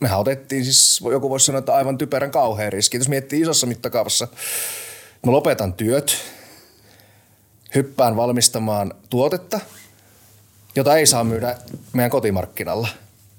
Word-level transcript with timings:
mehän 0.00 0.20
otettiin 0.20 0.64
siis, 0.64 1.00
joku 1.12 1.30
voisi 1.30 1.46
sanoa, 1.46 1.58
että 1.58 1.74
aivan 1.74 1.98
typerän 1.98 2.30
kauhean 2.30 2.72
riski. 2.72 2.96
Jos 2.96 3.08
miettii 3.08 3.40
isossa 3.40 3.66
mittakaavassa, 3.66 4.28
mä 5.26 5.32
lopetan 5.32 5.72
työt, 5.72 6.16
hyppään 7.74 8.16
valmistamaan 8.16 8.94
tuotetta, 9.10 9.60
jota 10.76 10.96
ei 10.96 11.06
saa 11.06 11.24
myydä 11.24 11.56
meidän 11.92 12.10
kotimarkkinalla, 12.10 12.88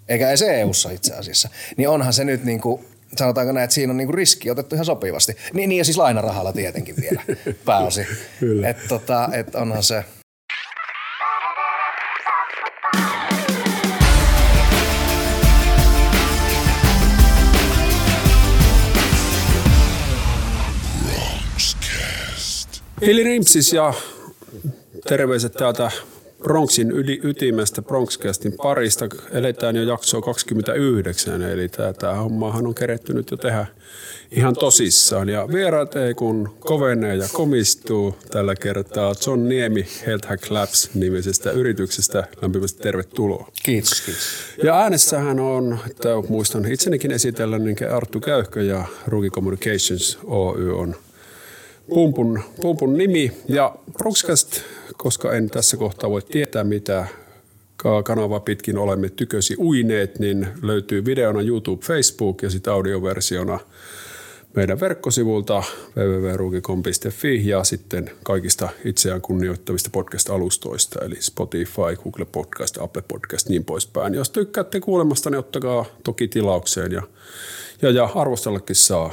eikä 0.09 0.29
edes 0.29 0.41
EU-ssa 0.41 0.91
itse 0.91 1.13
asiassa, 1.13 1.49
niin 1.77 1.89
onhan 1.89 2.13
se 2.13 2.23
nyt 2.23 2.43
niin 2.43 2.61
kuin, 2.61 2.85
sanotaanko 3.17 3.53
näin, 3.53 3.63
että 3.63 3.73
siinä 3.73 3.91
on 3.91 3.97
niin 3.97 4.07
kuin 4.07 4.15
riski 4.15 4.51
otettu 4.51 4.75
ihan 4.75 4.85
sopivasti. 4.85 5.35
Niin, 5.53 5.69
niin 5.69 5.77
ja 5.77 5.85
siis 5.85 5.97
lainarahalla 5.97 6.53
tietenkin 6.53 6.95
vielä 7.01 7.21
pääosin. 7.65 8.07
Että 8.69 8.87
tota, 8.87 9.29
et 9.33 9.55
onhan 9.55 9.83
se, 9.83 10.05
Eli 23.01 23.23
Rimpsis 23.23 23.73
ja 23.73 23.93
terveiset 25.07 25.53
täältä 25.53 25.91
Bronxin 26.39 26.91
yli, 26.91 27.19
ytimestä 27.23 27.81
Bronxcastin 27.81 28.53
parista. 28.53 29.07
Eletään 29.31 29.75
jo 29.75 29.83
jaksoa 29.83 30.21
29, 30.21 31.41
eli 31.41 31.69
tämä 31.99 32.13
hommahan 32.13 32.67
on 32.67 32.75
kerettynyt 32.75 33.31
jo 33.31 33.37
tehdä 33.37 33.65
ihan 34.31 34.53
tosissaan. 34.53 35.29
Ja 35.29 35.47
vieraat 35.53 35.95
ei 35.95 36.13
kun 36.13 36.57
kovenee 36.59 37.15
ja 37.15 37.27
komistuu 37.33 38.15
tällä 38.31 38.55
kertaa 38.55 39.13
John 39.27 39.49
Niemi 39.49 39.87
Health 40.05 40.27
Hack 40.27 40.51
Labs 40.51 40.89
nimisestä 40.93 41.51
yrityksestä. 41.51 42.27
Lämpimästi 42.41 42.83
tervetuloa. 42.83 43.51
Kiitos, 43.63 44.01
kiitos. 44.01 44.23
Ja 44.63 44.81
äänessähän 44.81 45.39
on, 45.39 45.79
että 45.89 46.09
muistan 46.29 46.71
itsenikin 46.71 47.11
esitellä, 47.11 47.59
niin 47.59 47.77
Arttu 47.91 48.19
Käyhkö 48.19 48.63
ja 48.63 48.85
Rugi 49.07 49.29
Communications 49.29 50.19
Oy 50.23 50.79
on 50.79 50.95
pumpun, 51.89 52.39
pumpun 52.61 52.97
nimi. 52.97 53.31
Ja 53.47 53.75
Proxcast, 53.97 54.61
koska 54.97 55.33
en 55.33 55.49
tässä 55.49 55.77
kohtaa 55.77 56.09
voi 56.09 56.21
tietää 56.21 56.63
mitä 56.63 57.07
kanava 58.03 58.39
pitkin 58.39 58.77
olemme 58.77 59.09
tykösi 59.09 59.55
uineet, 59.59 60.19
niin 60.19 60.47
löytyy 60.61 61.05
videona 61.05 61.41
YouTube, 61.41 61.85
Facebook 61.85 62.41
ja 62.41 62.49
sitten 62.49 62.73
audioversiona 62.73 63.59
meidän 64.55 64.79
verkkosivulta 64.79 65.63
www.ruukikom.fi 65.95 67.47
ja 67.47 67.63
sitten 67.63 68.11
kaikista 68.23 68.69
itseään 68.85 69.21
kunnioittavista 69.21 69.89
podcast-alustoista, 69.89 71.05
eli 71.05 71.15
Spotify, 71.19 71.95
Google 72.03 72.25
Podcast, 72.25 72.77
Apple 72.77 73.03
Podcast, 73.07 73.49
niin 73.49 73.65
poispäin. 73.65 74.13
Jos 74.13 74.29
tykkäätte 74.29 74.79
kuulemasta, 74.79 75.29
niin 75.29 75.39
ottakaa 75.39 75.85
toki 76.03 76.27
tilaukseen 76.27 76.91
ja, 76.91 77.01
ja, 77.81 77.89
ja 77.89 78.09
arvostellakin 78.15 78.75
saa 78.75 79.11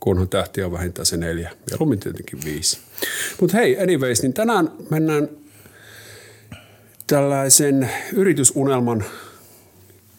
kunhan 0.00 0.28
tähtiä 0.28 0.66
on 0.66 0.72
vähintään 0.72 1.06
se 1.06 1.16
neljä, 1.16 1.50
mieluummin 1.70 2.00
tietenkin 2.00 2.38
viisi. 2.44 2.78
Mutta 3.40 3.56
hei, 3.56 3.80
anyways, 3.80 4.22
niin 4.22 4.32
tänään 4.32 4.70
mennään 4.90 5.28
tällaisen 7.06 7.90
yritysunelman 8.12 9.04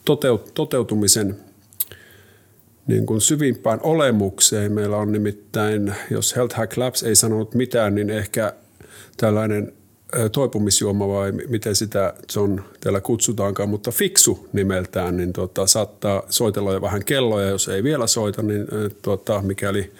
toteut- 0.05 0.51
toteutumisen 0.53 1.37
niin 2.87 3.05
kuin 3.05 3.21
syvimpään 3.21 3.79
olemukseen. 3.83 4.71
Meillä 4.71 4.97
on 4.97 5.11
nimittäin, 5.11 5.95
jos 6.09 6.35
Health 6.35 6.55
Hack 6.55 6.77
Labs 6.77 7.03
ei 7.03 7.15
sanonut 7.15 7.55
mitään, 7.55 7.95
niin 7.95 8.09
ehkä 8.09 8.53
tällainen 9.17 9.73
toipumisjuoma 10.31 11.07
vai 11.07 11.31
miten 11.31 11.75
sitä 11.75 12.13
John 12.35 12.59
teillä 12.81 13.01
kutsutaankaan, 13.01 13.69
mutta 13.69 13.91
fiksu 13.91 14.49
nimeltään, 14.53 15.17
niin 15.17 15.33
tuota, 15.33 15.67
saattaa 15.67 16.23
soitella 16.29 16.73
jo 16.73 16.81
vähän 16.81 17.05
kelloja, 17.05 17.49
jos 17.49 17.67
ei 17.67 17.83
vielä 17.83 18.07
soita, 18.07 18.41
niin 18.41 18.67
tuota, 19.01 19.41
mikäli 19.41 19.91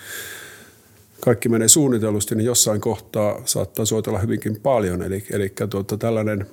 kaikki 1.20 1.50
menee 1.50 1.67
suunnitellusti, 1.67 2.36
niin 2.36 2.45
jossain 2.45 2.82
kohtaa 2.82 3.42
saattaa 3.45 3.86
soitella 3.86 4.20
hyvinkin 4.20 4.59
paljon. 4.64 5.04
Eli, 5.04 5.23
eli 5.32 5.54
tuota, 5.70 5.98
tällainen 5.98 6.48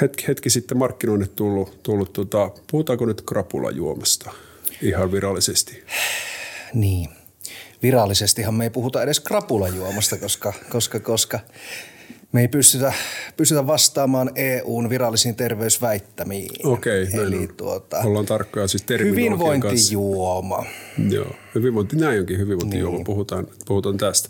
hetki, 0.00 0.28
hetki 0.28 0.50
sitten 0.50 0.78
markkinoinnit 0.78 1.36
tullut, 1.36 1.82
tullut 1.82 2.12
tuota, 2.12 2.50
puhutaanko 2.70 3.06
nyt 3.06 3.22
krapulajuomasta 3.22 4.30
ihan 4.82 5.12
virallisesti? 5.12 5.82
Niin. 6.74 7.08
Virallisestihan 7.82 8.54
me 8.54 8.64
ei 8.64 8.70
puhuta 8.70 9.02
edes 9.02 9.20
krapulajuomasta, 9.20 10.16
koska, 10.18 10.52
koska, 10.70 11.00
koska 11.00 11.40
me 12.36 12.40
ei 12.40 12.48
pystytä, 12.48 12.92
pystytä 13.36 13.66
vastaamaan 13.66 14.30
EUn 14.34 14.90
virallisiin 14.90 15.36
terveysväittämiin. 15.36 16.50
Okei, 16.64 17.06
Eli 17.12 17.48
tuota, 17.56 17.98
ollaan 17.98 18.26
tarkkoja 18.26 18.68
siis 18.68 18.84
Hyvinvointijuoma. 18.98 20.56
Kanssa. 20.56 21.14
Joo, 21.16 21.30
hyvinvointi, 21.54 21.96
näin 21.96 22.20
onkin 22.20 22.38
hyvinvointijuoma, 22.38 22.96
niin. 22.96 23.04
puhutaan, 23.04 23.46
puhutaan 23.66 23.96
tästä. 23.96 24.28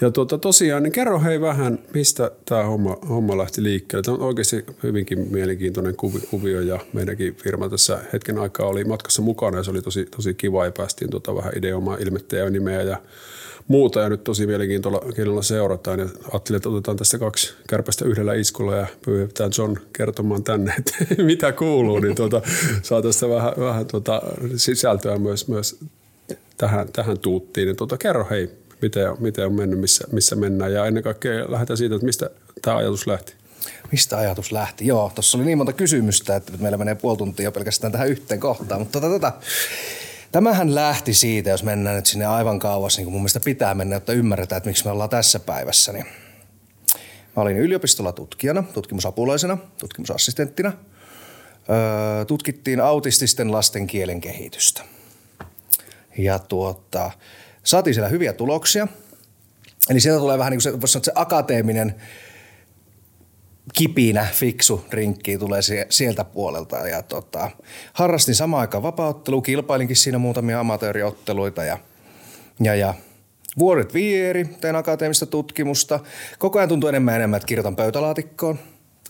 Ja 0.00 0.10
tuota, 0.10 0.38
tosiaan, 0.38 0.82
niin 0.82 0.92
kerro 0.92 1.20
hei 1.20 1.40
vähän, 1.40 1.78
mistä 1.94 2.30
tämä 2.44 2.62
homma, 2.62 2.96
homma 3.08 3.38
lähti 3.38 3.62
liikkeelle. 3.62 4.02
Tämä 4.02 4.16
on 4.16 4.22
oikeasti 4.22 4.64
hyvinkin 4.82 5.18
mielenkiintoinen 5.30 5.94
kuvio 6.30 6.60
ja 6.60 6.78
meidänkin 6.92 7.34
firma 7.34 7.68
tässä 7.68 7.98
hetken 8.12 8.38
aikaa 8.38 8.66
oli 8.66 8.84
matkassa 8.84 9.22
mukana 9.22 9.56
ja 9.56 9.62
se 9.62 9.70
oli 9.70 9.82
tosi, 9.82 10.04
tosi 10.16 10.34
kiva 10.34 10.64
ja 10.64 10.72
päästiin 10.72 11.10
tuota 11.10 11.36
vähän 11.36 11.52
ideoimaan 11.56 12.02
ilmettä 12.02 12.36
ja 12.36 12.50
nimeä 12.50 12.82
ja 12.82 12.96
muuta 13.68 14.00
ja 14.00 14.08
nyt 14.08 14.24
tosi 14.24 14.46
mielenkiintoilla 14.46 15.42
seurataan 15.42 15.98
ja 15.98 16.06
ajattelin, 16.32 16.56
että 16.56 16.68
otetaan 16.68 16.96
tästä 16.96 17.18
kaksi 17.18 17.54
kärpästä 17.68 18.04
yhdellä 18.04 18.34
iskulla 18.34 18.76
ja 18.76 18.86
pyydetään 19.04 19.50
John 19.58 19.76
kertomaan 19.92 20.44
tänne, 20.44 20.74
että 20.78 20.94
mitä 21.22 21.52
kuuluu, 21.52 21.98
niin 21.98 22.14
tuota, 22.14 22.42
saa 22.82 23.02
tästä 23.02 23.28
vähän, 23.28 23.52
vähän 23.58 23.86
tuota 23.86 24.22
sisältöä 24.56 25.18
myös, 25.18 25.48
myös 25.48 25.76
tähän, 26.56 26.88
tähän 26.92 27.18
tuuttiin. 27.18 27.66
Niin 27.66 27.76
tuota, 27.76 27.98
kerro 27.98 28.26
hei, 28.30 28.50
miten, 28.82 29.08
miten 29.18 29.46
on 29.46 29.52
mennyt, 29.52 29.78
missä, 29.78 30.04
missä 30.12 30.36
mennään 30.36 30.72
ja 30.72 30.86
ennen 30.86 31.02
kaikkea 31.02 31.52
lähdetään 31.52 31.76
siitä, 31.76 31.94
että 31.94 32.06
mistä 32.06 32.30
tämä 32.62 32.76
ajatus 32.76 33.06
lähti. 33.06 33.34
Mistä 33.92 34.18
ajatus 34.18 34.52
lähti? 34.52 34.86
Joo, 34.86 35.12
tuossa 35.14 35.38
oli 35.38 35.44
niin 35.44 35.58
monta 35.58 35.72
kysymystä, 35.72 36.36
että 36.36 36.52
meillä 36.58 36.78
menee 36.78 36.94
puoli 36.94 37.18
tuntia 37.18 37.52
pelkästään 37.52 37.92
tähän 37.92 38.08
yhteen 38.08 38.40
kohtaan, 38.40 38.80
mutta 38.80 39.00
tota, 39.00 39.12
tota, 39.12 39.32
Tämähän 40.34 40.74
lähti 40.74 41.14
siitä, 41.14 41.50
jos 41.50 41.62
mennään 41.62 41.96
nyt 41.96 42.06
sinne 42.06 42.26
aivan 42.26 42.58
kauas, 42.58 42.96
niin 42.96 43.04
kuin 43.04 43.12
mun 43.12 43.20
mielestä 43.20 43.40
pitää 43.40 43.74
mennä, 43.74 43.96
jotta 43.96 44.12
ymmärretään, 44.12 44.56
että 44.56 44.70
miksi 44.70 44.84
me 44.84 44.90
ollaan 44.90 45.10
tässä 45.10 45.38
päivässä. 45.38 45.92
Niin 45.92 46.06
mä 47.36 47.42
olin 47.42 47.56
yliopistolla 47.56 48.12
tutkijana, 48.12 48.62
tutkimusapulaisena, 48.62 49.58
tutkimusassistenttina. 49.78 50.72
Öö, 51.70 52.24
tutkittiin 52.24 52.80
autististen 52.80 53.52
lasten 53.52 53.86
kielen 53.86 54.20
kehitystä. 54.20 54.82
Ja 56.18 56.38
tuota, 56.38 57.10
saatiin 57.64 57.94
siellä 57.94 58.08
hyviä 58.08 58.32
tuloksia. 58.32 58.88
Eli 59.90 60.00
sieltä 60.00 60.20
tulee 60.20 60.38
vähän 60.38 60.50
niin 60.50 60.60
kuin 60.78 60.88
se, 60.88 60.98
se 61.02 61.12
akateeminen 61.14 61.94
kipinä, 63.72 64.26
fiksu 64.32 64.84
rinkki 64.90 65.38
tulee 65.38 65.60
sieltä 65.90 66.24
puolelta. 66.24 66.76
Ja 66.76 67.02
tota, 67.02 67.50
harrastin 67.92 68.34
samaan 68.34 68.60
aikaan 68.60 68.82
vapauttelu, 68.82 69.42
kilpailinkin 69.42 69.96
siinä 69.96 70.18
muutamia 70.18 70.60
amatööriotteluita 70.60 71.64
ja, 71.64 71.78
ja, 72.60 72.74
ja 72.74 72.94
vuodet 73.58 73.94
vieri, 73.94 74.44
tein 74.60 74.76
akateemista 74.76 75.26
tutkimusta. 75.26 76.00
Koko 76.38 76.58
ajan 76.58 76.68
tuntuu 76.68 76.88
enemmän 76.88 77.14
enemmän, 77.14 77.36
että 77.36 77.46
kirjoitan 77.46 77.76
pöytälaatikkoon. 77.76 78.58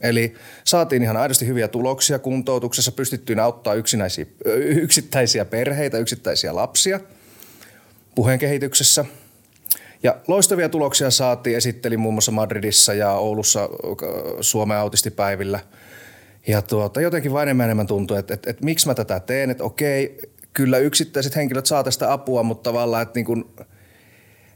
Eli 0.01 0.35
saatiin 0.65 1.03
ihan 1.03 1.17
aidosti 1.17 1.47
hyviä 1.47 1.69
tuloksia 1.69 2.19
kuntoutuksessa, 2.19 2.93
pystyttyyn 2.93 3.41
auttaa 3.41 3.75
yksittäisiä 4.83 5.45
perheitä, 5.45 5.99
yksittäisiä 5.99 6.55
lapsia 6.55 7.01
puheen 8.15 8.39
kehityksessä– 8.39 9.05
ja 10.03 10.16
loistavia 10.28 10.69
tuloksia 10.69 11.10
saatiin, 11.10 11.56
esittelin 11.56 12.00
muun 12.00 12.15
muassa 12.15 12.32
Madridissa 12.32 12.94
ja 12.94 13.12
Oulussa 13.12 13.69
Suomen 14.41 14.78
autistipäivillä. 14.78 15.60
Ja 16.47 16.62
tuota, 16.62 17.00
jotenkin 17.00 17.32
vain 17.32 17.49
enemmän 17.49 17.65
enemmän 17.65 17.87
tuntuu, 17.87 18.16
että, 18.16 18.34
että, 18.34 18.50
että 18.50 18.65
miksi 18.65 18.87
mä 18.87 18.94
tätä 18.94 19.21
teen, 19.21 19.50
että 19.50 19.65
okei, 19.65 20.19
kyllä 20.53 20.79
yksittäiset 20.79 21.37
henkilöt 21.37 21.67
saa 21.67 21.85
tästä 21.85 22.12
apua, 22.12 22.43
mutta 22.43 22.70
tavallaan, 22.70 23.02
että 23.02 23.19
niin 23.19 23.26
kuin, 23.26 23.44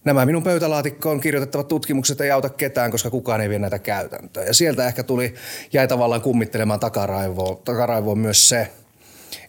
nämä 0.05 0.26
minun 0.26 0.43
pöytälaatikkoon 0.43 1.20
kirjoitettavat 1.20 1.69
tutkimukset 1.69 2.20
ei 2.20 2.31
auta 2.31 2.49
ketään, 2.49 2.91
koska 2.91 3.11
kukaan 3.11 3.41
ei 3.41 3.49
vie 3.49 3.58
näitä 3.58 3.79
käytäntöön. 3.79 4.46
Ja 4.46 4.55
sieltä 4.55 4.87
ehkä 4.87 5.02
tuli, 5.02 5.34
jäi 5.73 5.88
tavallaan 5.88 6.23
kummittelemaan 6.23 6.81
takaraivoon, 6.81 7.56
takaraivoon 7.64 8.19
myös 8.19 8.49
se– 8.49 8.69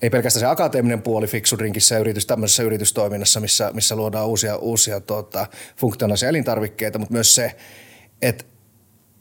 ei 0.01 0.09
pelkästään 0.09 0.39
se 0.39 0.45
akateeminen 0.45 1.01
puoli 1.01 1.27
fiksudrinkissä 1.27 1.95
ja 1.95 1.99
yritys, 1.99 2.25
tämmöisessä 2.25 2.63
yritystoiminnassa, 2.63 3.39
missä, 3.39 3.71
missä 3.73 3.95
luodaan 3.95 4.27
uusia, 4.27 4.55
uusia 4.55 4.99
tuota, 4.99 5.47
funktionaalisia 5.77 6.29
elintarvikkeita, 6.29 6.99
mutta 6.99 7.13
myös 7.13 7.35
se, 7.35 7.55
että 8.21 8.45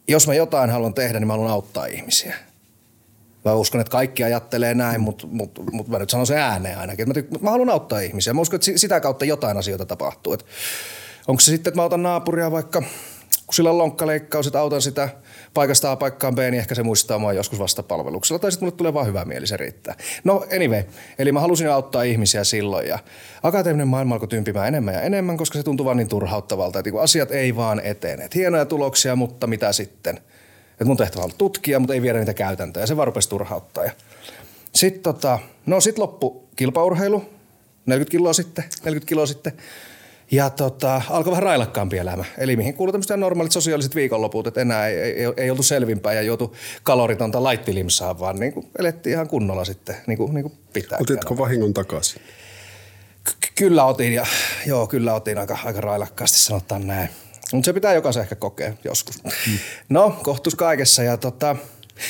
jos 0.09 0.27
mä 0.27 0.35
jotain 0.35 0.71
haluan 0.71 0.95
tehdä, 0.95 1.21
niin 1.21 1.27
mä 1.27 1.33
haluan 1.33 1.51
auttaa 1.51 1.87
ihmisiä. 1.87 2.35
Mä 3.45 3.55
uskon, 3.55 3.81
että 3.81 3.91
kaikki 3.91 4.25
ajattelee 4.25 4.75
näin, 4.75 5.01
mutta 5.01 5.27
mut, 5.27 5.61
mut 5.73 5.89
mä 5.89 5.99
nyt 5.99 6.11
sanon 6.11 6.27
se 6.27 6.37
ääneen 6.37 6.79
ainakin. 6.79 7.09
Mä, 7.09 7.15
tyk- 7.15 7.41
mä 7.41 7.51
haluan 7.51 7.71
auttaa 7.71 8.01
ihmisiä. 8.01 8.33
Mä 8.33 8.41
uskon, 8.41 8.57
että 8.57 8.71
sitä 8.77 9.01
kautta 9.01 9.25
jotain 9.25 9.57
asioita 9.57 9.87
tapahtuu. 9.87 10.37
Onko 11.29 11.41
se 11.41 11.51
sitten, 11.51 11.71
että 11.71 11.81
mä 11.81 11.85
otan 11.85 12.03
naapuria 12.03 12.51
vaikka 12.51 12.83
kun 13.47 13.55
sillä 13.55 13.71
on 13.71 13.79
lonkkaleikkaus, 13.79 14.47
että 14.47 14.61
autan 14.61 14.83
sitä 14.83 15.09
paikasta 15.59 15.93
A 15.93 15.97
paikkaan 15.97 16.35
B, 16.35 16.39
niin 16.39 16.55
ehkä 16.55 16.75
se 16.75 16.83
muistaa 16.83 17.19
mua 17.19 17.33
joskus 17.33 17.59
vastapalveluksella. 17.59 18.39
Tai 18.39 18.53
sitten 18.53 18.67
mulle 18.67 18.77
tulee 18.77 18.95
vaan 18.95 19.07
hyvä 19.07 19.25
mieli, 19.25 19.47
se 19.47 19.57
riittää. 19.57 19.95
No 20.25 20.47
anyway, 20.57 20.83
eli 21.19 21.33
mä 21.33 21.41
halusin 21.41 21.71
auttaa 21.71 22.03
ihmisiä 22.03 22.45
silloin 22.45 22.89
ja 22.89 22.99
akateeminen 23.43 23.89
maailma 23.89 24.15
alkoi 24.15 24.29
tympimään 24.29 24.69
enemmän 24.69 24.95
ja 24.95 25.01
enemmän, 25.01 25.37
koska 25.37 25.59
se 25.59 25.63
tuntui 25.63 25.85
vaan 25.85 25.97
niin 25.97 26.09
turhauttavalta, 26.09 26.79
että 26.79 26.91
asiat 27.01 27.31
ei 27.31 27.57
vaan 27.57 27.81
etene. 27.81 28.25
Että 28.25 28.39
hienoja 28.39 28.65
tuloksia, 28.65 29.17
mutta 29.17 29.47
mitä 29.47 29.73
sitten? 29.73 30.17
Että 30.73 30.85
mun 30.85 30.97
tehtävä 30.97 31.25
on 31.25 31.31
tutkia, 31.39 31.79
mutta 31.79 31.95
ei 31.95 32.03
viedä 32.03 32.19
niitä 32.19 32.35
käytäntöjä. 32.35 32.87
Se 32.87 32.97
vaan 32.97 33.07
rupesi 33.07 33.29
turhauttaa. 33.29 33.85
Sitten 34.75 35.03
tota, 35.03 35.39
no 35.67 35.81
sit 35.81 35.99
loppu 35.99 36.49
kilpaurheilu, 36.57 37.25
40 37.87 38.11
kiloa 38.11 38.33
sitten, 38.33 38.65
40 38.85 39.09
kiloa 39.09 39.27
sitten. 39.27 39.53
Ja 40.31 40.51
tota, 40.51 41.03
alkoi 41.11 41.31
vähän 41.31 41.43
railakkaampi 41.43 41.99
elämä. 41.99 42.25
Eli 42.39 42.57
mihin 42.57 42.75
kuuluu 42.75 42.93
tämmöiset 42.93 43.21
normaalit 43.21 43.53
sosiaaliset 43.53 43.95
viikonloput, 43.95 44.47
että 44.47 44.61
enää 44.61 44.89
ei, 44.89 45.01
ei, 45.01 45.33
ei 45.37 45.51
oltu 45.51 45.63
selvinpäin 45.63 46.17
ja 46.17 46.23
joutu 46.23 46.57
kaloritonta 46.83 47.43
laittilimsaa, 47.43 48.19
vaan 48.19 48.41
niin 48.41 48.53
kuin 48.53 48.71
elettiin 48.79 49.13
ihan 49.13 49.29
kunnolla 49.29 49.65
sitten, 49.65 49.97
niin 50.07 50.19
kuin, 50.19 50.35
niin 50.35 50.43
kuin 50.43 50.55
pitää. 50.73 50.99
Otitko 51.01 51.39
vahingon 51.39 51.75
takaisin? 51.75 52.23
Ky- 53.25 53.53
kyllä 53.55 53.85
otin 53.85 54.13
ja 54.13 54.27
joo, 54.67 54.87
kyllä 54.87 55.15
otin 55.15 55.39
aika, 55.39 55.59
aika 55.65 55.81
railakkaasti 55.81 56.39
sanotaan 56.39 56.87
näin. 56.87 57.09
Mutta 57.53 57.67
se 57.67 57.73
pitää 57.73 57.95
jokaisen 57.95 58.23
ehkä 58.23 58.35
kokea 58.35 58.73
joskus. 58.85 59.25
Mm. 59.25 59.59
No, 59.89 60.19
kohtus 60.23 60.55
kaikessa 60.55 61.03
ja 61.03 61.17
tota, 61.17 61.57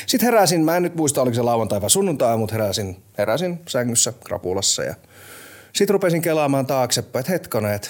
sitten 0.07 0.27
heräsin, 0.27 0.65
mä 0.65 0.77
en 0.77 0.83
nyt 0.83 0.95
muista 0.95 1.23
oliko 1.23 1.35
se 1.35 1.43
lauantai 1.43 1.81
vai 1.81 1.91
sunnuntai, 1.91 2.37
mutta 2.37 2.55
heräsin, 2.55 3.03
heräsin 3.19 3.61
sängyssä 3.69 4.13
krapulassa 4.25 4.83
ja 4.83 4.95
sitten 5.73 5.95
rupesin 5.95 6.23
kelaamaan 6.23 6.67
taaksepäin, 6.67 7.21
että 7.21 7.33
hetkonen, 7.33 7.75
että 7.75 7.89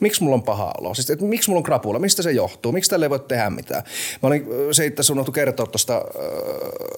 miksi 0.00 0.22
mulla 0.22 0.34
on 0.34 0.42
paha 0.42 0.72
olo? 0.80 0.94
Siis, 0.94 1.10
että 1.10 1.24
miksi 1.24 1.50
mulla 1.50 1.58
on 1.58 1.62
krapula? 1.62 1.98
Mistä 1.98 2.22
se 2.22 2.32
johtuu? 2.32 2.72
Miksi 2.72 2.90
tälle 2.90 3.06
ei 3.06 3.10
voi 3.10 3.20
tehdä 3.20 3.50
mitään? 3.50 3.82
Mä 4.22 4.26
olin, 4.26 4.46
se 4.72 4.86
itse 4.86 5.00
asiassa 5.00 5.32
kertoa 5.32 5.66
tuosta 5.66 5.96
äh, 5.96 6.02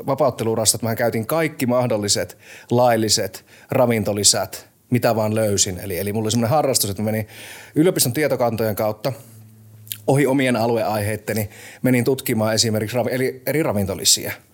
vapauttelurasta, 0.06 0.76
että 0.76 0.86
mä 0.86 0.96
käytin 0.96 1.26
kaikki 1.26 1.66
mahdolliset 1.66 2.38
lailliset 2.70 3.44
ravintolisät, 3.70 4.68
mitä 4.90 5.16
vaan 5.16 5.34
löysin. 5.34 5.78
Eli, 5.78 5.98
eli 5.98 6.12
mulla 6.12 6.26
oli 6.26 6.30
semmoinen 6.30 6.50
harrastus, 6.50 6.90
että 6.90 7.02
mä 7.02 7.10
menin 7.10 7.28
yliopiston 7.74 8.12
tietokantojen 8.12 8.76
kautta 8.76 9.12
ohi 10.06 10.26
omien 10.26 10.56
alueaiheitteni, 10.56 11.50
menin 11.82 12.04
tutkimaan 12.04 12.54
esimerkiksi 12.54 12.96
ravi, 12.96 13.10
eli 13.12 13.42
eri 13.46 13.62
ravintolisia– 13.62 14.32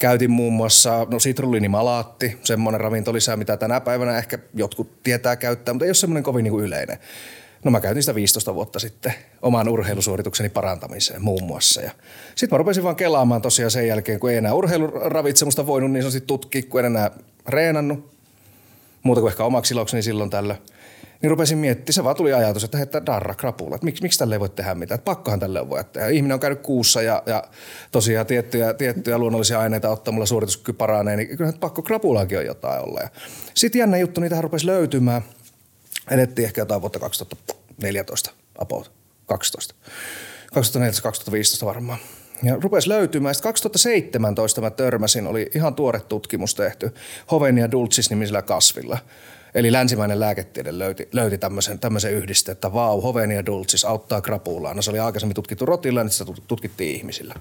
Käytin 0.00 0.30
muun 0.30 0.52
muassa 0.52 1.06
no, 1.10 1.18
sitruliinimalaatti, 1.18 2.38
semmoinen 2.42 2.80
ravintolisä, 2.80 3.36
mitä 3.36 3.56
tänä 3.56 3.80
päivänä 3.80 4.18
ehkä 4.18 4.38
jotkut 4.54 5.02
tietää 5.02 5.36
käyttää, 5.36 5.74
mutta 5.74 5.84
ei 5.84 5.88
ole 5.88 5.94
semmoinen 5.94 6.22
kovin 6.22 6.44
niin 6.44 6.52
kuin 6.52 6.64
yleinen. 6.64 6.98
No 7.64 7.70
mä 7.70 7.80
käytin 7.80 8.02
sitä 8.02 8.14
15 8.14 8.54
vuotta 8.54 8.78
sitten 8.78 9.14
oman 9.42 9.68
urheilusuoritukseni 9.68 10.48
parantamiseen 10.48 11.22
muun 11.22 11.44
muassa. 11.44 11.82
Ja 11.82 11.90
sitten 12.34 12.56
mä 12.56 12.58
rupesin 12.58 12.82
vaan 12.82 12.96
kelaamaan 12.96 13.42
tosiaan 13.42 13.70
sen 13.70 13.88
jälkeen, 13.88 14.20
kun 14.20 14.30
ei 14.30 14.36
enää 14.36 14.54
urheiluravitsemusta 14.54 15.66
voinut 15.66 15.90
niin 15.90 16.02
sanotusti 16.02 16.26
tutkia, 16.26 16.62
kun 16.62 16.80
en 16.80 16.86
enää 16.86 17.10
reenannut. 17.48 18.16
Muuta 19.02 19.20
kuin 19.20 19.30
ehkä 19.30 19.44
omaksi 19.44 19.74
ilokseni 19.74 20.02
silloin 20.02 20.30
tällöin. 20.30 20.58
Niin 21.22 21.30
rupesin 21.30 21.58
miettimään, 21.58 21.94
se 21.94 22.04
vaan 22.04 22.16
tuli 22.16 22.32
ajatus, 22.32 22.64
että 22.64 22.78
että 22.82 23.06
darra 23.06 23.34
krapula, 23.34 23.74
että 23.74 23.84
miksi, 23.84 24.02
miksi 24.02 24.18
tälle 24.18 24.34
ei 24.34 24.40
voi 24.40 24.48
tehdä 24.48 24.74
mitään, 24.74 24.98
että 24.98 25.04
pakkohan 25.04 25.40
tälle 25.40 25.68
voi 25.68 25.84
tehdä. 25.84 26.08
Ihminen 26.08 26.34
on 26.34 26.40
käynyt 26.40 26.60
kuussa 26.60 27.02
ja, 27.02 27.22
ja 27.26 27.44
tosiaan 27.92 28.26
tiettyjä, 28.26 28.74
tiettyjä 28.74 29.18
luonnollisia 29.18 29.60
aineita 29.60 29.88
ottamalla 29.88 30.26
suorituskyky 30.26 30.72
paranee, 30.72 31.16
niin 31.16 31.36
kyllä 31.36 31.52
pakko 31.60 31.82
krapulaakin 31.82 32.38
on 32.38 32.46
jotain 32.46 32.84
olla. 32.84 33.00
Sitten 33.54 33.78
jännä 33.78 33.96
juttu, 33.96 34.20
niitä 34.20 34.40
rupesi 34.40 34.66
löytymään. 34.66 35.22
Edettiin 36.10 36.46
ehkä 36.46 36.60
jotain 36.60 36.80
vuotta 36.80 36.98
2014, 36.98 38.30
about 38.58 38.92
12. 39.26 39.74
2014-2015 41.62 41.64
varmaan. 41.64 41.98
Ja 42.42 42.56
rupesi 42.60 42.88
löytymään. 42.88 43.34
Sitten 43.34 43.48
2017 43.48 44.60
mä 44.60 44.70
törmäsin, 44.70 45.26
oli 45.26 45.50
ihan 45.54 45.74
tuore 45.74 46.00
tutkimus 46.00 46.54
tehty 46.54 46.94
Hovenia 47.30 47.70
dulcis 47.70 48.10
nimisellä 48.10 48.42
kasvilla– 48.42 48.98
Eli 49.56 49.72
länsimäinen 49.72 50.20
lääketiede 50.20 50.78
löyti, 50.78 51.08
löyti 51.12 51.38
tämmöisen, 51.38 51.78
tämmöisen 51.78 52.12
yhdiste, 52.12 52.52
että 52.52 52.72
vau, 52.72 53.00
Hovenia 53.00 53.46
dulcis 53.46 53.84
auttaa 53.84 54.20
krapulaan. 54.20 54.76
No 54.76 54.82
se 54.82 54.90
oli 54.90 54.98
aikaisemmin 54.98 55.34
tutkittu 55.34 55.66
rotilla, 55.66 56.02
niin 56.02 56.10
sitä 56.10 56.32
tutkittiin 56.48 56.96
ihmisillä. 56.96 57.34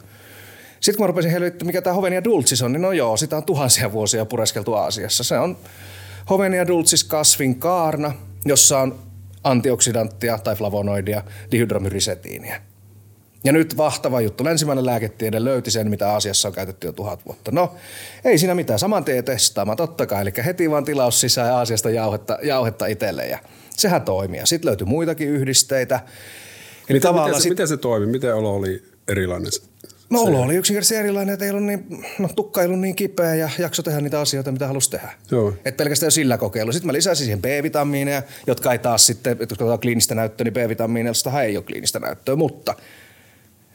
Sitten 0.79 0.97
kun 0.97 1.03
mä 1.03 1.07
rupesin 1.07 1.31
helvittämään, 1.31 1.67
mikä 1.67 1.81
tämä 1.81 1.93
Hovenia 1.93 2.23
dulcis 2.23 2.61
on, 2.61 2.71
niin 2.71 2.81
no 2.81 2.91
joo, 2.91 3.17
sitä 3.17 3.37
on 3.37 3.43
tuhansia 3.43 3.91
vuosia 3.91 4.25
pureskeltu 4.25 4.73
Aasiassa. 4.73 5.23
Se 5.23 5.37
on 5.37 5.57
Hovenia 6.29 6.67
dulcis 6.67 7.03
kasvin 7.03 7.55
kaarna, 7.55 8.13
jossa 8.45 8.79
on 8.79 8.99
antioksidanttia 9.43 10.37
tai 10.37 10.55
flavonoidia, 10.55 11.23
dihydromyrisetiiniä. 11.51 12.61
Ja 13.43 13.51
nyt 13.51 13.77
vahtava 13.77 14.21
juttu. 14.21 14.43
Länsimäinen 14.43 14.85
lääketiede 14.85 15.43
löyti 15.43 15.71
sen, 15.71 15.89
mitä 15.89 16.13
asiassa 16.13 16.47
on 16.47 16.53
käytetty 16.53 16.87
jo 16.87 16.93
tuhat 16.93 17.25
vuotta. 17.25 17.51
No, 17.51 17.75
ei 18.23 18.37
siinä 18.37 18.55
mitään. 18.55 18.79
Saman 18.79 19.05
tien 19.05 19.23
testaamaan, 19.23 19.77
totta 19.77 20.05
kai. 20.05 20.21
Eli 20.21 20.33
heti 20.45 20.71
vaan 20.71 20.85
tilaus 20.85 21.21
sisään 21.21 21.47
ja 21.47 21.57
Aasiasta 21.57 21.89
jauhetta, 21.89 22.37
jauhetta 22.43 22.85
itselle. 22.85 23.25
Ja 23.25 23.39
sehän 23.69 24.01
toimii. 24.01 24.41
Sitten 24.43 24.67
löytyi 24.67 24.87
muitakin 24.87 25.27
yhdisteitä. 25.27 25.99
Eli 26.89 26.99
miten, 26.99 27.15
miten, 27.15 27.33
se, 27.33 27.39
sit... 27.39 27.49
miten 27.49 27.67
se 27.67 27.77
toimi? 27.77 28.05
Miten 28.05 28.35
olo 28.35 28.55
oli 28.55 28.83
erilainen? 29.07 29.51
No 30.15 30.21
olo 30.21 30.41
oli 30.41 30.55
yksinkertaisesti 30.55 30.95
erilainen, 30.95 31.33
että 31.33 31.45
ei 31.45 31.51
ollut 31.51 31.65
niin, 31.65 32.05
no, 32.19 32.29
tukka 32.35 32.61
ei 32.61 32.67
ollut 32.67 32.81
niin 32.81 32.95
kipeä 32.95 33.35
ja 33.35 33.49
jakso 33.59 33.83
tehdä 33.83 34.01
niitä 34.01 34.19
asioita, 34.19 34.51
mitä 34.51 34.67
halusi 34.67 34.89
tehdä. 34.89 35.13
Joo. 35.31 35.53
Et 35.65 35.77
pelkästään 35.77 36.07
jo 36.07 36.11
sillä 36.11 36.37
kokeilu. 36.37 36.71
Sitten 36.71 36.87
mä 36.87 36.93
lisäsin 36.93 37.25
siihen 37.25 37.41
B-vitamiineja, 37.41 38.23
jotka 38.47 38.71
ei 38.71 38.79
taas 38.79 39.05
sitten, 39.05 39.37
kun 39.37 39.47
katsotaan 39.47 39.79
kliinistä 39.79 40.15
näyttöä, 40.15 40.43
niin 40.43 40.53
B-vitamiineista 40.53 41.41
ei 41.41 41.57
ole 41.57 41.65
kliinistä 41.65 41.99
näyttöä, 41.99 42.35
mutta– 42.35 42.75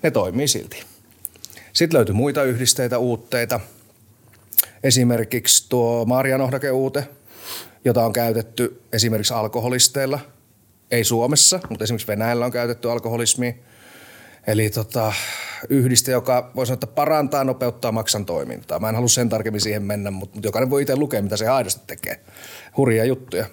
ne 0.03 0.11
toimii 0.11 0.49
silti. 0.49 0.83
Sitten 1.73 1.97
löytyi 1.97 2.15
muita 2.15 2.45
yhdisteitä, 2.45 2.99
uutteita. 2.99 3.61
Esimerkiksi 4.83 5.69
tuo 5.69 6.05
marjanohdakeuute, 6.05 7.09
jota 7.85 8.05
on 8.05 8.13
käytetty 8.13 8.83
esimerkiksi 8.93 9.35
alkoholisteilla. 9.35 10.21
Ei 10.91 11.05
Suomessa, 11.05 11.61
mutta 11.69 11.85
esimerkiksi 11.85 12.07
Venäjällä 12.07 12.45
on 12.45 12.53
käytetty 12.53 12.91
alkoholismia. 12.91 13.53
Eli 14.47 14.71
tota, 14.71 15.13
yhdiste, 15.69 16.13
joka 16.13 16.51
voi 16.57 16.67
sanoa, 16.67 16.75
että 16.75 16.87
parantaa, 16.87 17.45
nopeuttaa 17.45 17.93
maksan 17.93 18.27
toimintaa. 18.27 18.79
Mä 18.79 18.89
en 18.89 18.95
halua 18.95 19.09
sen 19.09 19.29
tarkemmin 19.29 19.61
siihen 19.61 19.83
mennä, 19.83 20.11
mutta 20.11 20.41
jokainen 20.43 20.71
voi 20.71 20.83
itse 20.83 20.97
lukea, 20.97 21.23
mitä 21.23 21.37
se 21.37 21.49
aidosti 21.49 21.83
tekee. 21.87 22.21
Hurjia 22.77 23.05
juttuja 23.05 23.47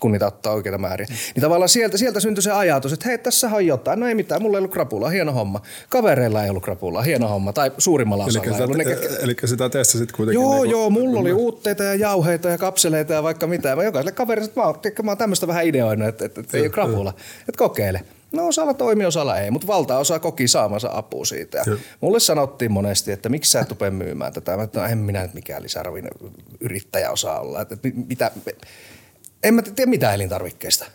kun 0.00 0.12
niitä 0.12 0.26
ottaa 0.26 0.52
oikeita 0.52 0.78
määriä. 0.78 1.06
Mm. 1.10 1.14
Niin 1.34 1.40
tavallaan 1.42 1.68
sieltä, 1.68 1.98
sieltä 1.98 2.20
syntyi 2.20 2.42
se 2.42 2.50
ajatus, 2.50 2.92
että 2.92 3.08
hei, 3.08 3.18
tässä 3.18 3.48
on 3.48 3.66
jotain. 3.66 4.00
No 4.00 4.06
ei 4.06 4.14
mitään, 4.14 4.42
mulla 4.42 4.56
ei 4.56 4.60
ollut 4.60 4.72
krapulaa, 4.72 5.10
hieno 5.10 5.32
homma. 5.32 5.62
Kavereilla 5.88 6.44
ei 6.44 6.50
ollut 6.50 6.62
krapulaa, 6.62 7.02
hieno 7.02 7.28
homma. 7.28 7.52
Tai 7.52 7.72
suurimmalla 7.78 8.24
osalla 8.24 8.46
eli, 8.46 8.56
ei 8.56 8.62
ollut. 8.62 8.76
Ne, 8.76 9.16
eli 9.20 9.36
sitä 9.44 9.68
testasit 9.68 10.12
kuitenkin. 10.12 10.42
Joo, 10.42 10.62
niin 10.62 10.70
joo, 10.70 10.90
mulla 10.90 11.20
oli 11.20 11.32
uutteita 11.32 11.84
ja 11.84 11.94
jauheita 11.94 12.48
ja 12.48 12.58
kapseleita 12.58 13.12
ja 13.12 13.22
vaikka 13.22 13.46
mitä. 13.46 13.76
Mä 13.76 13.82
jokaiselle 13.82 14.12
kaverille, 14.12 14.48
että 14.48 14.60
mä, 14.60 14.66
oon, 14.66 14.76
mä 15.02 15.10
oon 15.10 15.18
tämmöistä 15.18 15.46
vähän 15.46 15.66
ideoinut, 15.66 16.08
että, 16.08 16.24
että, 16.24 16.40
että 16.40 16.56
ei 16.56 16.62
ole 16.62 16.70
krapula. 16.70 17.14
Että 17.40 17.58
kokeile. 17.58 18.00
No 18.34 18.46
osalla 18.46 18.74
toimii, 18.74 19.06
osalla 19.06 19.38
ei, 19.38 19.50
mutta 19.50 19.66
valtaosa 19.66 20.18
koki 20.18 20.48
saamansa 20.48 20.90
apua 20.92 21.24
siitä. 21.24 21.58
Ja 21.58 21.64
mulle 22.00 22.20
sanottiin 22.20 22.72
monesti, 22.72 23.12
että 23.12 23.28
miksi 23.28 23.50
sä 23.50 23.60
et 23.60 23.68
myymään 23.90 24.32
tätä. 24.32 24.56
Mä 24.56 24.62
että 24.62 24.80
no, 24.80 24.86
en 24.86 24.98
minä 24.98 25.22
nyt 25.22 25.34
mikään 25.34 25.62
lisäravin 25.62 26.08
yrittäjä 26.60 27.10
osaa 27.10 27.40
olla. 27.40 27.60
Että 27.60 27.76
mitä, 28.08 28.30
en 29.42 29.54
mä 29.54 29.62
tiedä 29.62 29.90
mitään 29.90 30.14
elintarvikkeista. 30.14 30.86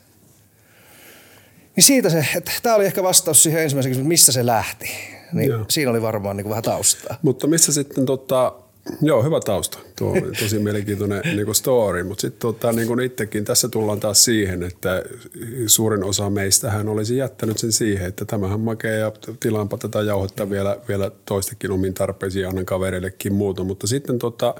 Niin 1.75 1.83
siitä 1.83 2.09
se, 2.09 2.25
että 2.35 2.51
tämä 2.63 2.75
oli 2.75 2.85
ehkä 2.85 3.03
vastaus 3.03 3.43
siihen 3.43 3.63
ensimmäiseksi, 3.63 4.03
mistä 4.03 4.31
se 4.31 4.45
lähti. 4.45 4.91
Niin 5.33 5.51
siinä 5.69 5.91
oli 5.91 6.01
varmaan 6.01 6.37
niin 6.37 6.43
kuin 6.43 6.49
vähän 6.49 6.63
taustaa. 6.63 7.17
Mutta 7.21 7.47
missä 7.47 7.73
sitten 7.73 8.05
tota, 8.05 8.55
Joo, 9.01 9.23
hyvä 9.23 9.39
tausta. 9.39 9.79
Tuo 9.97 10.11
on 10.11 10.21
tosi 10.39 10.59
mielenkiintoinen 10.59 11.21
niin 11.23 11.45
kuin 11.45 11.55
story, 11.55 12.03
mutta 12.03 12.21
sitten 12.21 12.39
tota, 12.39 12.71
niin 12.71 12.87
kuin 12.87 12.99
itsekin 12.99 13.45
tässä 13.45 13.69
tullaan 13.69 13.99
taas 13.99 14.25
siihen, 14.25 14.63
että 14.63 15.03
suurin 15.67 16.03
osa 16.03 16.29
meistähän 16.29 16.89
olisi 16.89 17.17
jättänyt 17.17 17.57
sen 17.57 17.71
siihen, 17.71 18.07
että 18.07 18.25
tämähän 18.25 18.59
makee 18.59 18.97
ja 18.97 19.11
tilaanpa 19.39 19.77
tätä 19.77 20.01
jauhetta 20.01 20.49
vielä, 20.49 20.77
vielä 20.87 21.11
toistekin 21.25 21.71
omiin 21.71 21.93
tarpeisiin 21.93 22.47
annan 22.47 22.65
kavereillekin 22.65 23.33
muuta, 23.33 23.63
mutta 23.63 23.87
sitten 23.87 24.19
tota, 24.19 24.55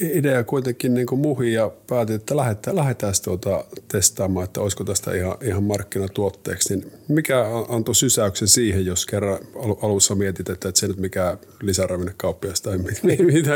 idea 0.00 0.44
kuitenkin 0.44 0.94
niin 0.94 1.06
kuin 1.06 1.20
muhi 1.20 1.52
ja 1.52 1.70
päätin, 1.86 2.16
että 2.16 2.36
lähdetään, 2.36 2.76
lähdetään 2.76 3.14
tuota 3.24 3.64
testaamaan, 3.88 4.44
että 4.44 4.60
olisiko 4.60 4.84
tästä 4.84 5.14
ihan, 5.14 5.36
ihan 5.42 5.62
markkinatuotteeksi. 5.62 6.76
Niin 6.76 6.92
mikä 7.08 7.44
antoi 7.68 7.94
sysäyksen 7.94 8.48
siihen, 8.48 8.86
jos 8.86 9.06
kerran 9.06 9.38
alussa 9.82 10.14
mietit, 10.14 10.48
että, 10.48 10.68
että 10.68 10.80
se 10.80 10.88
nyt 10.88 10.96
mikä 10.96 11.36
lisäravinnekauppias 11.62 12.60
tai 12.60 12.78
mitä, 12.78 13.00
mitä 13.32 13.50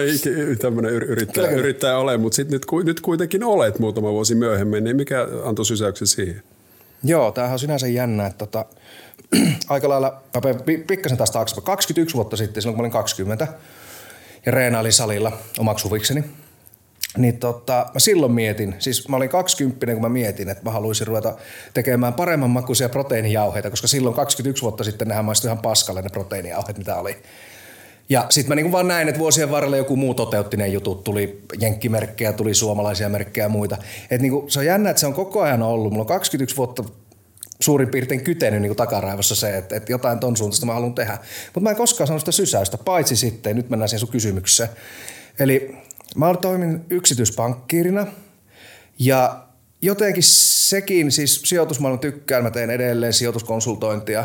tämmöinen 0.61 0.93
yrittäjä, 0.93 1.51
yrittäjä 1.51 1.99
ole, 1.99 2.17
mutta 2.17 2.37
sitten 2.37 2.53
nyt, 2.53 2.85
nyt 2.85 3.01
kuitenkin 3.01 3.45
olet 3.45 3.79
muutama 3.79 4.13
vuosi 4.13 4.35
myöhemmin, 4.35 4.85
niin 4.85 4.97
mikä 4.97 5.29
antoi 5.45 5.65
sysäyksen 5.65 6.07
siihen? 6.07 6.43
Joo, 7.05 7.33
tämähän 7.33 7.53
on 7.53 7.59
sinänsä 7.59 7.87
jännä, 7.87 8.27
että 8.27 8.39
tota, 8.39 8.65
aika 9.69 9.89
lailla, 9.89 10.23
pikkasen 10.87 11.19
taas 11.19 11.31
taakse, 11.31 11.61
21 11.61 12.15
vuotta 12.15 12.37
sitten, 12.37 12.63
silloin 12.63 12.75
kun 12.75 12.83
mä 12.83 12.83
olin 12.83 12.93
20, 12.93 13.49
ja 14.47 14.53
reenailin 14.53 14.93
salilla 14.93 15.33
omaksi 15.59 15.85
huvikseni. 15.85 16.25
niin 17.19 17.39
tota, 17.39 17.87
mä 17.95 18.01
silloin 18.01 18.33
mietin, 18.33 18.75
siis 18.79 19.09
mä 19.09 19.17
olin 19.17 19.29
20, 19.29 19.93
kun 19.93 20.03
mä 20.03 20.09
mietin, 20.09 20.49
että 20.49 20.65
mä 20.65 20.71
haluaisin 20.71 21.07
ruveta 21.07 21.37
tekemään 21.75 22.15
paremman 22.15 22.51
makuisia 22.51 22.89
proteiinijauheita, 22.89 23.71
koska 23.71 23.89
silloin 23.89 24.15
21 24.15 24.63
vuotta 24.63 24.85
sitten 24.85 25.09
nehän 25.09 25.25
maistui 25.25 25.49
ihan 25.49 25.63
paskalle 25.63 26.03
ne 26.03 26.09
proteiinijauheet, 26.09 26.79
mitä 26.79 26.97
oli. 26.97 27.17
Ja 28.09 28.27
sitten 28.31 28.49
mä 28.49 28.55
niinku 28.55 28.73
vaan 28.73 28.89
näin, 28.89 29.09
että 29.09 29.19
vuosien 29.19 29.51
varrella 29.51 29.77
joku 29.77 29.97
muu 29.97 30.15
toteutti 30.15 30.57
ne 30.57 30.69
jutut. 30.69 31.05
Tuli 31.05 31.43
jenkkimerkkejä, 31.61 32.33
tuli 32.33 32.55
suomalaisia 32.55 33.09
merkkejä 33.09 33.45
ja 33.45 33.49
muita. 33.49 33.77
Et 34.11 34.21
niinku, 34.21 34.45
se 34.49 34.59
on 34.59 34.67
jännä, 34.67 34.91
että 34.91 35.01
se 35.01 35.07
on 35.07 35.15
koko 35.15 35.41
ajan 35.41 35.63
ollut. 35.63 35.93
Mulla 35.93 36.03
on 36.03 36.09
21 36.09 36.57
vuotta 36.57 36.85
suurin 37.65 37.89
piirtein 37.89 38.25
kytenyt 38.25 38.63
niin 38.63 38.77
takaraivossa 38.77 39.35
se, 39.35 39.57
että, 39.57 39.77
että 39.77 39.93
jotain 39.93 40.19
ton 40.19 40.37
suuntaista 40.37 40.67
mä 40.67 40.73
haluan 40.75 40.95
tehdä. 40.95 41.19
Mutta 41.47 41.61
mä 41.61 41.71
en 41.71 41.77
koskaan 41.77 42.07
saanut 42.07 42.21
sitä 42.21 42.33
sysäystä, 42.33 42.79
paitsi 42.79 43.17
sitten, 43.17 43.57
nyt 43.57 43.71
mennään 43.71 43.89
siihen 43.89 44.01
sun 44.01 44.09
kysymykseen. 44.09 44.69
Eli 45.39 45.77
mä 46.17 46.35
toimin 46.41 46.85
yksityispankkiirina 46.91 48.07
ja 48.99 49.45
jotenkin 49.83 50.23
sekin, 50.23 51.13
siis 51.13 51.43
sijoitusmaailman 51.45 52.01
tykkään, 52.01 52.43
mä 52.43 52.51
teen 52.51 52.71
edelleen 52.71 53.13
sijoituskonsultointia 53.13 54.25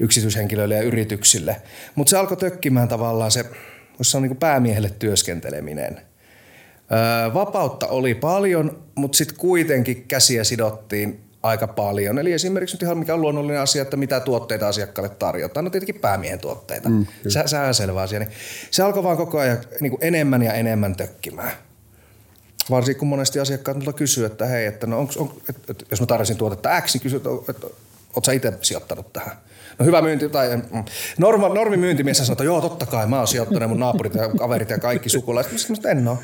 yksityishenkilöille 0.00 0.74
ja 0.74 0.82
yrityksille. 0.82 1.62
Mutta 1.94 2.10
se 2.10 2.16
alkoi 2.16 2.36
tökkimään 2.36 2.88
tavallaan 2.88 3.30
se, 3.30 3.44
jos 3.98 4.14
on 4.14 4.22
niin 4.22 4.36
päämiehelle 4.36 4.90
työskenteleminen. 4.98 6.00
Öö, 6.92 7.34
vapautta 7.34 7.86
oli 7.86 8.14
paljon, 8.14 8.82
mutta 8.94 9.18
sitten 9.18 9.38
kuitenkin 9.38 10.04
käsiä 10.08 10.44
sidottiin 10.44 11.25
aika 11.46 11.66
paljon. 11.66 12.18
Eli 12.18 12.32
esimerkiksi 12.32 12.76
nyt 12.76 12.82
ihan 12.82 12.98
mikä 12.98 13.14
on 13.14 13.20
luonnollinen 13.20 13.60
asia, 13.60 13.82
että 13.82 13.96
mitä 13.96 14.20
tuotteita 14.20 14.68
asiakkaalle 14.68 15.14
tarjotaan. 15.18 15.64
No 15.64 15.70
tietenkin 15.70 16.00
päämiehen 16.00 16.38
tuotteita. 16.38 16.88
Mm, 16.88 17.06
se, 17.28 17.42
se 17.46 17.58
on 17.58 17.74
selvä 17.74 18.02
asia. 18.02 18.18
Niin 18.18 18.30
se 18.70 18.82
alkoi 18.82 19.02
vaan 19.02 19.16
koko 19.16 19.38
ajan 19.38 19.58
niin 19.80 19.90
kuin 19.90 20.04
enemmän 20.04 20.42
ja 20.42 20.52
enemmän 20.52 20.96
tökkimään. 20.96 21.52
Varsinkin 22.70 22.98
kun 22.98 23.08
monesti 23.08 23.40
asiakkaat 23.40 23.76
multa 23.76 23.92
kysyy, 23.92 24.24
että 24.24 24.46
hei, 24.46 24.66
että 24.66 24.86
no 24.86 24.98
onks, 24.98 25.16
on, 25.16 25.32
et, 25.48 25.56
et, 25.70 25.86
jos 25.90 26.00
mä 26.00 26.06
tarjosin 26.06 26.36
tuotetta 26.36 26.80
X, 26.80 26.94
niin 26.94 27.02
kysyy, 27.02 27.16
että, 27.16 27.30
että 27.48 27.66
oot 28.16 28.24
sä 28.24 28.32
itse 28.32 28.52
sijoittanut 28.62 29.12
tähän? 29.12 29.36
No 29.78 29.86
hyvä 29.86 30.02
myynti, 30.02 30.28
tai 30.28 30.56
mm, 30.56 30.84
norma, 31.18 31.48
normi 31.48 31.76
myyntimies 31.76 32.18
sanoo, 32.18 32.32
että 32.32 32.44
joo 32.44 32.60
totta 32.60 32.86
kai 32.86 33.06
mä 33.06 33.18
oon 33.18 33.28
sijoittanut 33.28 33.68
mun 33.68 33.80
naapurit 33.80 34.14
ja 34.14 34.28
kaverit 34.38 34.70
ja 34.70 34.78
kaikki 34.78 35.08
sukulaiset. 35.08 35.52
Mä 35.68 35.90
en 35.90 36.08
oo. 36.08 36.18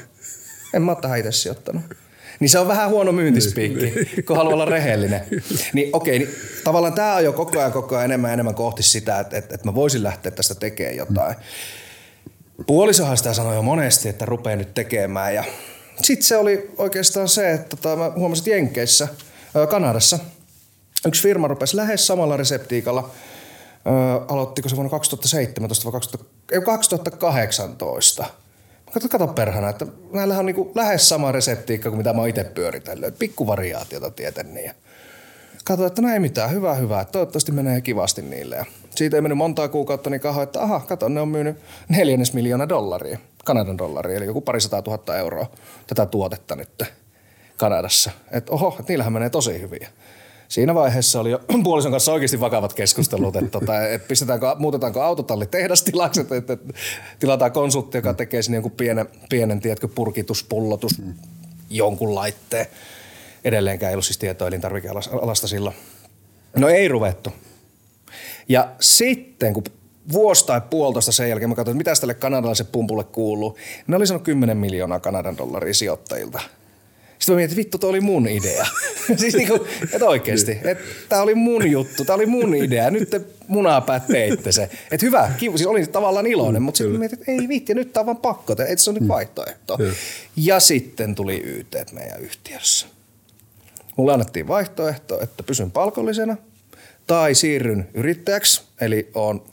En 0.74 0.82
mä 0.82 0.92
oon 0.92 1.02
tähän 1.02 1.18
itse 1.18 1.32
sijoittanut. 1.32 1.82
Niin 2.42 2.50
se 2.50 2.58
on 2.58 2.68
vähän 2.68 2.90
huono 2.90 3.12
myyntispiikki, 3.12 3.84
niin. 3.84 4.24
kun 4.24 4.36
haluaa 4.36 4.54
olla 4.54 4.64
rehellinen. 4.64 5.20
Niin 5.72 5.90
okei, 5.92 6.18
niin 6.18 6.30
tavallaan 6.64 6.92
tämä 6.92 7.14
on 7.14 7.24
jo 7.24 7.32
koko 7.32 7.58
ajan, 7.58 7.72
koko 7.72 7.96
ajan 7.96 8.04
enemmän 8.04 8.28
ja 8.28 8.32
enemmän 8.32 8.54
kohti 8.54 8.82
sitä, 8.82 9.20
että, 9.20 9.36
että, 9.36 9.54
että 9.54 9.68
mä 9.68 9.74
voisin 9.74 10.02
lähteä 10.02 10.32
tästä 10.32 10.54
tekemään 10.54 10.96
jotain. 10.96 11.36
Puolisohan 12.66 13.16
sitä 13.16 13.34
sanoi 13.34 13.54
jo 13.54 13.62
monesti, 13.62 14.08
että 14.08 14.24
rupeaa 14.24 14.56
nyt 14.56 14.74
tekemään 14.74 15.34
ja 15.34 15.44
sitten 16.02 16.26
se 16.26 16.36
oli 16.36 16.70
oikeastaan 16.78 17.28
se, 17.28 17.52
että 17.52 17.76
tota, 17.76 17.96
mä 17.96 18.12
huomasin, 18.16 18.42
että 18.42 18.50
Jenkeissä, 18.50 19.08
Kanadassa, 19.70 20.18
yksi 21.06 21.22
firma 21.22 21.48
rupesi 21.48 21.76
lähes 21.76 22.06
samalla 22.06 22.36
reseptiikalla, 22.36 23.10
aloittiko 24.28 24.68
se 24.68 24.76
vuonna 24.76 24.90
2017 24.90 25.84
vai 25.84 26.00
2018– 26.64 28.26
Kato, 28.92 29.08
kato 29.08 29.26
perhana, 29.26 29.68
että 29.68 29.86
näillähän 30.12 30.40
on 30.40 30.46
niin 30.46 30.70
lähes 30.74 31.08
sama 31.08 31.32
reseptiikka 31.32 31.88
kuin 31.88 31.98
mitä 31.98 32.12
mä 32.12 32.18
oon 32.20 32.28
itse 32.28 32.44
pyöritellyt. 32.44 33.18
Pikku 33.18 33.46
variaatiota 33.46 34.10
tieten 34.10 34.54
niin. 34.54 34.72
Kato, 35.64 35.86
että 35.86 36.02
no 36.02 36.08
ei 36.08 36.20
mitään, 36.20 36.50
hyvä, 36.50 36.74
hyvä. 36.74 37.04
Toivottavasti 37.04 37.52
menee 37.52 37.80
kivasti 37.80 38.22
niille. 38.22 38.56
Ja 38.56 38.64
siitä 38.90 39.16
ei 39.16 39.20
mennyt 39.20 39.38
montaa 39.38 39.68
kuukautta, 39.68 40.10
niin 40.10 40.20
kaho, 40.20 40.42
että 40.42 40.62
aha, 40.62 40.80
kato, 40.80 41.08
ne 41.08 41.20
on 41.20 41.28
myynyt 41.28 41.56
neljännes 41.88 42.32
miljoona 42.32 42.68
dollaria, 42.68 43.18
Kanadan 43.44 43.78
dollaria, 43.78 44.16
eli 44.16 44.26
joku 44.26 44.40
parisataa 44.40 44.82
tuhatta 44.82 45.18
euroa 45.18 45.46
tätä 45.86 46.06
tuotetta 46.06 46.56
nyt 46.56 46.84
Kanadassa. 47.56 48.10
Että 48.30 48.52
oho, 48.52 48.76
niillähän 48.88 49.12
menee 49.12 49.30
tosi 49.30 49.60
hyvin 49.60 49.88
siinä 50.52 50.74
vaiheessa 50.74 51.20
oli 51.20 51.30
jo 51.30 51.40
puolison 51.64 51.92
kanssa 51.92 52.12
oikeasti 52.12 52.40
vakavat 52.40 52.74
keskustelut, 52.74 53.36
että, 53.36 53.50
tota, 53.50 53.88
että 53.88 54.08
pistetäänkö, 54.08 54.46
muutetaanko 54.58 55.02
autotalli 55.02 55.46
tehdastilaksi, 55.46 56.20
että, 56.20 56.36
että 56.36 56.56
tilataan 57.18 57.52
konsultti, 57.52 57.98
joka 57.98 58.14
tekee 58.14 58.42
sinne 58.42 58.56
jonkun 58.56 58.72
pienen, 58.72 59.08
pienen 59.30 59.60
tiedätkö, 59.60 59.88
purkitus, 59.88 60.44
pullotus, 60.44 61.02
jonkun 61.70 62.14
laitteen. 62.14 62.66
Edelleenkään 63.44 63.90
ei 63.90 63.94
ollut 63.94 64.04
siis 64.04 64.18
tietoa 64.18 64.48
elintarvikealasta 64.48 65.48
silloin. 65.48 65.76
No 66.56 66.68
ei 66.68 66.88
ruvettu. 66.88 67.32
Ja 68.48 68.68
sitten 68.80 69.54
kun 69.54 69.64
vuosi 70.12 70.46
tai 70.46 70.60
puolitoista 70.70 71.12
sen 71.12 71.28
jälkeen 71.28 71.48
mä 71.48 71.54
katsoin, 71.54 71.80
että 71.80 71.90
mitä 71.90 72.00
tälle 72.00 72.14
kanadalaiselle 72.14 72.70
pumpulle 72.72 73.04
kuuluu. 73.04 73.58
Ne 73.86 73.96
oli 73.96 74.06
sanonut 74.06 74.24
10 74.24 74.56
miljoonaa 74.56 75.00
Kanadan 75.00 75.36
dollaria 75.36 75.74
sijoittajilta– 75.74 76.40
sitten 77.22 77.34
mä 77.34 77.36
mietin, 77.36 77.52
että 77.52 77.56
vittu, 77.56 77.78
toi 77.78 77.90
oli 77.90 78.00
mun 78.00 78.28
idea. 78.28 78.66
siis 79.16 79.34
niinku, 79.34 79.66
että 79.82 80.06
oikeesti, 80.06 80.52
että 80.64 80.84
tää 81.08 81.22
oli 81.22 81.34
mun 81.34 81.70
juttu, 81.70 82.04
tää 82.04 82.16
oli 82.16 82.26
mun 82.26 82.54
idea. 82.54 82.90
Nyt 82.90 83.10
te 83.10 83.20
munapäät 83.48 84.06
teitte 84.06 84.52
se. 84.52 84.62
Että 84.62 85.06
hyvä, 85.06 85.32
kivu, 85.38 85.58
siis 85.58 85.66
olin 85.66 85.88
tavallaan 85.88 86.26
iloinen, 86.26 86.62
mutta 86.62 86.78
sitten 86.78 86.98
mietin, 86.98 87.18
että 87.18 87.32
ei 87.32 87.48
vitti, 87.48 87.74
nyt 87.74 87.92
tää 87.92 88.00
on 88.00 88.06
vaan 88.06 88.16
pakko, 88.16 88.52
että 88.52 88.76
se 88.76 88.90
on 88.90 88.94
nyt 88.94 89.02
mm. 89.02 89.08
vaihtoehto. 89.08 89.76
Mm. 89.76 89.84
Ja 90.36 90.60
sitten 90.60 91.14
tuli 91.14 91.42
YT 91.44 91.76
meidän 91.92 92.20
yhtiössä. 92.20 92.86
Mulle 93.96 94.12
annettiin 94.12 94.48
vaihtoehto, 94.48 95.20
että 95.20 95.42
pysyn 95.42 95.70
palkollisena 95.70 96.36
tai 97.06 97.34
siirryn 97.34 97.88
yrittäjäksi, 97.94 98.62
eli 98.80 99.10
on 99.14 99.44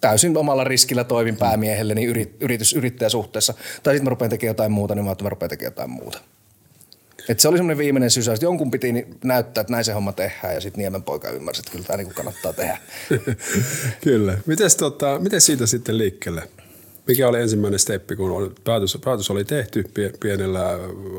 täysin 0.00 0.36
omalla 0.36 0.64
riskillä 0.64 1.04
toimin 1.04 1.36
päämiehelle 1.36 1.94
niin 1.94 2.08
yritys, 2.40 2.72
yrittäjäsuhteessa. 2.72 3.54
Tai 3.82 3.94
sitten 3.94 4.04
mä 4.04 4.10
rupean 4.10 4.30
tekemään 4.30 4.50
jotain 4.50 4.72
muuta, 4.72 4.94
niin 4.94 5.04
mä, 5.04 5.12
että 5.12 5.24
mä 5.24 5.30
rupean 5.30 5.50
tekemään 5.50 5.72
jotain 5.72 5.90
muuta. 5.90 6.20
Et 7.30 7.40
se 7.40 7.48
oli 7.48 7.58
semmoinen 7.58 7.78
viimeinen 7.78 8.10
sysäys, 8.10 8.36
että 8.36 8.46
jonkun 8.46 8.70
piti 8.70 9.06
näyttää, 9.24 9.60
että 9.60 9.72
näin 9.72 9.84
se 9.84 9.92
homma 9.92 10.12
tehdään 10.12 10.54
ja 10.54 10.60
sitten 10.60 10.78
Niemen 10.78 11.02
poika 11.02 11.28
ymmärsi, 11.28 11.60
että 11.60 11.72
kyllä 11.72 11.84
tämä 11.84 11.96
niinku 11.96 12.12
kannattaa 12.14 12.52
tehdä. 12.52 12.78
kyllä. 14.04 14.38
Mites, 14.46 14.76
tota, 14.76 15.18
miten 15.18 15.40
siitä 15.40 15.66
sitten 15.66 15.98
liikkeelle? 15.98 16.42
Mikä 17.06 17.28
oli 17.28 17.40
ensimmäinen 17.40 17.78
steppi, 17.78 18.16
kun 18.16 18.30
oli, 18.30 18.50
päätös, 18.64 18.98
päätös 19.04 19.30
oli 19.30 19.44
tehty 19.44 19.84
pienellä 20.20 20.78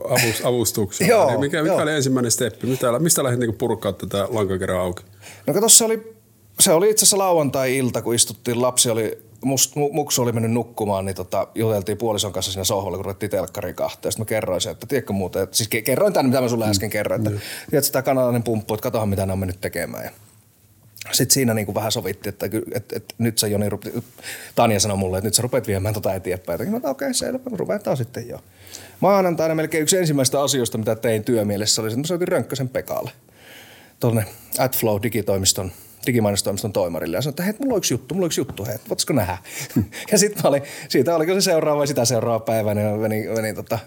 avust, 0.09 0.45
avustuksella? 0.49 1.11
joo, 1.11 1.27
niin 1.27 1.39
mikä, 1.39 1.63
mikä 1.63 1.75
oli 1.75 1.91
ensimmäinen 1.91 2.31
steppi? 2.31 2.67
Mistä, 2.67 2.99
mistä 2.99 3.23
lähdit 3.23 3.39
niinku 3.39 3.57
purkaa 3.57 3.93
tätä 3.93 4.27
lankakerää 4.29 4.81
auki? 4.81 5.03
No 5.47 5.53
kato, 5.53 5.69
se 5.69 5.85
oli, 5.85 6.13
se 6.59 6.71
oli 6.71 6.89
itse 6.89 7.03
asiassa 7.03 7.17
lauantai-ilta, 7.17 8.01
kun 8.01 8.15
istuttiin, 8.15 8.61
lapsi 8.61 8.89
oli 8.89 9.17
must, 9.45 9.75
muksu 9.75 10.21
oli 10.21 10.31
mennyt 10.31 10.51
nukkumaan, 10.51 11.05
niin 11.05 11.15
tota, 11.15 11.47
juteltiin 11.55 11.97
puolison 11.97 12.33
kanssa 12.33 12.51
siinä 12.51 12.63
sohvalla, 12.63 12.97
kun 12.97 13.05
ruvettiin 13.05 13.29
telkkariin 13.29 13.75
kahteen. 13.75 14.11
Sitten 14.11 14.21
mä 14.21 14.29
kerroin 14.29 14.61
sen, 14.61 14.71
että 14.71 14.87
tiedätkö 14.87 15.13
muuten, 15.13 15.43
että, 15.43 15.57
siis 15.57 15.69
kerroin 15.83 16.13
tänne, 16.13 16.29
mitä 16.29 16.41
mä 16.41 16.47
sulle 16.47 16.69
äsken 16.69 16.89
kerroin, 16.89 17.21
että 17.21 17.29
mm. 17.29 17.39
tiedätkö 17.69 17.91
tämä 17.91 18.03
kanalainen 18.03 18.43
pumppu, 18.43 18.73
että 18.73 18.83
katohan 18.83 19.09
mitä 19.09 19.25
ne 19.25 19.33
on 19.33 19.39
mennyt 19.39 19.61
tekemään. 19.61 20.03
Ja 20.03 20.11
sitten 21.11 21.33
siinä 21.33 21.53
niin 21.53 21.65
kuin 21.65 21.75
vähän 21.75 21.91
sovittiin, 21.91 22.33
että, 22.33 22.45
että, 22.45 22.59
että, 22.75 22.95
että 22.95 23.15
nyt 23.17 23.37
sä 23.37 23.47
Joni, 23.47 23.65
Tanja 24.55 24.79
sanoi 24.79 24.97
mulle, 24.97 25.17
että 25.17 25.27
nyt 25.27 25.33
sä 25.33 25.41
rupeat 25.41 25.67
viemään 25.67 25.93
tota 25.93 26.13
eteenpäin. 26.13 26.71
Mä 26.71 26.77
okei, 26.77 26.91
okay, 26.91 27.13
selvä, 27.13 27.39
ruvetaan 27.51 27.97
sitten 27.97 28.27
jo. 28.27 28.39
Maanantaina 28.99 29.55
melkein 29.55 29.81
yksi 29.81 29.97
ensimmäistä 29.97 30.41
asioista, 30.41 30.77
mitä 30.77 30.95
tein 30.95 31.23
työmielessä, 31.23 31.81
oli 31.81 31.89
se, 31.89 31.93
että 31.93 32.01
mä 32.01 32.07
soitin 32.07 32.27
Rönkkösen 32.27 32.69
Pekalle 32.69 33.11
tuonne 33.99 34.25
AdFlow 34.57 35.01
digitoimiston 35.03 35.71
digimainostoimiston 36.07 36.73
toimarille 36.73 37.17
ja 37.17 37.21
sanoi, 37.21 37.31
että 37.31 37.43
hei, 37.43 37.53
mulla 37.59 37.73
on 37.73 37.77
yksi 37.77 37.93
juttu, 37.93 38.15
mulla 38.15 38.25
on 38.25 38.27
yksi 38.27 38.41
juttu, 38.41 38.65
hei, 38.65 38.75
voitko 38.89 39.13
nähdä? 39.13 39.37
ja 40.11 40.17
sitten 40.17 40.45
oli, 40.45 40.63
siitä 40.89 41.15
oliko 41.15 41.33
se 41.33 41.41
seuraava 41.41 41.85
sitä 41.85 42.05
seuraava 42.05 42.39
päivä, 42.39 42.73
niin 42.73 42.99
menin, 42.99 43.31
menin 43.31 43.55
tota, 43.55 43.79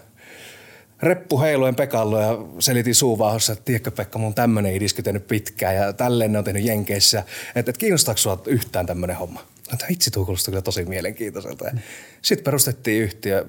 reppu 1.01 1.41
heiluen 1.41 1.75
Pekalle 1.75 2.21
ja 2.21 2.37
selitin 2.59 2.95
suuvauhassa, 2.95 3.53
että 3.53 3.65
tiedätkö 3.65 3.91
Pekka, 3.91 4.19
mun 4.19 4.33
tämmöinen 4.33 4.75
idisky 4.75 5.03
tehnyt 5.03 5.27
pitkään 5.27 5.75
ja 5.75 5.93
tälleen 5.93 6.31
ne 6.31 6.37
on 6.37 6.43
tehnyt 6.43 6.65
Jenkeissä, 6.65 7.19
että, 7.19 7.59
että 7.59 7.79
kiinnostaako 7.79 8.17
sua 8.17 8.41
yhtään 8.47 8.85
tämmöinen 8.85 9.15
homma? 9.15 9.45
Että 9.73 9.85
itse 9.89 10.11
tuo 10.11 10.25
kuulostaa 10.25 10.51
kyllä 10.51 10.61
tosi 10.61 10.85
mielenkiintoiselta. 10.85 11.65
Sitten 12.21 12.43
perustettiin 12.43 13.03
yhtiö 13.03 13.45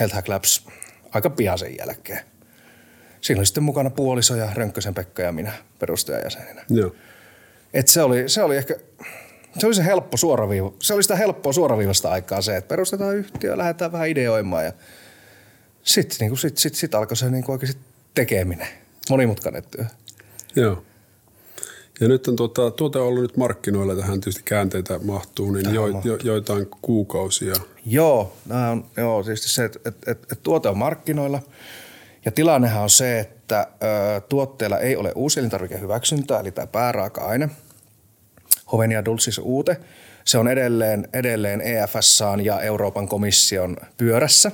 Health 0.00 0.14
Hack 0.14 0.28
Labs 0.28 0.66
aika 1.10 1.30
pian 1.30 1.58
sen 1.58 1.76
jälkeen. 1.78 2.20
Siinä 3.20 3.38
oli 3.38 3.46
sitten 3.46 3.62
mukana 3.62 3.90
puoliso 3.90 4.36
ja 4.36 4.50
Rönkkösen 4.54 4.94
Pekka 4.94 5.22
ja 5.22 5.32
minä 5.32 5.52
perustajajäseninä. 5.78 6.64
Joo. 6.70 6.94
Et 7.74 7.88
se, 7.88 8.02
oli, 8.02 8.28
se 8.28 8.42
oli 8.42 8.56
ehkä, 8.56 8.76
se 9.58 9.66
oli 9.66 9.74
se 9.74 9.84
helppo 9.84 10.16
suoraviiva, 10.16 10.72
se 10.78 10.94
oli 10.94 11.02
sitä 11.02 11.16
helppoa 11.16 11.52
suoraviivasta 11.52 12.10
aikaa 12.10 12.42
se, 12.42 12.56
että 12.56 12.68
perustetaan 12.68 13.16
yhtiö, 13.16 13.58
lähdetään 13.58 13.92
vähän 13.92 14.08
ideoimaan 14.08 14.64
ja 14.64 14.72
sitten 15.82 16.16
niin 16.20 16.38
sit, 16.38 16.58
sit, 16.58 16.74
sit 16.74 16.94
alkoi 16.94 17.16
se 17.16 17.30
niin 17.30 17.50
oikeasti 17.50 17.80
tekeminen, 18.14 18.68
monimutkainen 19.10 19.62
työ. 19.70 19.84
Joo. 20.56 20.84
Ja 22.00 22.08
nyt 22.08 22.28
on 22.28 22.36
tuota, 22.36 22.70
tuote 22.70 22.98
on 22.98 23.06
ollut 23.06 23.22
nyt 23.22 23.36
markkinoilla, 23.36 23.96
tähän 23.96 24.20
tietysti 24.20 24.42
käänteitä 24.44 24.98
mahtuu, 24.98 25.50
niin 25.50 25.74
jo, 25.74 25.86
jo, 25.86 26.18
joitain 26.22 26.66
kuukausia. 26.82 27.54
Joo, 27.86 28.36
on, 28.72 28.84
joo 28.96 29.22
siis 29.22 29.54
se, 29.54 29.64
että 29.64 29.78
et, 29.84 30.08
et, 30.08 30.32
et 30.32 30.42
tuote 30.42 30.68
on 30.68 30.78
markkinoilla 30.78 31.42
ja 32.24 32.32
tilannehan 32.32 32.82
on 32.82 32.90
se, 32.90 33.20
että 33.20 33.68
ö, 33.82 34.20
tuotteella 34.20 34.78
ei 34.78 34.96
ole 34.96 35.12
uuselintarvikehyväksyntää, 35.14 36.40
eli 36.40 36.50
tämä 36.50 36.66
pääraaka-aine– 36.66 37.50
Hovenia 38.74 39.04
Dulcis 39.04 39.40
Ute. 39.44 39.76
Se 40.24 40.38
on 40.38 40.48
edelleen, 40.48 41.08
edelleen 41.12 41.60
EFSAan 41.60 42.44
ja 42.44 42.60
Euroopan 42.60 43.08
komission 43.08 43.76
pyörässä. 43.96 44.52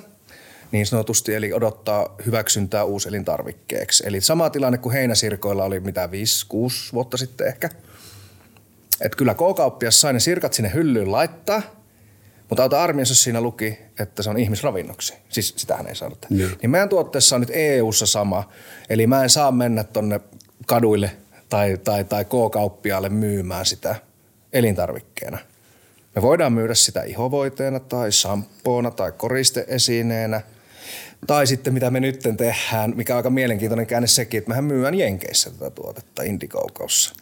niin 0.73 0.87
sanotusti, 0.87 1.35
eli 1.35 1.53
odottaa 1.53 2.17
hyväksyntää 2.27 2.85
uuselintarvikkeeksi. 2.85 4.03
Eli 4.07 4.21
sama 4.21 4.51
tilanne 4.51 4.79
kuin 4.79 4.93
heinäsirkoilla 4.93 5.65
oli 5.65 5.81
mitä 5.81 6.07
5-6 6.07 6.11
vuotta 6.93 7.17
sitten 7.17 7.47
ehkä. 7.47 7.69
Että 9.01 9.17
kyllä 9.17 9.35
K-kauppias 9.35 10.01
sai 10.01 10.13
ne 10.13 10.21
sirkat 10.21 10.53
sinne 10.53 10.71
hyllyyn 10.75 11.13
laittaa, 11.13 11.63
mutta 12.49 12.63
auta 12.63 12.83
armiassa 12.83 13.15
siinä 13.15 13.41
luki, 13.41 13.79
että 13.99 14.23
se 14.23 14.31
on 14.31 14.39
ihmisravinnoksi. 14.39 15.15
Siis 15.29 15.55
sitähän 15.57 15.87
ei 15.87 15.95
saanut. 15.95 16.27
Joo. 16.31 16.51
Niin 16.63 16.71
meidän 16.71 16.89
tuotteessa 16.89 17.37
on 17.37 17.41
nyt 17.41 17.51
EU-ssa 17.53 18.07
sama. 18.07 18.49
Eli 18.91 19.07
mä 19.07 19.23
en 19.23 19.31
saa 19.31 19.53
mennä 19.53 19.85
tonne 19.85 20.21
kaduille 20.67 21.11
tai, 21.49 21.79
tai, 21.85 22.05
tai 22.05 22.25
K-kauppiaalle 22.25 23.09
myymään 23.09 23.67
sitä 23.67 23.97
elintarvikkeena. 24.53 25.39
Me 26.15 26.23
voidaan 26.23 26.53
myydä 26.53 26.75
sitä 26.75 27.03
ihovoiteena 27.03 27.81
tai 27.81 28.13
sampoona 28.13 28.91
tai 28.91 29.13
koristeesineenä. 29.13 30.41
Tai 31.27 31.47
sitten 31.47 31.75
mitä 31.75 31.91
me 31.91 32.01
nyt 32.01 32.21
tehdään, 32.37 32.93
mikä 32.97 33.13
on 33.13 33.17
aika 33.17 33.31
mielenkiintoinen 33.31 33.87
käänne 33.87 34.07
sekin, 34.07 34.39
että 34.39 34.49
mehän 34.49 34.65
myydään 34.65 34.95
Jenkeissä 34.95 35.51
tätä 35.51 35.71
tuotetta 35.71 36.23
Indiegogossa. 36.23 37.15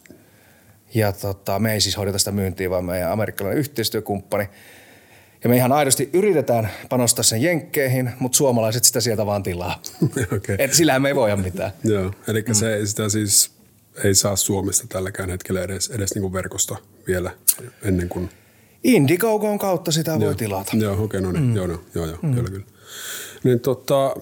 Ja 0.94 1.12
tota, 1.12 1.58
me 1.58 1.72
ei 1.72 1.80
siis 1.80 1.96
hoideta 1.96 2.18
sitä 2.18 2.32
myyntiä, 2.32 2.70
vaan 2.70 2.84
meidän 2.84 3.12
amerikkalainen 3.12 3.58
yhteistyökumppani. 3.58 4.48
Ja 5.42 5.50
me 5.50 5.56
ihan 5.56 5.72
aidosti 5.72 6.10
yritetään 6.12 6.70
panostaa 6.88 7.22
sen 7.22 7.42
jenkkeihin, 7.42 8.10
mutta 8.18 8.36
suomalaiset 8.36 8.84
sitä 8.84 9.00
sieltä 9.00 9.26
vaan 9.26 9.42
tilaa. 9.42 9.82
Okei. 10.36 10.56
Et 10.58 10.74
sillähän 10.74 11.02
me 11.02 11.08
ei 11.08 11.14
voida 11.14 11.36
mitään. 11.36 11.72
Joo, 11.84 12.12
eli 12.28 12.44
mm. 12.48 12.54
se, 12.54 12.86
sitä 12.86 13.08
siis 13.08 13.57
ei 14.04 14.14
saa 14.14 14.36
Suomesta 14.36 14.86
tälläkään 14.88 15.30
hetkellä 15.30 15.62
edes, 15.62 15.90
edes 15.90 16.14
niin 16.14 16.22
kuin 16.22 16.32
verkosta 16.32 16.76
vielä 17.06 17.30
ennen 17.82 18.08
kuin... 18.08 18.30
Indiegogon 18.84 19.58
kautta 19.58 19.92
sitä 19.92 20.14
voi 20.14 20.24
Joo. 20.24 20.34
tilata. 20.34 20.76
Joo, 20.76 20.92
okei, 20.92 21.04
okay, 21.04 21.20
no 21.20 21.32
niin. 21.32 21.44
Mm. 21.44 21.56
Joo, 21.56 21.66
no, 21.66 21.80
joo, 21.94 22.06
joo 22.06 22.18
mm. 22.22 22.34
kyllä, 22.34 22.50
kyllä. 22.50 22.66
Niin 23.44 23.60
tota, 23.60 24.16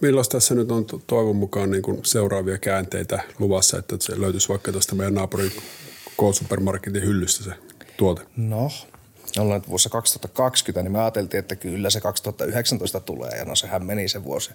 milloin 0.00 0.26
tässä 0.28 0.54
nyt 0.54 0.70
on 0.70 0.84
to- 0.84 1.02
toivon 1.06 1.36
mukaan 1.36 1.70
niin 1.70 1.82
kuin 1.82 2.00
seuraavia 2.04 2.58
käänteitä 2.58 3.22
luvassa, 3.38 3.78
että 3.78 3.96
se 4.00 4.20
löytyisi 4.20 4.48
vaikka 4.48 4.72
tuosta 4.72 4.94
meidän 4.94 5.14
naapurin 5.14 5.52
K-supermarketin 6.16 7.02
hyllystä 7.02 7.44
se 7.44 7.50
tuote? 7.96 8.22
No, 8.36 8.70
ollaan 9.38 9.60
nyt 9.60 9.68
vuossa 9.68 9.90
2020, 9.90 10.82
niin 10.82 10.92
me 10.92 11.00
ajateltiin, 11.00 11.38
että 11.38 11.56
kyllä 11.56 11.90
se 11.90 12.00
2019 12.00 13.00
tulee, 13.00 13.30
ja 13.30 13.44
no 13.44 13.54
sehän 13.54 13.86
meni 13.86 14.08
se 14.08 14.24
vuosi. 14.24 14.50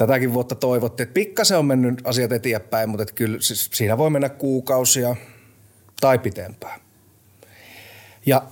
Tätäkin 0.00 0.34
vuotta 0.34 0.54
toivottiin, 0.54 1.04
että 1.04 1.14
pikkasen 1.14 1.58
on 1.58 1.64
mennyt 1.64 2.00
asiat 2.04 2.32
eteenpäin, 2.32 2.88
mutta 2.88 3.02
että 3.02 3.14
kyllä 3.14 3.40
siis 3.40 3.70
siinä 3.72 3.98
voi 3.98 4.10
mennä 4.10 4.28
kuukausia 4.28 5.16
tai 6.00 6.18
pitempään. 6.18 6.80
Ja 8.26 8.42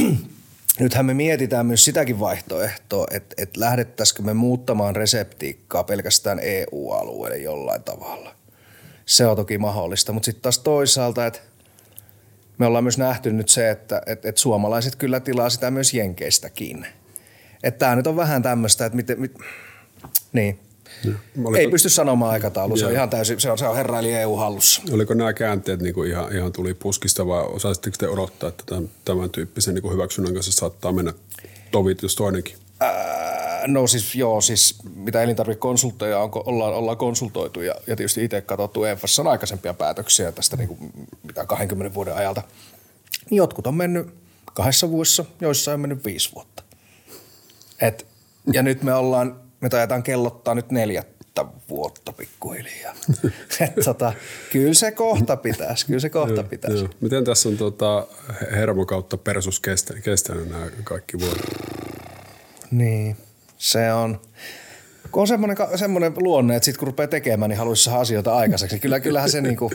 nythän 0.80 1.06
me 1.06 1.14
mietitään 1.14 1.66
myös 1.66 1.84
sitäkin 1.84 2.20
vaihtoehtoa, 2.20 3.06
että, 3.10 3.34
että 3.38 3.60
lähdettäisikö 3.60 4.22
me 4.22 4.34
muuttamaan 4.34 4.96
reseptiikkaa 4.96 5.84
pelkästään 5.84 6.40
EU-alueelle 6.42 7.38
jollain 7.38 7.82
tavalla. 7.82 8.34
Se 9.06 9.26
on 9.26 9.36
toki 9.36 9.58
mahdollista, 9.58 10.12
mutta 10.12 10.26
sitten 10.26 10.42
taas 10.42 10.58
toisaalta, 10.58 11.26
että 11.26 11.40
me 12.58 12.66
ollaan 12.66 12.84
myös 12.84 12.98
nähty 12.98 13.32
nyt 13.32 13.48
se, 13.48 13.70
että, 13.70 14.02
että, 14.06 14.28
että 14.28 14.40
suomalaiset 14.40 14.96
kyllä 14.96 15.20
tilaa 15.20 15.50
sitä 15.50 15.70
myös 15.70 15.94
jenkeistäkin. 15.94 16.86
Että 17.62 17.78
tämä 17.78 17.96
nyt 17.96 18.06
on 18.06 18.16
vähän 18.16 18.42
tämmöistä, 18.42 18.86
että 18.86 18.96
miten, 18.96 19.20
mit, 19.20 19.38
niin. 20.32 20.67
Oliko, 21.44 21.56
Ei 21.56 21.68
pysty 21.68 21.88
sanomaan 21.88 22.32
aikataulu, 22.32 22.76
se 22.76 22.86
on 22.86 22.92
ihan 22.92 23.10
täysin, 23.10 23.40
se 23.40 23.50
on, 23.50 23.58
se 23.58 23.66
on 23.66 23.76
herra 23.76 23.98
eli 23.98 24.12
EU-hallussa. 24.12 24.82
oliko 24.92 25.14
nämä 25.14 25.32
käänteet 25.32 25.80
niin 25.80 25.94
kuin 25.94 26.10
ihan, 26.10 26.36
ihan 26.36 26.52
tuli 26.52 26.74
puskista 26.74 27.26
vai 27.26 27.42
osaisitteko 27.44 27.96
te 27.98 28.08
odottaa, 28.08 28.48
että 28.48 28.64
tämän, 28.66 28.90
tämän 29.04 29.30
tyyppisen 29.30 29.74
niin 29.74 29.82
kuin 29.82 29.92
hyväksynnän 29.92 30.34
kanssa 30.34 30.52
saattaa 30.52 30.92
mennä 30.92 31.12
tovit, 31.70 32.02
jos 32.02 32.16
toinenkin? 32.16 32.56
Ää, 32.80 33.62
no 33.66 33.86
siis 33.86 34.14
joo, 34.14 34.40
siis 34.40 34.74
mitä 34.94 35.22
elintarvikekonsultteja 35.22 36.18
on, 36.18 36.30
ollaan, 36.34 36.74
ollaan 36.74 36.96
konsultoitu 36.96 37.60
ja, 37.60 37.74
ja 37.86 37.96
tietysti 37.96 38.24
itse 38.24 38.40
katsottu 38.40 38.84
EFS 38.84 39.18
on 39.18 39.26
aikaisempia 39.26 39.74
päätöksiä 39.74 40.32
tästä 40.32 40.56
niin 40.56 40.68
kuin, 40.68 40.78
mitä 41.22 41.46
20 41.46 41.94
vuoden 41.94 42.14
ajalta. 42.14 42.42
Niin 43.30 43.36
Jotkut 43.36 43.66
on 43.66 43.74
mennyt 43.74 44.06
kahdessa 44.44 44.90
vuodessa, 44.90 45.24
joissain 45.40 45.74
on 45.74 45.80
mennyt 45.80 46.04
viisi 46.04 46.34
vuotta. 46.34 46.62
Et, 47.80 48.06
ja 48.52 48.62
nyt 48.62 48.82
me 48.82 48.94
ollaan, 48.94 49.40
me 49.60 49.68
tajetaan 49.68 50.02
kellottaa 50.02 50.54
nyt 50.54 50.70
neljättä 50.70 51.44
vuotta 51.68 52.12
pikkuhiljaa. 52.12 52.94
Et, 53.60 53.74
tota, 53.84 54.12
kyllä 54.52 54.74
se 54.74 54.90
kohta 54.90 55.36
pitäisi, 55.36 55.86
kyllä 55.86 56.00
se 56.00 56.10
kohta 56.10 56.42
pitäisi. 56.42 56.78
Joo. 56.78 56.88
Miten 57.00 57.24
tässä 57.24 57.48
on 57.48 57.56
tota, 57.56 58.06
hermo 58.50 58.86
kautta 58.86 59.16
persus 59.16 59.60
kestänyt, 59.60 60.04
kestänyt 60.04 60.48
nämä 60.48 60.66
kaikki 60.84 61.18
vuodet? 61.20 61.46
Niin, 62.70 63.16
se 63.58 63.92
on. 63.92 64.20
Kun 65.10 65.20
on 65.20 65.28
semmoinen, 65.28 65.56
semmoinen 65.76 66.12
luonne, 66.16 66.56
että 66.56 66.64
sit 66.64 66.76
kun 66.76 66.88
rupeaa 66.88 67.08
tekemään, 67.08 67.48
niin 67.48 67.58
haluaisi 67.58 67.84
saada 67.84 68.00
asioita 68.00 68.36
aikaiseksi. 68.36 68.78
Kyllä, 68.78 69.00
kyllähän 69.00 69.30
se 69.30 69.40
niinku, 69.40 69.70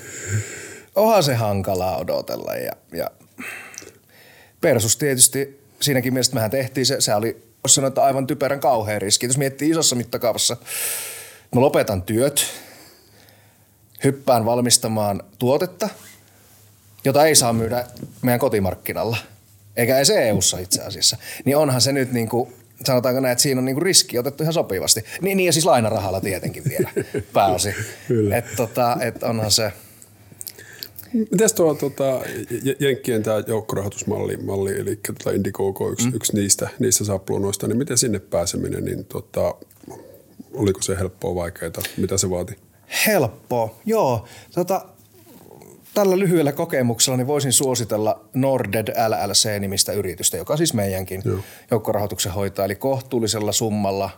onhan 0.96 1.24
se 1.24 1.36
hankalaa 1.36 1.98
odotella. 1.98 2.56
Ja, 2.56 2.72
ja 2.92 3.12
Persus 4.62 4.98
tietysti, 4.98 5.60
siinäkin 5.80 6.14
mielessä 6.14 6.34
mehän 6.34 6.52
tehtiin 6.52 6.86
se, 6.86 7.02
se 7.02 7.16
oli, 7.16 7.53
voisi 7.64 7.76
sanoa, 7.76 7.88
että 7.88 8.04
aivan 8.04 8.28
typerän 8.28 8.60
kauhean 8.60 9.02
riski. 9.02 9.26
Jos 9.26 9.38
miettii 9.38 9.70
isossa 9.70 9.96
mittakaavassa, 9.96 10.58
mä 11.56 11.62
lopetan 11.62 12.02
työt, 12.02 12.46
hyppään 14.04 14.46
valmistamaan 14.46 15.24
tuotetta, 15.40 15.90
jota 17.06 17.26
ei 17.26 17.36
saa 17.36 17.54
myydä 17.54 17.86
meidän 18.22 18.40
kotimarkkinalla, 18.40 19.18
eikä 19.76 19.98
edes 19.98 20.10
EU-ssa 20.10 20.60
itse 20.60 20.82
asiassa, 20.82 21.18
niin 21.46 21.58
onhan 21.58 21.82
se 21.82 21.92
nyt 21.92 22.12
niin 22.12 22.30
kuin, 22.30 22.54
sanotaanko 22.86 23.22
näin, 23.22 23.32
että 23.32 23.42
siinä 23.42 23.60
on 23.60 23.66
niin 23.66 23.76
kuin 23.76 23.84
riski 23.84 24.20
otettu 24.20 24.44
ihan 24.44 24.54
sopivasti. 24.54 25.06
Niin, 25.22 25.38
niin 25.38 25.46
ja 25.46 25.54
siis 25.54 25.66
lainarahalla 25.66 26.22
tietenkin 26.22 26.64
vielä 26.70 26.90
pääosin. 27.34 27.76
Kyllä. 28.08 28.38
Että 28.38 28.56
tota, 28.56 28.98
et 29.02 29.24
onhan 29.24 29.52
se, 29.52 29.74
Mites 31.14 31.54
tuo 31.54 31.74
tota, 31.74 32.22
Jenkkien 32.80 33.24
tämä 33.24 33.44
joukkorahoitusmalli, 33.48 34.38
malli, 34.38 34.80
eli 34.80 35.00
tota 35.08 35.32
Indiegogo 35.32 35.92
yksi, 35.92 36.08
mm. 36.08 36.16
yksi 36.16 36.36
niistä, 36.36 36.70
niistä 36.80 37.04
sapluunoista, 37.04 37.68
niin 37.68 37.78
miten 37.78 37.98
sinne 37.98 38.20
pääseminen, 38.20 38.86
niin 38.86 39.06
tota, 39.06 39.56
oliko 40.54 40.82
se 40.82 40.96
helppoa 40.96 41.36
vaikeaa, 41.36 41.72
mitä 41.98 42.18
se 42.18 42.30
vaati? 42.30 42.56
Helppoa, 43.08 43.76
joo. 43.86 44.26
Tota, 44.56 44.86
tällä 45.94 46.20
lyhyellä 46.20 46.52
kokemuksella 46.52 47.18
niin 47.18 47.28
voisin 47.28 47.54
suositella 47.54 48.26
Norded 48.34 48.88
LLC-nimistä 48.88 49.92
yritystä, 49.92 50.38
joka 50.38 50.58
siis 50.58 50.74
meidänkin 50.74 51.22
Joo. 51.26 51.40
joukkorahoituksen 51.72 52.32
hoitaa. 52.32 52.66
Eli 52.66 52.76
kohtuullisella 52.76 53.52
summalla 53.52 54.10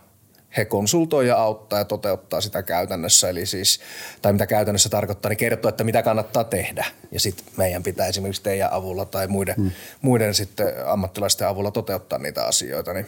he 0.56 0.64
konsultoi 0.64 1.28
ja 1.28 1.36
auttaa 1.36 1.78
ja 1.78 1.84
toteuttaa 1.84 2.40
sitä 2.40 2.62
käytännössä. 2.62 3.28
Eli 3.28 3.46
siis, 3.46 3.80
tai 4.22 4.32
mitä 4.32 4.46
käytännössä 4.46 4.88
tarkoittaa, 4.88 5.28
niin 5.28 5.36
kertoo, 5.36 5.68
että 5.68 5.84
mitä 5.84 6.02
kannattaa 6.02 6.44
tehdä. 6.44 6.86
Ja 7.12 7.20
sitten 7.20 7.46
meidän 7.56 7.82
pitää 7.82 8.06
esimerkiksi 8.06 8.42
teidän 8.42 8.72
avulla 8.72 9.04
tai 9.04 9.26
muiden, 9.26 9.54
hmm. 9.54 9.70
muiden 10.02 10.34
sitten 10.34 10.72
ammattilaisten 10.86 11.48
avulla 11.48 11.70
toteuttaa 11.70 12.18
niitä 12.18 12.44
asioita. 12.46 12.92
Niin. 12.92 13.06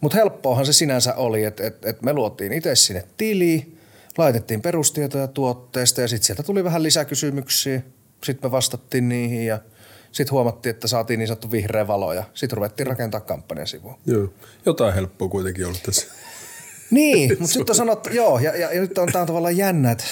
Mutta 0.00 0.16
helppoahan 0.16 0.66
se 0.66 0.72
sinänsä 0.72 1.14
oli, 1.14 1.44
että 1.44 1.66
et, 1.66 1.84
et 1.84 2.02
me 2.02 2.12
luotiin 2.12 2.52
itse 2.52 2.76
sinne 2.76 3.04
tili, 3.16 3.76
laitettiin 4.18 4.62
perustietoja 4.62 5.26
tuotteesta 5.26 6.00
ja 6.00 6.08
sitten 6.08 6.26
sieltä 6.26 6.42
tuli 6.42 6.64
vähän 6.64 6.82
lisäkysymyksiä. 6.82 7.82
Sitten 8.24 8.50
me 8.50 8.52
vastattiin 8.52 9.08
niihin 9.08 9.46
ja 9.46 9.58
sitten 10.12 10.32
huomattiin, 10.32 10.74
että 10.74 10.88
saatiin 10.88 11.18
niin 11.18 11.26
sanottu 11.26 11.52
vihreä 11.52 11.86
valo 11.86 12.12
ja 12.12 12.24
sitten 12.34 12.56
ruvettiin 12.56 12.86
rakentaa 12.86 13.20
kampanjasivua. 13.20 13.98
Joo. 14.06 14.28
Jotain 14.66 14.94
helppoa 14.94 15.28
kuitenkin 15.28 15.66
ollut 15.66 15.82
tässä. 15.82 16.06
Niin, 16.92 17.30
mutta 17.40 17.52
sitten 17.52 17.72
on 17.72 17.76
sanottu, 17.76 18.10
joo, 18.10 18.38
ja, 18.38 18.56
ja, 18.56 18.72
ja 18.72 18.80
nyt 18.80 18.98
on, 18.98 19.08
tää 19.12 19.20
on 19.20 19.26
tavallaan 19.26 19.56
jännä, 19.56 19.90
että 19.90 20.04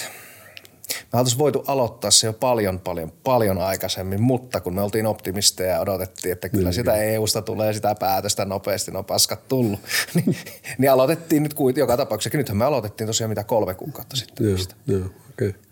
me 1.13 1.19
oltaisiin 1.19 1.39
voitu 1.39 1.65
aloittaa 1.67 2.11
se 2.11 2.27
jo 2.27 2.33
paljon, 2.33 2.81
paljon, 2.81 3.13
paljon 3.25 3.59
aikaisemmin, 3.59 4.23
mutta 4.23 4.61
kun 4.61 4.75
me 4.75 4.83
oltiin 4.83 5.07
optimisteja 5.07 5.73
ja 5.73 5.81
odotettiin, 5.81 6.33
että 6.33 6.49
kyllä 6.49 6.73
sitä 6.73 6.97
EUsta 6.97 7.43
tulee 7.43 7.73
sitä 7.73 7.95
päätöstä 7.95 8.45
nopeasti, 8.45 8.91
no 8.91 9.03
paskat 9.03 9.49
tullut, 9.49 9.81
niin, 10.15 10.37
niin 10.79 10.91
aloitettiin 10.91 11.43
nyt 11.43 11.55
kuitenkin 11.55 11.83
joka 11.83 11.97
tapauksessa. 11.97 12.39
Nythän 12.39 12.57
me 12.57 12.65
aloitettiin 12.65 13.07
tosiaan 13.07 13.29
mitä 13.29 13.45
kolme 13.45 13.75
kuukautta 13.75 14.17
sitten. 14.17 14.47
Joo, 14.47 14.59
joo 14.87 15.07
okei. 15.31 15.49
Okay. 15.49 15.70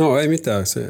No 0.00 0.18
ei 0.18 0.28
mitään, 0.28 0.66
se 0.66 0.86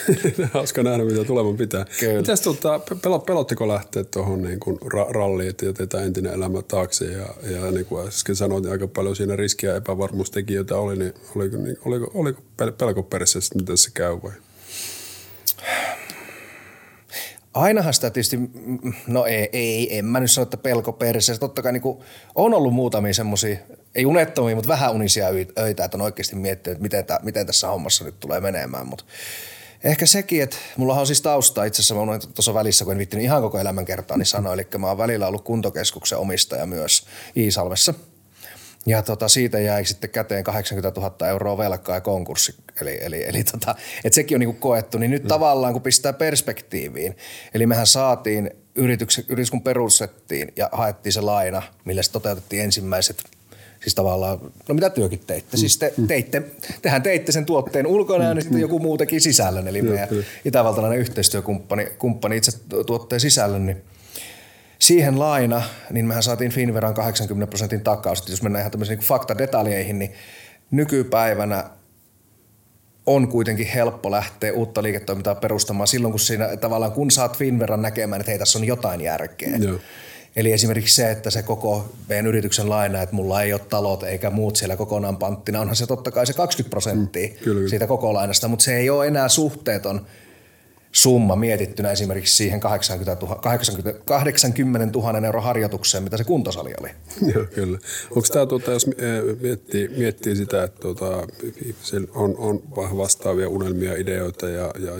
hauska 0.52 0.82
nähdä 0.82 1.04
mitä 1.04 1.24
tuleman 1.24 1.56
pitää. 1.56 1.86
Kyllä. 2.00 2.20
Mitäs 2.20 2.40
tota, 2.40 2.80
pelot, 3.02 3.26
pelottiko 3.26 3.68
lähteä 3.68 4.04
tuohon 4.04 4.42
niin 4.42 4.60
kuin 4.60 4.78
ra- 4.78 5.10
ralliin, 5.10 5.50
että 5.50 5.66
jätetään 5.66 6.04
entinen 6.04 6.34
elämä 6.34 6.62
taakse 6.62 7.04
ja, 7.04 7.26
ja 7.50 7.70
niin 7.70 7.86
kuin 7.86 8.08
äsken 8.08 8.36
sanoit, 8.36 8.64
niin 8.64 8.72
aika 8.72 8.88
paljon 8.88 9.16
siinä 9.16 9.36
riskiä 9.36 9.70
ja 9.70 9.76
epävarmuustekijöitä 9.76 10.76
oli, 10.76 10.96
niin 10.96 11.14
oliko, 11.36 11.56
niin, 11.56 11.76
oliko, 11.84 12.10
oliko 12.14 12.40
pel- 12.62 12.72
pelko 12.72 13.02
perässä, 13.02 13.38
että 13.38 13.58
miten 13.58 13.78
se 13.78 13.90
käy 13.94 14.18
vai? 14.22 14.32
Ainahan 17.54 17.94
sitä 17.94 18.10
tietysti, 18.10 18.38
no 19.06 19.26
ei, 19.26 19.48
ei 19.52 19.98
en 19.98 20.04
mä 20.04 20.20
nyt 20.20 20.30
sano, 20.30 20.42
että 20.42 20.56
pelko 20.56 20.92
perseessä. 20.92 21.40
Totta 21.40 21.62
kai 21.62 21.72
niin 21.72 21.82
on 22.34 22.54
ollut 22.54 22.74
muutamia 22.74 23.14
semmoisia, 23.14 23.56
ei 23.94 24.06
unettomia, 24.06 24.54
mutta 24.54 24.68
vähän 24.68 24.92
unisia 24.92 25.26
öitä, 25.58 25.84
että 25.84 25.96
on 25.96 26.02
oikeasti 26.02 26.36
miettinyt, 26.36 26.80
miten, 26.80 27.04
tä, 27.04 27.20
miten 27.22 27.46
tässä 27.46 27.68
hommassa 27.68 28.04
nyt 28.04 28.20
tulee 28.20 28.40
menemään. 28.40 28.86
Mutta 28.86 29.04
Ehkä 29.84 30.06
sekin, 30.06 30.42
että 30.42 30.56
mulla 30.76 30.94
on 30.94 31.06
siis 31.06 31.22
tausta 31.22 31.64
itse 31.64 31.82
asiassa, 31.82 32.04
mä 32.04 32.18
tuossa 32.18 32.54
välissä, 32.54 32.84
kun 32.84 32.92
en 32.92 32.98
vittinyt 32.98 33.24
ihan 33.24 33.42
koko 33.42 33.58
elämän 33.58 33.84
kertaa, 33.84 34.16
niin 34.16 34.26
sanoin, 34.26 34.60
eli 34.60 34.68
mä 34.78 34.88
oon 34.88 34.98
välillä 34.98 35.26
ollut 35.26 35.44
kuntokeskuksen 35.44 36.18
omistaja 36.18 36.66
myös 36.66 37.06
Iisalmessa. 37.36 37.94
Ja 38.86 39.02
tota, 39.02 39.28
siitä 39.28 39.58
jäi 39.58 39.84
sitten 39.84 40.10
käteen 40.10 40.44
80 40.44 41.00
000 41.00 41.28
euroa 41.28 41.58
velkaa 41.58 41.94
ja 41.94 42.00
konkurssi. 42.00 42.54
Eli, 42.80 42.98
eli, 43.02 43.24
eli 43.28 43.44
tota, 43.44 43.74
että 44.04 44.14
sekin 44.14 44.36
on 44.36 44.40
niinku 44.40 44.60
koettu, 44.60 44.98
niin 44.98 45.10
nyt 45.10 45.22
mm. 45.22 45.28
tavallaan 45.28 45.72
kun 45.72 45.82
pistää 45.82 46.12
perspektiiviin. 46.12 47.16
Eli 47.54 47.66
mehän 47.66 47.86
saatiin 47.86 48.50
yrityksen, 48.74 49.24
yritys 49.28 49.50
kun 49.50 49.62
perustettiin 49.62 50.52
ja 50.56 50.68
haettiin 50.72 51.12
se 51.12 51.20
laina, 51.20 51.62
millä 51.84 52.02
se 52.02 52.12
toteutettiin 52.12 52.62
ensimmäiset 52.62 53.24
Siis 53.84 53.94
tavallaan, 53.94 54.38
no 54.68 54.74
mitä 54.74 54.90
työkin 54.90 55.20
teitte? 55.26 55.56
Siis 55.56 55.78
te, 55.78 55.94
mm. 55.96 56.06
teitte, 56.06 56.42
tehän 56.82 57.02
teitte 57.02 57.32
sen 57.32 57.46
tuotteen 57.46 57.86
ulkona 57.86 58.24
ja 58.24 58.34
mm. 58.34 58.40
sitten 58.40 58.60
joku 58.60 58.78
muu 58.78 58.98
teki 58.98 59.20
sisällön. 59.20 59.68
Eli 59.68 59.82
meidän 59.82 60.08
itävaltalainen 60.44 60.98
yhteistyökumppani 60.98 61.86
kumppani 61.98 62.36
itse 62.36 62.52
tuotteen 62.86 63.20
sisällön, 63.20 63.66
niin 63.66 63.82
siihen 64.86 65.18
laina, 65.18 65.62
niin 65.90 66.06
mehän 66.06 66.22
saatiin 66.22 66.52
Finveran 66.52 66.94
80 66.94 67.50
prosentin 67.50 67.80
takaus. 67.80 68.28
Jos 68.28 68.42
mennään 68.42 68.60
ihan 68.60 68.70
tämmöisiin 68.70 68.98
niin 68.98 69.08
faktadetaljeihin, 69.08 69.98
niin 69.98 70.12
nykypäivänä 70.70 71.64
on 73.06 73.28
kuitenkin 73.28 73.66
helppo 73.66 74.10
lähteä 74.10 74.52
uutta 74.52 74.82
liiketoimintaa 74.82 75.34
perustamaan 75.34 75.86
silloin, 75.86 76.12
kun 76.12 76.20
siinä 76.20 76.56
tavallaan 76.56 76.92
kun 76.92 77.10
saat 77.10 77.38
Finveran 77.38 77.82
näkemään, 77.82 78.20
että 78.20 78.30
hei 78.30 78.38
tässä 78.38 78.58
on 78.58 78.64
jotain 78.64 79.00
järkeä. 79.00 79.56
Joo. 79.56 79.78
Eli 80.36 80.52
esimerkiksi 80.52 80.94
se, 80.94 81.10
että 81.10 81.30
se 81.30 81.42
koko 81.42 81.92
meidän 82.08 82.26
yrityksen 82.26 82.70
laina, 82.70 83.02
että 83.02 83.14
mulla 83.14 83.42
ei 83.42 83.52
ole 83.52 83.60
talot 83.68 84.02
eikä 84.02 84.30
muut 84.30 84.56
siellä 84.56 84.76
kokonaan 84.76 85.16
panttina, 85.16 85.60
onhan 85.60 85.76
se 85.76 85.86
totta 85.86 86.10
kai 86.10 86.26
se 86.26 86.32
20 86.32 86.70
prosenttia 86.70 87.28
mm, 87.28 87.34
kyllä, 87.44 87.68
siitä 87.68 87.86
koko 87.86 88.14
lainasta, 88.14 88.48
mutta 88.48 88.64
se 88.64 88.76
ei 88.76 88.90
ole 88.90 89.06
enää 89.06 89.28
suhteeton 89.28 90.06
summa 90.94 91.36
mietittynä 91.36 91.90
esimerkiksi 91.90 92.36
siihen 92.36 92.60
80 92.60 93.26
000, 93.26 93.36
80, 93.36 94.00
80 94.04 94.98
000 94.98 95.26
euro 95.26 95.40
harjoitukseen, 95.40 96.04
mitä 96.04 96.16
se 96.16 96.24
kuntosali 96.24 96.74
oli. 96.80 96.90
Joo, 97.34 97.44
kyllä. 97.54 97.78
Onko 98.10 98.28
tämä, 98.32 98.46
tuota, 98.46 98.70
jos 98.70 98.86
miettii, 99.40 99.88
miettii 99.88 100.36
sitä, 100.36 100.64
että 100.64 100.80
tuota, 100.80 101.26
on, 102.14 102.36
on 102.38 102.62
vastaavia 102.76 103.48
unelmia, 103.48 103.96
ideoita 103.96 104.48
ja, 104.48 104.74
ja 104.78 104.92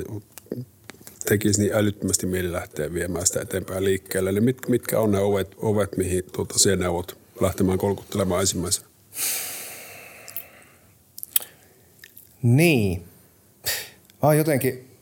tekisi 1.28 1.60
niin 1.60 1.74
älyttömästi 1.74 2.26
mieli 2.26 2.52
lähteä 2.52 2.94
viemään 2.94 3.26
sitä 3.26 3.40
eteenpäin 3.40 3.84
liikkeelle. 3.84 4.30
Eli 4.30 4.40
mit, 4.40 4.68
mitkä 4.68 5.00
on 5.00 5.12
ne 5.12 5.18
ovet, 5.18 5.54
ovet 5.56 5.96
mihin 5.96 6.24
tuota, 6.32 6.58
siellä 6.58 6.82
neuvot 6.84 7.18
lähtemään 7.40 7.78
kolkuttelemaan 7.78 8.40
ensimmäisenä? 8.40 8.88
Niin. 12.42 13.04
Mä 14.22 14.28
oon 14.28 14.38
jotenkin, 14.38 14.93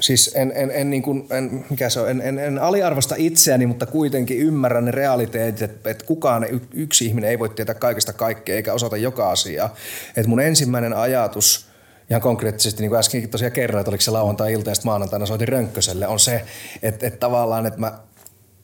siis 0.00 0.30
en, 0.34 0.52
en, 0.54 0.70
en, 0.70 0.90
niin 0.90 1.02
kuin, 1.02 1.26
en, 1.30 1.64
mikä 1.70 1.88
se 1.88 2.00
on, 2.00 2.10
en, 2.10 2.20
en, 2.20 2.38
en 2.38 2.58
aliarvosta 2.58 3.14
itseäni, 3.18 3.66
mutta 3.66 3.86
kuitenkin 3.86 4.38
ymmärrän 4.38 4.84
ne 4.84 4.90
realiteetit, 4.90 5.62
että, 5.62 5.90
että 5.90 6.04
kukaan 6.04 6.46
yksi 6.74 7.06
ihminen 7.06 7.30
ei 7.30 7.38
voi 7.38 7.48
tietää 7.48 7.74
kaikesta 7.74 8.12
kaikkea 8.12 8.56
eikä 8.56 8.72
osata 8.72 8.96
joka 8.96 9.30
asiaa. 9.30 9.74
Että 10.16 10.28
mun 10.28 10.40
ensimmäinen 10.40 10.92
ajatus– 10.92 11.66
ihan 12.10 12.22
konkreettisesti, 12.22 12.82
niin 12.82 12.90
kuin 12.90 12.98
äskenkin 12.98 13.30
tosiaan 13.30 13.52
kerroin, 13.52 13.80
että 13.80 13.90
oliko 13.90 14.02
se 14.02 14.10
lauantai-ilta 14.10 14.70
ja 14.70 14.74
maanantaina 14.84 15.26
soitin 15.26 15.48
Rönkköselle, 15.48 16.06
on 16.06 16.20
se, 16.20 16.44
että, 16.82 17.06
että 17.06 17.18
tavallaan, 17.18 17.66
että 17.66 17.80
mä 17.80 17.98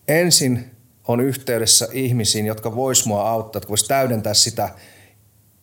ensin 0.08 0.70
on 1.08 1.20
yhteydessä 1.20 1.88
ihmisiin, 1.92 2.46
jotka 2.46 2.74
vois 2.74 3.06
mua 3.06 3.30
auttaa, 3.30 3.56
jotka 3.58 3.68
vois 3.68 3.88
täydentää 3.88 4.34
sitä 4.34 4.68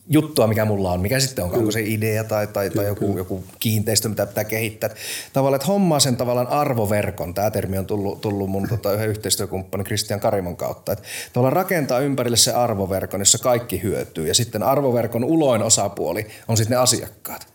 juttua, 0.09 0.47
mikä 0.47 0.65
mulla 0.65 0.91
on, 0.91 1.01
mikä 1.01 1.19
sitten 1.19 1.45
on, 1.45 1.53
onko 1.53 1.71
se 1.71 1.81
idea 1.81 2.23
tai, 2.23 2.47
tai, 2.47 2.69
tai 2.69 2.85
joku, 2.85 3.17
joku 3.17 3.43
kiinteistö, 3.59 4.09
mitä 4.09 4.25
pitää 4.25 4.43
kehittää. 4.43 4.89
Tavallaan, 5.33 5.55
että 5.55 5.67
hommaa 5.67 5.99
sen 5.99 6.17
tavallaan 6.17 6.47
arvoverkon, 6.47 7.33
tämä 7.33 7.51
termi 7.51 7.77
on 7.77 7.85
tullut, 7.85 8.21
tullut 8.21 8.49
mun 8.49 8.67
tota, 8.69 8.93
yhden 8.93 9.09
yhteistyökumppanin 9.09 9.85
Christian 9.85 10.19
Karimon 10.19 10.57
kautta, 10.57 10.91
että 10.91 11.05
tavallaan 11.33 11.55
rakentaa 11.55 11.99
ympärille 11.99 12.37
se 12.37 12.53
arvoverkon, 12.53 13.21
jossa 13.21 13.37
kaikki 13.37 13.83
hyötyy 13.83 14.27
ja 14.27 14.35
sitten 14.35 14.63
arvoverkon 14.63 15.23
uloin 15.23 15.61
osapuoli 15.63 16.27
on 16.47 16.57
sitten 16.57 16.75
ne 16.75 16.81
asiakkaat. 16.81 17.47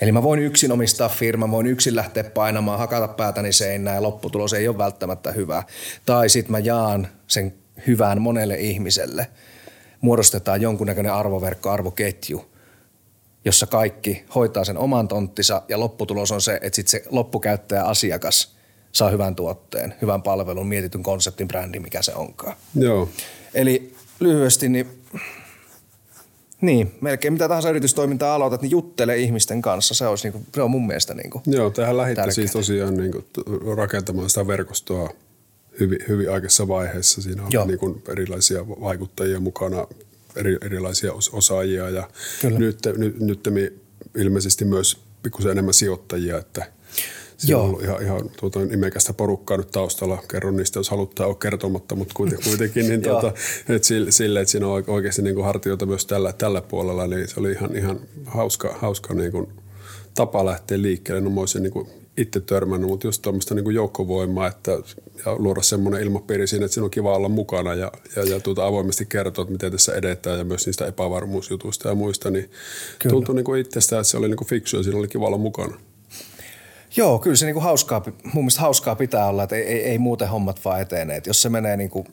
Eli 0.00 0.12
mä 0.12 0.22
voin 0.22 0.40
yksin 0.40 0.72
omistaa 0.72 1.08
firman, 1.08 1.50
voin 1.50 1.66
yksin 1.66 1.96
lähteä 1.96 2.24
painamaan, 2.24 2.78
hakata 2.78 3.08
päätäni 3.08 3.52
seinään 3.52 3.96
ja 3.96 4.02
lopputulos 4.02 4.52
ei 4.52 4.68
ole 4.68 4.78
välttämättä 4.78 5.32
hyvä. 5.32 5.62
Tai 6.06 6.28
sitten 6.28 6.52
mä 6.52 6.58
jaan 6.58 7.08
sen 7.26 7.54
hyvään 7.86 8.22
monelle 8.22 8.54
ihmiselle. 8.54 9.26
Muodostetaan 10.02 10.62
jonkunnäköinen 10.62 11.12
arvoverkko, 11.12 11.70
arvoketju, 11.70 12.44
jossa 13.44 13.66
kaikki 13.66 14.24
hoitaa 14.34 14.64
sen 14.64 14.78
oman 14.78 15.08
tonttinsa 15.08 15.62
ja 15.68 15.80
lopputulos 15.80 16.32
on 16.32 16.40
se, 16.40 16.58
että 16.62 16.76
sitten 16.76 16.90
se 16.90 17.04
loppukäyttäjä 17.10 17.84
asiakas 17.84 18.56
saa 18.92 19.10
hyvän 19.10 19.34
tuotteen, 19.34 19.94
hyvän 20.02 20.22
palvelun, 20.22 20.66
mietityn 20.66 21.02
konseptin, 21.02 21.48
brändin, 21.48 21.82
mikä 21.82 22.02
se 22.02 22.14
onkaan. 22.14 22.56
Joo. 22.74 23.08
Eli 23.54 23.94
lyhyesti, 24.20 24.68
niin 24.68 25.02
niin, 26.62 26.94
melkein 27.00 27.32
mitä 27.32 27.48
tahansa 27.48 27.70
yritystoimintaa 27.70 28.34
aloitat, 28.34 28.62
niin 28.62 28.70
juttele 28.70 29.16
ihmisten 29.16 29.62
kanssa. 29.62 29.94
Se, 29.94 30.06
olisi, 30.06 30.24
niin 30.24 30.32
kuin, 30.32 30.46
se 30.54 30.62
on 30.62 30.70
mun 30.70 30.86
mielestä 30.86 31.14
niin 31.14 31.30
kuin 31.30 31.42
Joo, 31.46 31.70
tähän 31.70 31.96
lähditte 31.96 32.30
siis 32.30 32.52
tosiaan 32.52 32.96
niin 32.96 33.12
kuin, 33.12 33.24
rakentamaan 33.76 34.30
sitä 34.30 34.46
verkostoa 34.46 35.10
hyvin, 35.80 35.98
hyvin 36.08 36.30
aikaisessa 36.30 36.68
vaiheessa. 36.68 37.22
Siinä 37.22 37.42
on 37.42 37.68
niin 37.68 37.78
kuin, 37.78 38.02
erilaisia 38.08 38.68
vaikuttajia 38.68 39.40
mukana, 39.40 39.86
eri, 40.36 40.56
erilaisia 40.62 41.12
osaajia 41.32 41.90
ja 41.90 42.10
nyt, 42.42 42.78
nyt, 42.96 43.20
nyt 43.20 43.48
ilmeisesti 44.16 44.64
myös 44.64 44.98
pikkusen 45.22 45.52
enemmän 45.52 45.74
sijoittajia, 45.74 46.38
että– 46.38 46.66
Siinä 47.42 47.52
Joo. 47.52 47.62
on 47.62 47.68
ollut 47.68 47.82
ihan, 47.82 48.02
ihan 48.02 48.30
tuota, 48.40 48.58
nimekästä 48.58 49.12
porukkaa 49.12 49.56
nyt 49.56 49.70
taustalla. 49.70 50.18
Kerron 50.30 50.56
niistä, 50.56 50.78
jos 50.78 50.90
haluttaa 50.90 51.26
ole 51.26 51.34
kertomatta, 51.34 51.94
mutta 51.94 52.14
kuitenkin 52.48 52.88
niin, 52.88 53.02
tuota, 53.02 53.32
että 53.68 53.88
sille, 54.10 54.40
että 54.40 54.52
siinä 54.52 54.66
on 54.66 54.84
oikeasti 54.86 55.22
niin 55.22 55.34
kuin 55.34 55.44
hartioita 55.44 55.86
myös 55.86 56.06
tällä, 56.06 56.32
tällä 56.32 56.60
puolella, 56.60 57.06
niin 57.06 57.28
se 57.28 57.40
oli 57.40 57.52
ihan, 57.52 57.76
ihan 57.76 58.00
hauska, 58.26 58.76
hauska 58.80 59.14
niin 59.14 59.32
kuin 59.32 59.48
tapa 60.14 60.44
lähteä 60.44 60.82
liikkeelle. 60.82 61.20
No 61.20 61.30
mä 61.30 61.40
olisin 61.40 61.62
niin 61.62 61.72
kuin 61.72 61.88
itse 62.16 62.40
törmännyt, 62.40 62.90
mutta 62.90 63.06
just 63.06 63.22
tuommoista 63.22 63.54
niin 63.54 63.74
joukkovoimaa 63.74 64.46
että, 64.46 64.70
ja 65.26 65.36
luoda 65.38 65.62
semmoinen 65.62 66.02
ilmapiiri 66.02 66.46
siinä, 66.46 66.64
että 66.64 66.74
siinä 66.74 66.84
on 66.84 66.90
kiva 66.90 67.16
olla 67.16 67.28
mukana 67.28 67.74
ja, 67.74 67.92
ja, 68.16 68.22
ja 68.22 68.40
tuota, 68.40 68.66
avoimesti 68.66 69.06
kertoa, 69.06 69.42
että 69.42 69.52
miten 69.52 69.72
tässä 69.72 69.94
edetään 69.94 70.38
ja 70.38 70.44
myös 70.44 70.66
niistä 70.66 70.86
epävarmuusjutuista 70.86 71.88
ja 71.88 71.94
muista, 71.94 72.30
niin 72.30 72.50
Kyllä. 72.98 73.12
tuntui 73.12 73.34
niin 73.34 73.44
kuin 73.44 73.60
itsestä, 73.60 73.96
että 73.96 74.08
se 74.08 74.16
oli 74.16 74.28
niin 74.28 74.36
kuin 74.36 74.48
fiksu 74.48 74.76
ja 74.76 74.82
siinä 74.82 74.98
oli 74.98 75.08
kiva 75.08 75.26
olla 75.26 75.38
mukana. 75.38 75.76
Joo, 76.96 77.18
kyllä 77.18 77.36
se 77.36 77.46
niinku 77.46 77.60
hauskaa, 77.60 78.02
mun 78.24 78.44
mielestä 78.44 78.60
hauskaa 78.60 78.96
pitää 78.96 79.28
olla, 79.28 79.42
että 79.42 79.56
ei, 79.56 79.62
ei, 79.62 79.84
ei 79.84 79.98
muuten 79.98 80.28
hommat 80.28 80.64
vaan 80.64 80.80
etene. 80.80 81.16
Et 81.16 81.26
jos 81.26 81.42
se 81.42 81.48
menee 81.48 81.76
niinku 81.76 82.06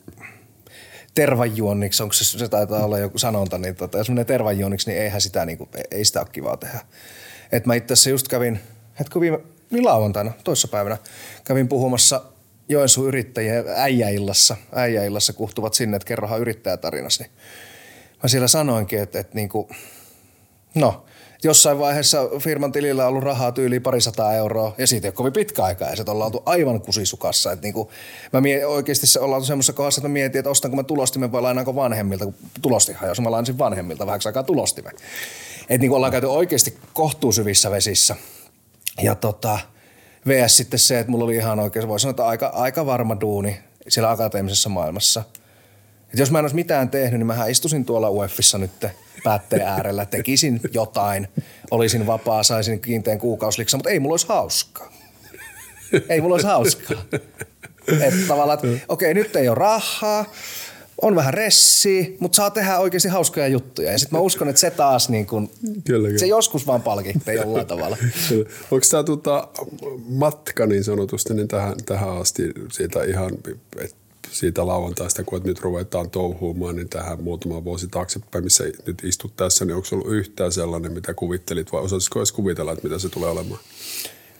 tervajuonniksi, 1.14 2.02
onko 2.02 2.12
se, 2.12 2.24
se 2.24 2.48
taitaa 2.48 2.84
olla 2.84 2.98
joku 2.98 3.18
sanonta, 3.18 3.58
niin 3.58 3.76
tota, 3.76 3.98
jos 3.98 4.08
menee 4.08 4.24
tervajuonniksi, 4.24 4.90
niin 4.90 5.02
eihän 5.02 5.20
sitä, 5.20 5.44
niinku, 5.44 5.68
ei 5.90 6.04
sitä 6.04 6.20
ole 6.20 6.28
kivaa 6.32 6.56
tehdä. 6.56 6.80
Et 7.52 7.66
mä 7.66 7.74
itse 7.74 7.92
asiassa 7.92 8.10
just 8.10 8.28
kävin, 8.28 8.60
hetko 8.98 9.20
viime, 9.20 9.40
niin 9.70 9.84
lauantaina, 9.84 10.32
toissapäivänä, 10.44 10.98
kävin 11.44 11.68
puhumassa 11.68 12.22
Joensuun 12.68 13.08
yrittäjien 13.08 13.64
äijäillassa, 13.76 14.56
äijäillassa 14.72 15.32
kuhtuvat 15.32 15.74
sinne, 15.74 15.96
että 15.96 16.06
kerrohan 16.06 16.40
yrittäjätarinasi. 16.40 17.22
Niin 17.22 17.32
mä 18.22 18.28
siellä 18.28 18.48
sanoinkin, 18.48 18.98
että, 18.98 19.20
että 19.20 19.34
niinku, 19.34 19.68
no, 20.74 21.04
jossain 21.42 21.78
vaiheessa 21.78 22.28
firman 22.38 22.72
tilillä 22.72 23.02
on 23.02 23.08
ollut 23.08 23.24
rahaa 23.24 23.52
tyyli 23.52 23.80
parisataa 23.80 24.34
euroa 24.34 24.74
ja 24.78 24.86
siitä 24.86 25.06
ei 25.06 25.08
ole 25.08 25.14
kovin 25.14 25.32
pitkä 25.32 25.64
aika 25.64 25.84
ja 25.84 25.96
se 25.96 26.04
ollaan 26.08 26.26
oltu 26.26 26.42
aivan 26.46 26.80
kusisukassa. 26.80 27.52
Että 27.52 27.62
niinku, 27.62 27.90
mä 28.32 28.40
mietin, 28.40 28.66
oikeasti 28.66 29.06
se 29.06 29.20
ollaan 29.20 29.44
semmoisessa 29.44 29.72
kohdassa, 29.72 30.00
että 30.00 30.08
mä 30.08 30.12
mietin, 30.12 30.38
että 30.38 30.50
ostanko 30.50 30.76
mä 30.76 30.82
tulostimen 30.82 31.32
vai 31.32 31.42
lainaanko 31.42 31.74
vanhemmilta, 31.74 32.24
kun 32.24 32.34
tulostihan, 32.62 33.08
jos 33.08 33.20
mä 33.20 33.30
lainasin 33.30 33.58
vanhemmilta 33.58 34.06
vähäksi 34.06 34.28
aikaa 34.28 34.42
tulostimen. 34.42 34.92
Että 35.60 35.78
niinku 35.78 35.94
ollaan 35.94 36.12
käyty 36.12 36.26
oikeasti 36.26 36.78
kohtuusyvissä 36.92 37.70
vesissä. 37.70 38.16
Ja 39.02 39.14
tota, 39.14 39.58
VS 40.26 40.56
sitten 40.56 40.78
se, 40.78 40.98
että 40.98 41.10
mulla 41.10 41.24
oli 41.24 41.36
ihan 41.36 41.60
oikein, 41.60 41.88
voi 41.88 42.00
sanoa, 42.00 42.10
että 42.10 42.26
aika, 42.26 42.46
aika 42.46 42.86
varma 42.86 43.20
duuni 43.20 43.60
siellä 43.88 44.10
akateemisessa 44.10 44.68
maailmassa. 44.68 45.24
Et 46.12 46.18
jos 46.18 46.30
mä 46.30 46.38
en 46.38 46.44
olisi 46.44 46.54
mitään 46.54 46.90
tehnyt, 46.90 47.18
niin 47.18 47.26
mä 47.26 47.46
istuisin 47.46 47.84
tuolla 47.84 48.10
UEFissa 48.10 48.58
nyt– 48.58 48.72
päätteen 49.24 49.62
äärellä, 49.62 50.06
tekisin 50.06 50.60
jotain, 50.74 51.28
olisin 51.70 52.06
vapaa, 52.06 52.42
saisin 52.42 52.80
kiinteän 52.80 53.18
kuukausiliksa, 53.18 53.76
mutta 53.76 53.90
ei 53.90 54.00
mulla 54.00 54.12
olisi 54.12 54.28
hauskaa. 54.28 54.92
Ei 56.08 56.20
mulla 56.20 56.34
olisi 56.34 56.46
hauskaa. 56.46 57.02
Että 58.00 58.26
tavallaan, 58.28 58.58
että 58.64 58.86
okei, 58.88 59.14
nyt 59.14 59.36
ei 59.36 59.48
ole 59.48 59.54
rahaa, 59.54 60.24
on 61.02 61.14
vähän 61.14 61.34
ressi, 61.34 62.16
mutta 62.20 62.36
saa 62.36 62.50
tehdä 62.50 62.78
oikeasti 62.78 63.08
hauskoja 63.08 63.48
juttuja. 63.48 63.92
Ja 63.92 63.98
sitten 63.98 64.18
mä 64.18 64.22
uskon, 64.22 64.48
että 64.48 64.60
se 64.60 64.70
taas 64.70 65.08
niin 65.08 65.26
kun, 65.26 65.50
kyllä, 65.84 66.08
kyllä. 66.08 66.18
se 66.18 66.26
joskus 66.26 66.66
vaan 66.66 66.82
palkitte 66.82 67.34
jollain 67.34 67.66
tavalla. 67.66 67.96
Onko 68.70 68.86
tämä 68.90 69.02
tuota, 69.02 69.48
matka 70.08 70.66
niin 70.66 70.84
sanotusti 70.84 71.34
niin 71.34 71.48
tähän, 71.48 71.74
tähän 71.86 72.16
asti 72.16 72.42
siitä 72.72 73.04
ihan, 73.04 73.30
että 73.78 73.96
siitä 74.30 74.66
lauantaista, 74.66 75.24
kun 75.24 75.40
nyt 75.44 75.60
ruvetaan 75.60 76.10
touhuumaan, 76.10 76.76
niin 76.76 76.88
tähän 76.88 77.22
muutama 77.22 77.64
vuosi 77.64 77.88
taaksepäin, 77.88 78.44
missä 78.44 78.64
nyt 78.86 79.04
istut 79.04 79.36
tässä, 79.36 79.64
niin 79.64 79.76
onko 79.76 79.88
ollut 79.92 80.12
yhtään 80.12 80.52
sellainen, 80.52 80.92
mitä 80.92 81.14
kuvittelit 81.14 81.72
vai 81.72 81.82
osaisitko 81.82 82.18
edes 82.18 82.32
kuvitella, 82.32 82.72
että 82.72 82.88
mitä 82.88 82.98
se 82.98 83.08
tulee 83.08 83.30
olemaan? 83.30 83.60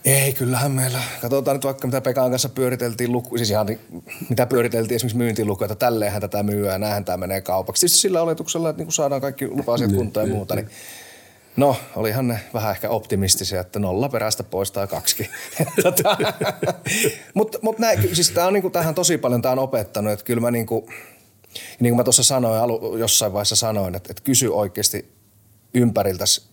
Ei, 0.05 0.33
kyllähän 0.33 0.71
meillä. 0.71 1.01
Katsotaan 1.21 1.55
nyt 1.55 1.65
vaikka 1.65 1.87
mitä 1.87 2.01
Pekan 2.01 2.29
kanssa 2.29 2.49
pyöriteltiin 2.49 3.11
luku, 3.11 3.37
siis 3.37 3.49
ihan 3.49 3.67
mitä 4.29 4.45
pyöriteltiin 4.45 4.95
esimerkiksi 4.95 5.17
myyntiluku, 5.17 5.63
että 5.63 5.75
tälleenhän 5.75 6.21
tätä 6.21 6.43
myyä 6.43 6.71
ja 6.71 6.77
näinhän 6.77 7.05
tämä 7.05 7.17
menee 7.17 7.41
kaupaksi. 7.41 7.79
Siis 7.79 8.01
sillä 8.01 8.21
oletuksella, 8.21 8.69
että 8.69 8.83
niin 8.83 8.91
saadaan 8.91 9.21
kaikki 9.21 9.47
lupa-asiat 9.47 9.91
niin, 9.91 9.97
kuntoon 9.97 10.23
ja 10.23 10.27
niin, 10.27 10.35
muuta, 10.35 10.55
niin, 10.55 10.65
niin 10.65 10.75
No, 11.57 11.75
olihan 11.95 12.27
ne 12.27 12.39
vähän 12.53 12.71
ehkä 12.71 12.89
optimistisia, 12.89 13.61
että 13.61 13.79
nolla 13.79 14.09
perästä 14.09 14.43
poistaa 14.43 14.87
kaksi. 14.87 15.29
tota, 15.83 16.17
Mutta 17.33 17.59
mut 17.61 17.75
siis 18.13 18.31
tämä 18.31 18.47
on 18.47 18.53
niinku, 18.53 18.69
tähän 18.69 18.95
tosi 18.95 19.17
paljon 19.17 19.41
tää 19.41 19.51
on 19.51 19.59
opettanut, 19.59 20.13
että 20.13 20.25
kyllä 20.25 20.41
mä 20.41 20.51
niinku, 20.51 20.89
niin 21.79 21.91
kuin 21.91 21.97
mä 21.97 22.03
tuossa 22.03 22.23
sanoin, 22.23 22.61
alu, 22.61 22.97
jossain 22.97 23.33
vaiheessa 23.33 23.55
sanoin, 23.55 23.95
että, 23.95 24.07
että 24.11 24.23
kysy 24.23 24.47
oikeasti 24.47 25.11
ympäriltäsi, 25.73 26.50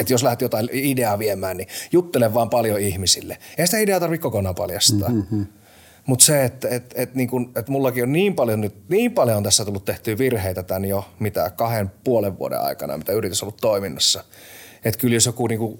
että 0.00 0.12
jos 0.12 0.22
lähdet 0.22 0.40
jotain 0.40 0.68
ideaa 0.72 1.18
viemään, 1.18 1.56
niin 1.56 1.68
juttele 1.92 2.34
vaan 2.34 2.50
paljon 2.50 2.80
ihmisille. 2.80 3.38
Ei 3.58 3.66
sitä 3.66 3.78
ideaa 3.78 4.00
tarvitse 4.00 4.22
kokonaan 4.22 4.54
paljastaa. 4.54 5.08
Mm-hmm. 5.08 5.46
Mutta 6.06 6.24
se, 6.24 6.44
että 6.44 6.68
et, 6.68 6.94
et, 6.94 7.14
niin 7.14 7.28
kun, 7.28 7.52
et 7.56 7.68
mullakin 7.68 8.02
on 8.02 8.12
niin 8.12 8.34
paljon 8.34 8.60
nyt, 8.60 8.74
niin 8.88 9.12
paljon 9.12 9.36
on 9.36 9.42
tässä 9.42 9.64
tullut 9.64 9.84
tehtyä 9.84 10.18
virheitä 10.18 10.62
tämän 10.62 10.84
jo 10.84 11.04
mitä 11.18 11.50
kahden 11.56 11.90
puolen 12.04 12.38
vuoden 12.38 12.60
aikana, 12.60 12.98
mitä 12.98 13.12
yritys 13.12 13.42
on 13.42 13.46
ollut 13.46 13.60
toiminnassa. 13.60 14.24
Että 14.84 15.00
kyllä 15.00 15.14
jos 15.14 15.26
joku 15.26 15.46
niin 15.46 15.78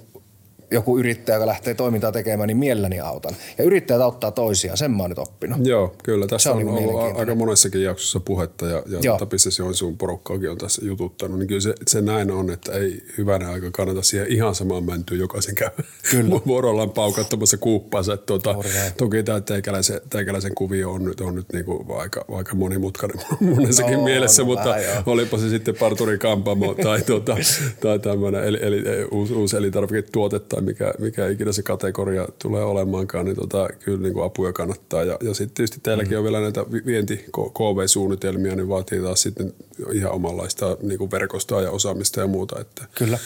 joku 0.74 0.98
yrittäjä, 0.98 1.37
joka 1.37 1.46
lähtee 1.46 1.74
toimintaa 1.74 2.12
tekemään, 2.12 2.46
niin 2.46 2.56
mielelläni 2.56 3.00
autan. 3.00 3.34
Ja 3.58 3.64
yrittäjät 3.64 4.00
auttaa 4.00 4.30
toisiaan, 4.30 4.78
sen 4.78 4.90
mä 4.90 5.02
oon 5.02 5.10
nyt 5.10 5.18
oppinut. 5.18 5.66
Joo, 5.66 5.94
kyllä. 6.04 6.26
Tässä 6.26 6.52
on, 6.52 6.68
on 6.68 6.78
ollut 6.78 7.18
aika 7.18 7.34
monessakin 7.34 7.82
jaksossa 7.82 8.20
puhetta 8.20 8.66
ja, 8.66 8.82
ja. 9.02 9.16
Tapissa 9.18 9.62
Joensuun 9.62 9.98
porukkaakin 9.98 10.50
on 10.50 10.58
tässä 10.58 10.82
jututtanut. 10.84 11.38
Niin 11.38 11.48
kyllä 11.48 11.60
se, 11.60 11.74
se 11.87 12.00
näin 12.00 12.30
on, 12.30 12.50
että 12.50 12.72
ei 12.72 13.02
hyvänä 13.18 13.50
aika 13.50 13.70
kannata 13.70 14.02
siihen 14.02 14.32
ihan 14.32 14.54
samaan 14.54 14.84
mäntyyn 14.84 15.20
jokaisen 15.20 15.54
käy 15.54 15.70
kyllä. 16.10 16.40
vuorollaan 16.46 16.90
paukattamassa 16.90 17.56
kuuppaansa. 17.56 18.16
Tuota, 18.16 18.54
toki 18.98 19.22
tämä 19.22 19.40
teikäläisen, 19.40 20.00
teikäläisen 20.10 20.54
kuvio 20.54 20.92
on 20.92 21.04
nyt, 21.04 21.20
on 21.20 21.34
nyt 21.34 21.52
niin 21.52 21.64
kuin 21.64 21.87
aika, 21.98 22.24
aika 22.28 22.54
monimutkainen 22.54 23.16
monessakin 23.56 23.94
no, 23.94 24.04
mielessä, 24.04 24.42
no, 24.42 24.46
mutta 24.46 24.68
vähän, 24.68 25.02
olipa 25.06 25.38
se 25.38 25.48
sitten 25.48 25.74
parturi 25.76 26.18
kampamo 26.18 26.74
tai, 26.82 27.02
tuota, 27.02 27.37
tai 27.80 27.98
tämmöinen 27.98 28.44
eli, 28.44 28.58
eli, 28.62 28.82
uusi, 29.10 29.34
uusi 29.34 29.56
elintarviketuote 29.56 30.38
tai 30.38 30.62
mikä, 30.64 30.94
mikä 30.98 31.29
ikinä 31.29 31.53
se 31.53 31.62
kategoria 31.62 32.29
tulee 32.38 32.64
olemaankaan, 32.64 33.24
niin 33.24 33.37
tota, 33.37 33.68
kyllä 33.85 33.98
niin 33.98 34.14
kuin 34.14 34.27
apuja 34.27 34.53
kannattaa. 34.53 35.05
Ja, 35.05 35.18
ja 35.22 35.35
sitten 35.35 35.55
tietysti 35.55 35.81
teilläkin 35.83 36.12
mm. 36.12 36.18
on 36.18 36.24
vielä 36.24 36.40
näitä 36.40 36.64
vienti-KV-suunnitelmia, 36.87 38.57
niin 38.57 38.68
vaatii 38.68 39.00
taas 39.00 39.22
sitten 39.22 39.53
ihan 39.92 40.12
omanlaista 40.12 40.77
niin 40.83 40.98
kuin 40.98 41.11
verkostoa 41.11 41.62
ja 41.62 41.70
osaamista 41.70 42.20
ja 42.20 42.27
muuta. 42.27 42.61
Että, 42.61 42.85
kyllä. 42.94 43.18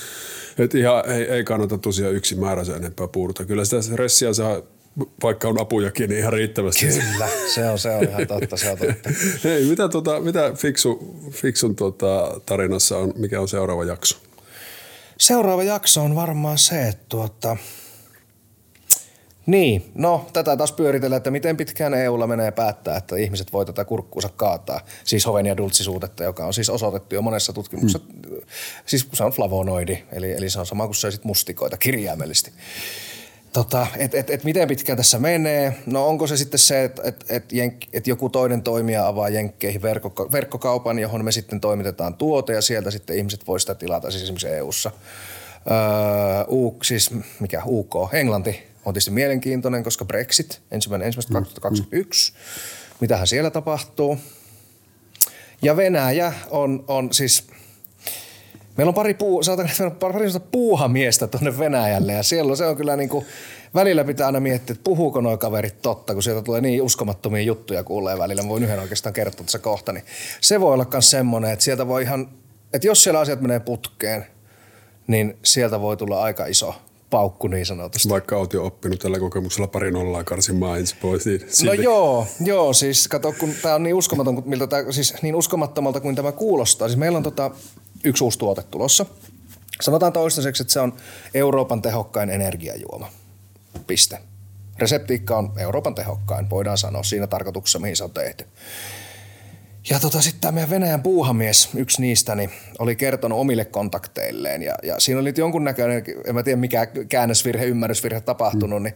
Että 0.59 0.79
ihan 0.79 1.11
ei, 1.11 1.23
ei 1.23 1.45
kannata 1.45 1.79
tosiaan 1.79 2.15
yksimääräisen 2.15 2.77
enempää 2.77 3.09
puurta. 3.09 3.45
Kyllä 3.45 3.65
sitä 3.65 3.83
stressiä 3.83 4.33
saa 4.33 4.63
vaikka 5.23 5.49
on 5.49 5.61
apujakin, 5.61 6.09
niin 6.09 6.19
ihan 6.19 6.33
riittävästi. 6.33 6.87
Kyllä, 6.87 7.29
se 7.55 7.71
on, 7.71 7.79
se 7.79 7.91
on 7.91 8.05
ihan 8.05 8.27
totta, 8.27 8.57
se 8.57 8.71
on 8.71 8.79
totta. 8.79 9.11
Hei, 9.45 9.65
mitä, 9.65 9.89
tota, 9.89 10.21
mitä 10.21 10.53
fiksu, 10.57 11.17
fiksun 11.31 11.77
tota, 11.77 12.41
tarinassa 12.47 12.99
on, 12.99 13.13
mikä 13.17 13.41
on 13.41 13.49
seuraava 13.49 13.85
jakso? 13.85 14.19
Seuraava 15.21 15.63
jakso 15.63 16.03
on 16.03 16.15
varmaan 16.15 16.59
se, 16.59 16.89
että 16.89 17.05
tuota, 17.09 17.57
niin, 19.47 19.93
no 19.95 20.27
tätä 20.33 20.57
taas 20.57 20.73
pyöritellään, 20.73 21.17
että 21.17 21.31
miten 21.31 21.57
pitkään 21.57 21.95
EUlla 21.95 22.27
menee 22.27 22.51
päättää, 22.51 22.97
että 22.97 23.17
ihmiset 23.17 23.53
voi 23.53 23.67
tätä 23.67 23.85
kurkkuunsa 23.85 24.29
kaataa. 24.29 24.81
Siis 25.05 25.27
hovenia 25.27 25.57
dultsisuudetta, 25.57 26.25
joka 26.25 26.47
on 26.47 26.55
siis 26.55 26.71
osoitettu 26.71 27.15
jo 27.15 27.23
monessa 27.23 27.53
tutkimuksessa. 27.53 27.99
Mm. 27.99 28.41
Siis 28.87 29.09
se 29.13 29.25
on 29.25 29.33
flavonoidi, 29.33 30.03
eli, 30.13 30.33
eli 30.33 30.51
se 30.51 30.61
on 30.61 30.67
sama 30.67 30.87
kuin 30.87 30.95
se 30.95 31.11
sit 31.11 31.25
mustikoita 31.25 31.77
kirjaimellisesti. 31.77 32.53
Tota, 33.53 33.87
et, 33.97 34.15
et, 34.15 34.31
et 34.31 34.45
miten 34.45 34.69
pitkään 34.69 34.97
tässä 34.97 35.19
menee? 35.19 35.79
No 35.87 36.07
onko 36.07 36.27
se 36.27 36.37
sitten 36.37 36.59
se, 36.59 36.85
että 36.85 37.03
et, 37.05 37.25
et 37.29 37.53
jenk, 37.53 37.75
et 37.93 38.07
joku 38.07 38.29
toinen 38.29 38.63
toimija 38.63 39.07
avaa 39.07 39.29
jenkkeihin 39.29 39.83
verkko, 39.83 40.29
verkkokaupan, 40.33 40.99
johon 40.99 41.25
me 41.25 41.33
sitten 41.33 41.61
toimitetaan 41.61 42.15
tuote 42.15 42.53
ja 42.53 42.63
sieltä 42.63 42.91
sitten 42.91 43.17
ihmiset 43.17 43.47
voi 43.47 43.61
sitä 43.61 43.75
tilata, 43.75 44.11
siis 44.11 44.23
esimerkiksi 44.23 44.49
EU-ssa. 44.49 44.91
Öö, 45.71 46.45
U, 46.51 46.79
siis 46.83 47.11
mikä 47.41 47.63
UK, 47.67 47.95
Englanti 48.13 48.63
on 48.85 48.95
tietysti 48.95 49.11
mielenkiintoinen, 49.11 49.85
koska 49.85 50.05
Brexit, 50.05 50.61
ensimmäinen 50.71 51.07
ensimmäistä 51.07 51.33
2021, 51.33 52.33
mm. 52.33 52.39
mitähän 53.01 53.27
siellä 53.27 53.51
tapahtuu. 53.51 54.19
Ja 55.63 55.77
Venäjä 55.77 56.33
on, 56.51 56.85
on 56.89 57.13
siis– 57.13 57.45
Meillä 58.79 58.91
on 58.91 58.95
pari, 58.95 59.15
puu, 59.15 59.43
sanotaan, 59.43 59.93
pari 60.01 60.27
puuhamiestä 60.53 61.27
tuonne 61.27 61.59
Venäjälle 61.59 62.13
ja 62.13 62.23
siellä 62.23 62.51
on, 62.51 62.57
se 62.57 62.67
on 62.67 62.77
kyllä 62.77 62.97
niin 62.97 63.09
kuin, 63.09 63.27
välillä 63.75 64.05
pitää 64.05 64.27
aina 64.27 64.41
miettiä, 64.41 64.73
että 64.73 64.85
puhuuko 64.85 65.21
nuo 65.21 65.37
kaverit 65.37 65.83
totta, 65.83 66.15
kun 66.15 66.23
sieltä 66.23 66.43
tulee 66.43 66.61
niin 66.61 66.83
uskomattomia 66.83 67.43
juttuja 67.43 67.85
kuulee 67.85 68.19
välillä. 68.19 68.43
Mä 68.43 68.49
voin 68.49 68.63
yhden 68.63 68.81
oikeastaan 68.81 69.13
kertoa 69.13 69.45
tässä 69.45 69.59
kohta. 69.59 69.93
Niin 69.93 70.05
se 70.41 70.61
voi 70.61 70.75
olla 70.75 70.87
myös 70.93 71.11
semmoinen, 71.11 71.51
että 71.51 71.65
sieltä 71.65 71.87
voi 71.87 72.03
ihan, 72.03 72.29
että 72.73 72.87
jos 72.87 73.05
siellä 73.05 73.21
asiat 73.21 73.41
menee 73.41 73.61
putkeen, 73.61 74.27
niin 75.07 75.37
sieltä 75.45 75.81
voi 75.81 75.97
tulla 75.97 76.23
aika 76.23 76.47
iso 76.47 76.75
paukku 77.11 77.47
niin 77.47 77.67
sanotusti. 77.67 78.09
Vaikka 78.09 78.37
olet 78.37 78.53
jo 78.53 78.65
oppinut 78.65 79.01
tällä 79.01 79.19
kokemuksella 79.19 79.67
pari 79.67 79.91
nollaa 79.91 80.25
karsimaan 80.25 80.81
pois. 81.03 81.27
Niin 81.27 81.41
no 81.65 81.73
joo, 81.73 82.27
joo, 82.41 82.73
siis 82.73 83.09
kato, 83.09 83.35
kun 83.41 83.55
tämä 83.63 83.75
on 83.75 83.83
niin 83.83 83.95
uskomaton, 83.95 84.43
miltä 84.47 84.67
tää, 84.67 84.93
siis 84.93 85.15
niin 85.23 85.35
uskomattomalta 85.35 86.01
kuin 86.01 86.17
tämä 86.17 86.33
kuulostaa. 86.33 86.89
Siis 86.89 86.99
meillä 86.99 87.17
on 87.17 87.23
tota, 87.23 87.51
yksi 88.05 88.25
uusi 88.25 88.39
tuote 88.39 88.63
tulossa. 88.63 89.07
Sanotaan 89.81 90.13
toistaiseksi, 90.13 90.63
että 90.63 90.73
se 90.73 90.81
on 90.81 90.93
Euroopan 91.35 91.83
tehokkain 91.83 92.31
energiajuoma. 92.31 93.09
Piste. 93.87 94.19
Reseptiikka 94.79 95.37
on 95.37 95.53
Euroopan 95.57 95.95
tehokkain, 95.95 96.51
voidaan 96.51 96.79
sanoa 96.79 97.03
siinä 97.03 97.27
tarkoituksessa, 97.27 97.79
mihin 97.79 97.97
se 97.97 98.05
on 98.05 98.11
tehty. 98.11 98.45
Ja 99.91 100.01
tota, 100.01 100.23
sitten 100.23 100.41
tämä 100.41 100.53
meidän 100.53 100.71
Venäjän 100.71 101.03
puuhamies, 101.03 101.69
yksi 101.75 102.01
niistä, 102.01 102.35
niin 102.35 102.51
oli 102.79 102.97
kertonut 102.97 103.39
omille 103.39 103.65
kontakteilleen. 103.65 104.63
Ja, 104.63 104.75
ja 104.83 105.01
siinä 105.01 105.21
oli 105.21 105.33
jonkunnäköinen, 105.37 106.05
en 106.27 106.35
mä 106.35 106.43
tiedä 106.43 106.61
mikä 106.61 106.87
käännösvirhe, 107.09 107.65
ymmärrysvirhe 107.65 108.21
tapahtunut, 108.21 108.83
niin 108.83 108.95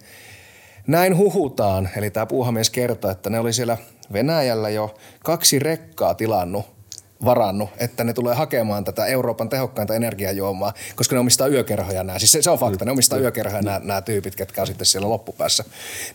näin 0.86 1.16
huhutaan. 1.16 1.88
Eli 1.96 2.10
tämä 2.10 2.26
puuhamies 2.26 2.70
kertoi, 2.70 3.12
että 3.12 3.30
ne 3.30 3.38
oli 3.38 3.52
siellä 3.52 3.78
Venäjällä 4.12 4.70
jo 4.70 4.94
kaksi 5.24 5.58
rekkaa 5.58 6.14
tilannut 6.14 6.81
varannut, 7.24 7.70
että 7.78 8.04
ne 8.04 8.12
tulee 8.12 8.34
hakemaan 8.34 8.84
tätä 8.84 9.06
Euroopan 9.06 9.48
tehokkainta 9.48 9.94
energiajuomaa, 9.94 10.72
koska 10.96 11.16
ne 11.16 11.20
omistaa 11.20 11.48
yökerhoja 11.48 12.04
nämä. 12.04 12.18
Siis 12.18 12.32
se, 12.32 12.42
se 12.42 12.50
on 12.50 12.58
fakta, 12.58 12.84
ne 12.84 12.92
omistaa 12.92 13.18
yökerhoja 13.18 13.62
nämä, 13.62 13.80
nämä 13.84 14.02
tyypit, 14.02 14.36
ketkä 14.36 14.60
on 14.60 14.66
sitten 14.66 14.86
siellä 14.86 15.08
loppupäässä. 15.08 15.64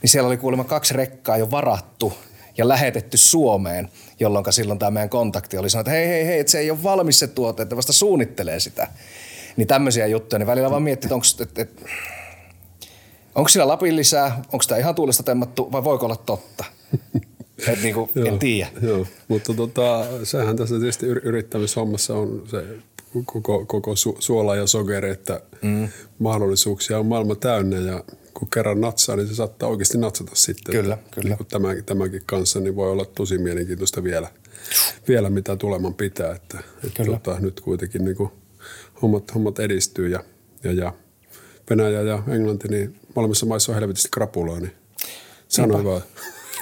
Niin 0.01 0.09
siellä 0.09 0.27
oli 0.27 0.37
kuulemma 0.37 0.63
kaksi 0.63 0.93
rekkaa 0.93 1.37
jo 1.37 1.51
varattu 1.51 2.13
ja 2.57 2.67
lähetetty 2.67 3.17
Suomeen, 3.17 3.89
jolloin 4.19 4.45
silloin 4.49 4.79
tämä 4.79 4.91
meidän 4.91 5.09
kontakti 5.09 5.57
oli 5.57 5.69
sanonut, 5.69 5.87
että 5.87 5.97
hei, 5.97 6.07
hei, 6.07 6.25
hei, 6.25 6.39
että 6.39 6.51
se 6.51 6.59
ei 6.59 6.71
ole 6.71 6.83
valmis 6.83 7.19
se 7.19 7.27
tuote, 7.27 7.63
että 7.63 7.75
vasta 7.75 7.93
suunnittelee 7.93 8.59
sitä. 8.59 8.87
Niin 9.57 9.67
tämmöisiä 9.67 10.07
juttuja, 10.07 10.39
niin 10.39 10.47
välillä 10.47 10.71
vaan 10.71 10.83
miettii, 10.83 11.07
että 11.07 11.15
onko, 11.15 11.25
että, 11.41 11.61
että, 11.61 11.81
onko 13.35 13.49
sillä 13.49 13.67
Lapin 13.67 13.95
lisää, 13.95 14.41
onko 14.53 14.65
tämä 14.67 14.79
ihan 14.79 14.95
tuulesta 14.95 15.23
temmattu 15.23 15.71
vai 15.71 15.83
voiko 15.83 16.05
olla 16.05 16.15
totta? 16.15 16.65
Et 17.67 17.83
niinku, 17.83 18.09
en 18.25 18.39
tiedä. 18.39 18.69
Joo, 18.81 19.07
mutta 19.27 19.53
tota, 19.53 20.05
sehän 20.23 20.57
tässä 20.57 20.75
tietysti 20.79 21.05
yrittämishommassa 21.05 22.13
on 22.13 22.43
se 22.51 22.63
koko, 23.25 23.65
koko 23.65 23.95
su, 23.95 24.17
suola 24.19 24.55
ja 24.55 24.67
sokeri, 24.67 25.09
että 25.09 25.41
mm. 25.61 25.89
mahdollisuuksia 26.19 26.99
on 26.99 27.05
maailma 27.05 27.35
täynnä 27.35 27.77
ja 27.77 28.03
kun 28.33 28.49
kerran 28.49 28.81
natsaa, 28.81 29.15
niin 29.15 29.27
se 29.27 29.35
saattaa 29.35 29.69
oikeasti 29.69 29.97
natsata 29.97 30.31
sitten. 30.33 30.75
Kyllä, 30.75 30.93
että, 30.93 31.21
kyllä. 31.21 31.35
Niin 31.35 31.47
tämänkin, 31.47 31.85
tämänkin 31.85 32.21
kanssa 32.25 32.59
niin 32.59 32.75
voi 32.75 32.91
olla 32.91 33.05
tosi 33.05 33.37
mielenkiintoista 33.37 34.03
vielä, 34.03 34.31
vielä 35.07 35.29
mitä 35.29 35.55
tuleman 35.55 35.93
pitää. 35.93 36.35
Että, 36.35 36.59
että 36.83 37.05
tota, 37.05 37.39
nyt 37.39 37.61
kuitenkin 37.61 38.05
niin 38.05 38.17
kuin 38.17 38.29
hommat, 39.01 39.33
hommat 39.33 39.59
edistyy 39.59 40.07
ja, 40.07 40.23
ja, 40.63 40.71
ja 40.71 40.93
Venäjä 41.69 42.01
ja 42.01 42.23
Englanti, 42.27 42.67
niin 42.67 42.95
molemmissa 43.15 43.45
maissa 43.45 43.71
on 43.71 43.79
helvetisti 43.79 44.09
krapulaa, 44.11 44.59
niin 44.59 44.71
sanoin 45.47 45.85
vaan. 45.85 46.01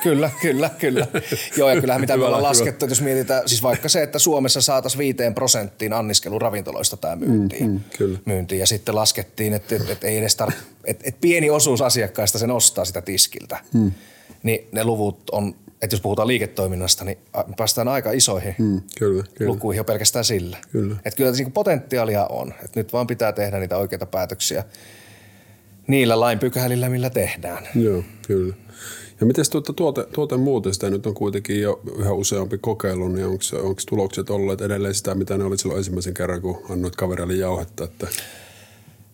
Kyllä, 0.05 0.29
kyllä, 0.41 0.69
kyllä. 0.79 1.07
Joo, 1.57 1.69
ja 1.69 1.81
kyllähän 1.81 2.01
mitä 2.01 2.17
me 2.17 2.25
ollaan 2.25 2.43
laskettu, 2.43 2.85
että 2.85 2.91
jos 2.91 3.01
mietitään, 3.01 3.49
siis 3.49 3.63
vaikka 3.63 3.89
se, 3.89 4.03
että 4.03 4.19
Suomessa 4.19 4.61
saataisiin 4.61 4.99
viiteen 4.99 5.35
prosenttiin 5.35 5.93
anniskelu 5.93 6.39
ravintoloista 6.39 6.97
tämä 6.97 7.15
myyntiin. 7.15 7.65
Mm, 7.65 7.71
mm, 7.71 7.79
kyllä. 7.97 8.19
myyntiin. 8.25 8.59
Ja 8.59 8.67
sitten 8.67 8.95
laskettiin, 8.95 9.53
että, 9.53 9.75
että, 9.75 9.91
että 9.91 10.07
ei 10.07 10.17
edes 10.17 10.37
tar- 10.43 10.53
että, 10.83 11.03
että 11.07 11.21
pieni 11.21 11.49
osuus 11.49 11.81
asiakkaista 11.81 12.39
sen 12.39 12.51
ostaa 12.51 12.85
sitä 12.85 13.01
tiskiltä. 13.01 13.59
Mm. 13.73 13.91
Niin 14.43 14.67
ne 14.71 14.83
luvut 14.83 15.29
on, 15.31 15.55
että 15.81 15.93
jos 15.93 16.01
puhutaan 16.01 16.27
liiketoiminnasta, 16.27 17.05
niin 17.05 17.17
päästään 17.57 17.87
aika 17.87 18.11
isoihin 18.11 18.55
mm, 18.57 18.81
kyllä, 18.97 19.23
kyllä. 19.33 19.51
lukuihin 19.51 19.77
jo 19.77 19.83
pelkästään 19.83 20.25
sillä. 20.25 20.57
Kyllä. 20.71 20.95
Että 21.05 21.17
kyllä 21.17 21.31
niin 21.31 21.51
potentiaalia 21.51 22.25
on. 22.25 22.53
Että 22.63 22.79
nyt 22.79 22.93
vaan 22.93 23.07
pitää 23.07 23.31
tehdä 23.31 23.59
niitä 23.59 23.77
oikeita 23.77 24.05
päätöksiä 24.05 24.63
niillä 25.87 26.19
lainpykälillä, 26.19 26.89
millä 26.89 27.09
tehdään. 27.09 27.67
Joo, 27.75 28.03
kyllä. 28.27 28.55
Ja 29.19 29.25
miten 29.25 29.45
tuota 29.51 29.73
tuote, 29.73 30.03
tuote 30.13 30.37
muuten, 30.37 30.73
sitä 30.73 30.89
nyt 30.89 31.05
on 31.05 31.13
kuitenkin 31.13 31.61
jo 31.61 31.81
yhä 31.97 32.13
useampi 32.13 32.57
kokeilu, 32.57 33.07
niin 33.07 33.25
onko 33.25 33.81
tulokset 33.89 34.29
olleet 34.29 34.61
edelleen 34.61 34.93
sitä, 34.93 35.15
mitä 35.15 35.37
ne 35.37 35.43
oli 35.43 35.57
silloin 35.57 35.77
ensimmäisen 35.77 36.13
kerran, 36.13 36.41
kun 36.41 36.61
annoit 36.69 36.95
kaverille 36.95 37.33
jauhetta? 37.33 37.83
Että... 37.83 38.07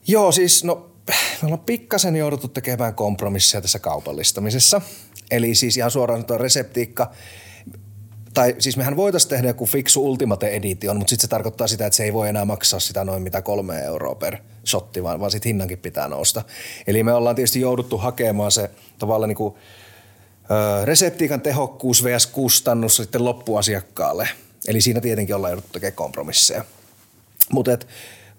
Joo, 0.08 0.32
siis 0.32 0.64
no 0.64 0.90
me 1.42 1.46
ollaan 1.46 1.60
pikkasen 1.60 2.16
jouduttu 2.16 2.48
tekemään 2.48 2.96
kompromisseja 2.96 3.62
tässä 3.62 3.80
kaupallistamisessa. 3.80 4.82
Eli 5.32 5.56
siis 5.56 5.78
ihan 5.78 5.92
suoraan 5.92 6.26
tuo 6.26 6.38
reseptiikka, 6.38 7.12
tai 8.34 8.56
siis 8.60 8.78
mehän 8.78 8.96
voitaisiin 8.96 9.30
tehdä 9.30 9.48
joku 9.48 9.66
fiksu 9.66 10.06
Ultimate 10.06 10.48
Edition, 10.48 10.98
mutta 10.98 11.10
sitten 11.10 11.22
se 11.22 11.28
tarkoittaa 11.28 11.68
sitä, 11.68 11.86
että 11.86 11.98
se 11.98 12.04
ei 12.04 12.14
voi 12.14 12.30
enää 12.30 12.46
maksaa 12.46 12.80
sitä 12.80 13.04
noin 13.04 13.22
mitä 13.22 13.42
kolme 13.42 13.82
euroa 13.82 14.16
per 14.16 14.38
shotti, 14.66 15.04
vaan, 15.04 15.20
vaan 15.20 15.32
sitten 15.32 15.50
hinnankin 15.50 15.78
pitää 15.78 16.08
nousta. 16.08 16.44
Eli 16.88 17.04
me 17.04 17.14
ollaan 17.14 17.36
tietysti 17.36 17.62
jouduttu 17.62 17.98
hakemaan 17.98 18.52
se 18.52 18.72
tavallaan 19.00 19.28
niin 19.28 19.38
kuin, 19.38 19.56
reseptiikan 20.84 21.42
tehokkuus 21.42 22.04
vs. 22.04 22.28
kustannus 22.28 22.98
sitten 22.98 23.26
loppuasiakkaalle. 23.26 24.30
Eli 24.68 24.82
siinä 24.82 25.02
tietenkin 25.02 25.36
ollaan 25.36 25.52
jouduttu 25.52 25.74
tekemään 25.74 25.96
kompromisseja. 25.96 26.66
Mutta 27.52 27.78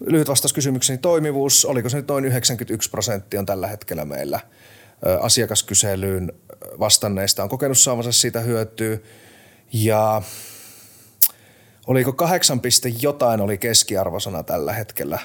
lyhyt 0.07 0.29
vastaus 0.29 0.53
kysymykseni 0.53 0.99
toimivuus, 0.99 1.65
oliko 1.65 1.89
se 1.89 1.97
nyt 1.97 2.09
noin 2.09 2.25
91 2.25 2.91
prosenttia 2.91 3.41
on 3.41 3.47
tällä 3.47 3.67
hetkellä 3.67 4.05
meillä 4.05 4.41
asiakaskyselyyn 5.21 6.33
vastanneista 6.79 7.43
on 7.43 7.49
kokenut 7.49 7.79
saavansa 7.79 8.13
siitä 8.13 8.41
hyötyä 8.41 8.99
ja 9.73 10.23
oliko 11.87 12.13
kahdeksan 12.13 12.61
piste 12.61 12.93
jotain 13.01 13.41
oli 13.41 13.59
keskiarvosana 13.59 14.43
tällä 14.43 14.73
hetkellä 14.73 15.19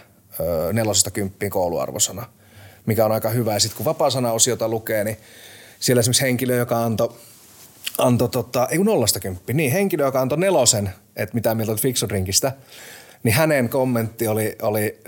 nelosesta 0.73 1.11
kymppiin 1.11 1.51
kouluarvosana, 1.51 2.25
mikä 2.85 3.05
on 3.05 3.11
aika 3.11 3.29
hyvä. 3.29 3.53
Ja 3.53 3.59
sitten 3.59 3.77
kun 3.77 3.85
vapaasana-osiota 3.85 4.67
lukee, 4.67 5.03
niin 5.03 5.17
siellä 5.79 5.99
esimerkiksi 5.99 6.23
henkilö, 6.23 6.55
joka 6.55 6.83
antoi 6.83 7.15
anto, 7.97 8.27
tota, 8.27 8.67
ei 8.71 8.77
nollasta 8.77 9.19
kymppi, 9.19 9.53
niin 9.53 9.71
henkilö, 9.71 10.05
joka 10.05 10.21
antoi 10.21 10.37
nelosen, 10.37 10.89
että 11.15 11.35
mitä 11.35 11.55
mieltä 11.55 11.71
on 11.71 11.79
fiksudrinkistä, 11.79 12.51
niin 13.23 13.35
hänen 13.35 13.69
kommentti 13.69 14.27
oli, 14.27 14.55
oli 14.61 14.99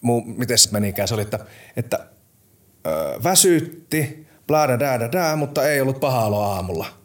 mu, 0.00 0.20
miten 0.20 0.58
se 0.58 0.70
menikään, 0.72 1.08
se 1.08 1.14
oli, 1.14 1.22
että, 1.22 1.38
että 1.76 1.98
ö, 2.86 3.20
väsytti, 3.24 4.26
bla 4.46 4.68
da 4.68 4.80
da 4.80 5.12
da, 5.12 5.36
mutta 5.36 5.68
ei 5.68 5.80
ollut 5.80 6.00
paha 6.00 6.20
aamulla– 6.36 6.86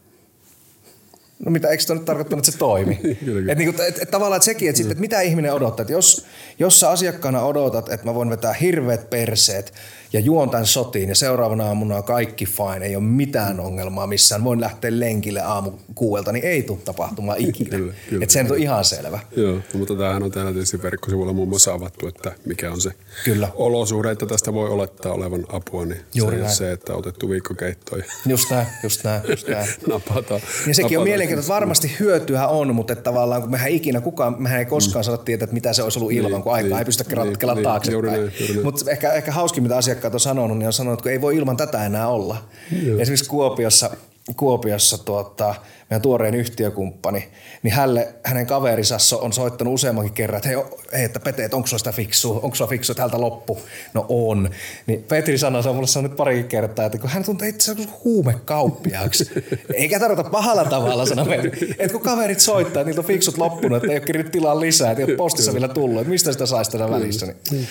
No 1.39 1.51
mitä, 1.51 1.67
eikö 1.67 1.93
nyt 1.93 2.05
tarkoittanut, 2.05 2.43
että 2.43 2.51
se 2.51 2.57
toimi? 2.57 2.99
että 3.39 3.55
niinku, 3.55 3.81
et, 3.81 3.99
et, 4.01 4.11
tavallaan 4.11 4.37
että 4.37 4.45
sekin, 4.45 4.69
että, 4.69 4.77
sit, 4.77 4.91
että 4.91 5.01
mitä 5.01 5.21
ihminen 5.21 5.53
odottaa. 5.53 5.83
Että 5.83 5.93
jos, 5.93 6.25
jos 6.59 6.79
sä 6.79 6.89
asiakkaana 6.89 7.41
odotat, 7.41 7.89
että 7.89 8.05
mä 8.05 8.15
voin 8.15 8.29
vetää 8.29 8.53
hirveät 8.53 9.09
perseet 9.09 9.73
ja 10.15 10.21
juon 10.21 10.49
tämän 10.49 10.65
sotiin 10.65 11.09
ja 11.09 11.15
seuraavana 11.15 11.65
aamuna 11.65 11.95
on 11.95 12.03
kaikki 12.03 12.45
fine, 12.45 12.85
ei 12.85 12.95
ole 12.95 13.03
mitään 13.03 13.59
ongelmaa 13.59 14.07
missään, 14.07 14.43
voin 14.43 14.61
lähteä 14.61 14.99
lenkille 14.99 15.41
aamu 15.41 15.71
kuuelta, 15.95 16.31
niin 16.31 16.45
ei 16.45 16.63
tule 16.63 16.77
tapahtumaan 16.85 17.37
ikinä. 17.49 17.69
kyllä, 17.69 17.93
kyllä, 18.09 18.23
että 18.23 18.33
se 18.33 18.45
on 18.49 18.57
ihan 18.57 18.85
selvä. 18.85 19.19
Joo, 19.35 19.53
no, 19.53 19.61
mutta 19.73 19.95
tämähän 19.95 20.23
on 20.23 20.31
täällä 20.31 20.51
tietysti 20.51 20.83
verkkosivuilla 20.83 21.33
muun 21.33 21.49
muassa 21.49 21.73
avattu, 21.73 22.07
että 22.07 22.31
mikä 22.45 22.71
on 22.71 22.81
se 22.81 22.91
kyllä. 23.25 23.49
olosuhde, 23.55 24.11
että 24.11 24.25
tästä 24.25 24.53
voi 24.53 24.69
olettaa 24.69 25.11
olevan 25.11 25.45
apua, 25.49 25.85
niin 25.85 26.01
Juuri 26.13 26.35
se, 26.35 26.41
näin. 26.43 26.55
se, 26.55 26.71
että 26.71 26.93
otettu 26.93 27.29
viikkokeitto. 27.29 27.97
Just 28.25 28.51
näin, 28.51 28.67
just 28.83 29.03
näin, 29.03 29.21
just 29.29 29.47
näin. 29.47 29.69
napataan. 29.89 30.41
Ja 30.67 30.73
sekin 30.73 30.83
napataan. 30.83 30.99
on 30.99 31.05
mielenkiintoista, 31.25 31.53
varmasti 31.53 31.95
hyötyä 31.99 32.47
on, 32.47 32.75
mutta 32.75 32.93
että 32.93 33.03
tavallaan 33.03 33.41
kun 33.41 33.51
mehän 33.51 33.69
ikinä 33.69 34.01
kukaan, 34.01 34.35
mehän 34.39 34.59
ei 34.59 34.65
koskaan 34.65 35.03
mm. 35.03 35.05
saada 35.05 35.23
tietää, 35.23 35.43
että 35.43 35.53
mitä 35.53 35.73
se 35.73 35.83
olisi 35.83 35.99
ollut 35.99 36.11
ilman, 36.11 36.31
niin, 36.31 36.43
kun 36.43 36.53
aikaa 36.53 36.69
niin, 36.69 36.79
ei 36.79 36.85
pystytä 36.85 37.15
ratkella 37.15 37.53
niin, 37.53 37.63
taaksepäin. 37.63 38.31
Mutta 38.63 38.91
ehkä, 38.91 39.13
ehkä 39.13 39.31
hauskin, 39.31 39.63
mitä 39.63 39.77
asiakkaat 39.77 40.13
on 40.13 40.19
sanonut, 40.19 40.57
niin 40.57 40.67
on 40.67 40.73
sanonut, 40.73 40.99
että 40.99 41.09
ei 41.09 41.21
voi 41.21 41.35
ilman 41.35 41.57
tätä 41.57 41.85
enää 41.85 42.07
olla. 42.07 42.37
Joo. 42.83 42.99
Esimerkiksi 42.99 43.29
Kuopiossa, 43.29 43.89
Kuopiossa 44.35 44.97
tuota, 44.97 45.55
meidän 45.89 46.01
tuoreen 46.01 46.35
yhtiökumppani, 46.35 47.27
niin 47.63 47.73
hälle, 47.73 48.15
hänen 48.23 48.47
kaverinsa 48.47 48.97
on 49.21 49.33
soittanut 49.33 49.73
useammankin 49.73 50.13
kerran, 50.13 50.37
että 50.37 50.49
hei, 50.49 50.57
hei 50.93 51.03
että 51.03 51.19
Pete, 51.19 51.43
että 51.43 51.57
onko 51.57 51.67
sitä 51.67 51.91
fiksu, 51.91 52.39
onko 52.43 52.55
sulla 52.55 52.69
fiksu, 52.69 52.91
että 52.91 53.01
häntä 53.01 53.21
loppu? 53.21 53.59
No 53.93 54.05
on. 54.09 54.49
Niin 54.87 55.03
Petri 55.03 55.37
sanoi, 55.37 55.63
se 55.63 55.69
on 55.69 55.75
mulle 55.75 55.87
sanonut 55.87 56.17
parikin 56.17 56.47
kertaa, 56.47 56.85
että 56.85 56.97
kun 56.97 57.09
hän 57.09 57.23
tuntee 57.23 57.49
itse 57.49 57.75
huumekauppiaaksi. 58.03 59.31
Eikä 59.73 59.99
tarkoita 59.99 60.29
pahalla 60.29 60.65
tavalla 60.65 61.05
sanoa. 61.05 61.25
Että 61.79 61.91
kun 61.91 62.01
kaverit 62.01 62.39
soittaa, 62.39 62.81
että 62.81 62.83
niiltä 62.83 63.01
on 63.01 63.07
fiksut 63.07 63.37
loppunut, 63.37 63.77
että 63.77 63.91
ei 63.91 63.97
ole 63.97 64.05
kirjoittu 64.05 64.31
tilaa 64.31 64.59
lisää, 64.59 64.91
että 64.91 65.03
ei 65.03 65.09
ole 65.09 65.15
postissa 65.15 65.53
vielä 65.53 65.67
tullut, 65.67 66.01
että 66.01 66.11
mistä 66.11 66.31
sitä 66.31 66.45
saisi 66.45 66.71
tänä 66.71 66.89
välissä. 66.89 67.25
Niin, 67.51 67.67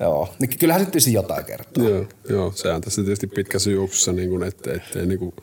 joo. 0.00 0.28
Niin 0.38 0.58
kyllähän 0.58 0.80
nyt 0.80 0.90
tietysti 0.90 1.12
jotain 1.12 1.44
kertoo. 1.44 1.88
Joo, 1.88 2.04
joo, 2.28 2.52
sehän 2.54 2.80
tässä 2.80 3.02
tietysti 3.02 3.26
pitkä 3.26 3.58
juoksussa, 3.72 4.12
niin 4.12 4.30
kuin, 4.30 4.42
ettei, 4.42 4.76
ettei 4.76 5.06
niin 5.06 5.18
kuin 5.18 5.34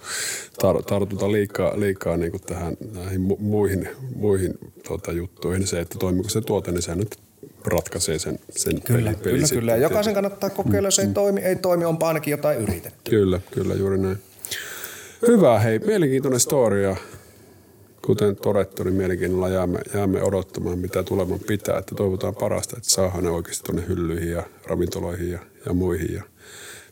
tar- 0.63 0.83
tartuta 0.83 1.31
liikaa, 1.31 1.79
liikaa 1.79 2.17
niin 2.17 2.31
kuin 2.31 2.41
tähän 2.41 2.77
näihin 2.93 3.21
muihin, 3.39 3.89
muihin 4.15 4.53
tota, 4.87 5.11
juttuihin. 5.11 5.67
Se, 5.67 5.79
että 5.79 5.97
toimiko 5.99 6.29
se 6.29 6.41
tuote, 6.41 6.71
niin 6.71 6.81
se 6.81 6.95
nyt 6.95 7.17
ratkaisee 7.65 8.19
sen, 8.19 8.39
sen 8.49 8.81
kyllä, 8.81 9.13
peli, 9.23 9.33
Kyllä, 9.33 9.47
kyllä. 9.49 9.71
Ja 9.71 9.77
jokaisen 9.77 10.13
kannattaa 10.13 10.49
kokeilla, 10.49 10.87
jos 10.87 10.99
ei 10.99 11.07
mm. 11.07 11.13
toimi, 11.13 11.41
ei 11.41 11.55
toimi, 11.55 11.85
on 11.85 11.97
ainakin 12.01 12.31
jotain 12.31 12.57
yritetty. 12.57 13.11
Kyllä, 13.11 13.39
kyllä, 13.51 13.73
juuri 13.73 13.97
näin. 13.97 14.17
Hyvä, 15.27 15.59
hei, 15.59 15.79
mielenkiintoinen 15.79 16.39
story 16.39 16.83
ja 16.83 16.95
kuten 18.05 18.35
todettu, 18.35 18.83
niin 18.83 18.93
mielenkiinnolla 18.93 19.49
jäämme, 19.49 19.79
jäämme 19.93 20.23
odottamaan, 20.23 20.79
mitä 20.79 21.03
tuleman 21.03 21.39
pitää. 21.39 21.77
Että 21.77 21.95
toivotaan 21.95 22.35
parasta, 22.35 22.77
että 22.77 22.89
saadaan 22.89 23.23
ne 23.23 23.29
oikeasti 23.29 23.63
tuonne 23.63 23.87
hyllyihin 23.87 24.31
ja 24.31 24.43
ravintoloihin 24.65 25.31
ja, 25.31 25.39
ja 25.65 25.73
muihin. 25.73 26.13
Ja 26.13 26.23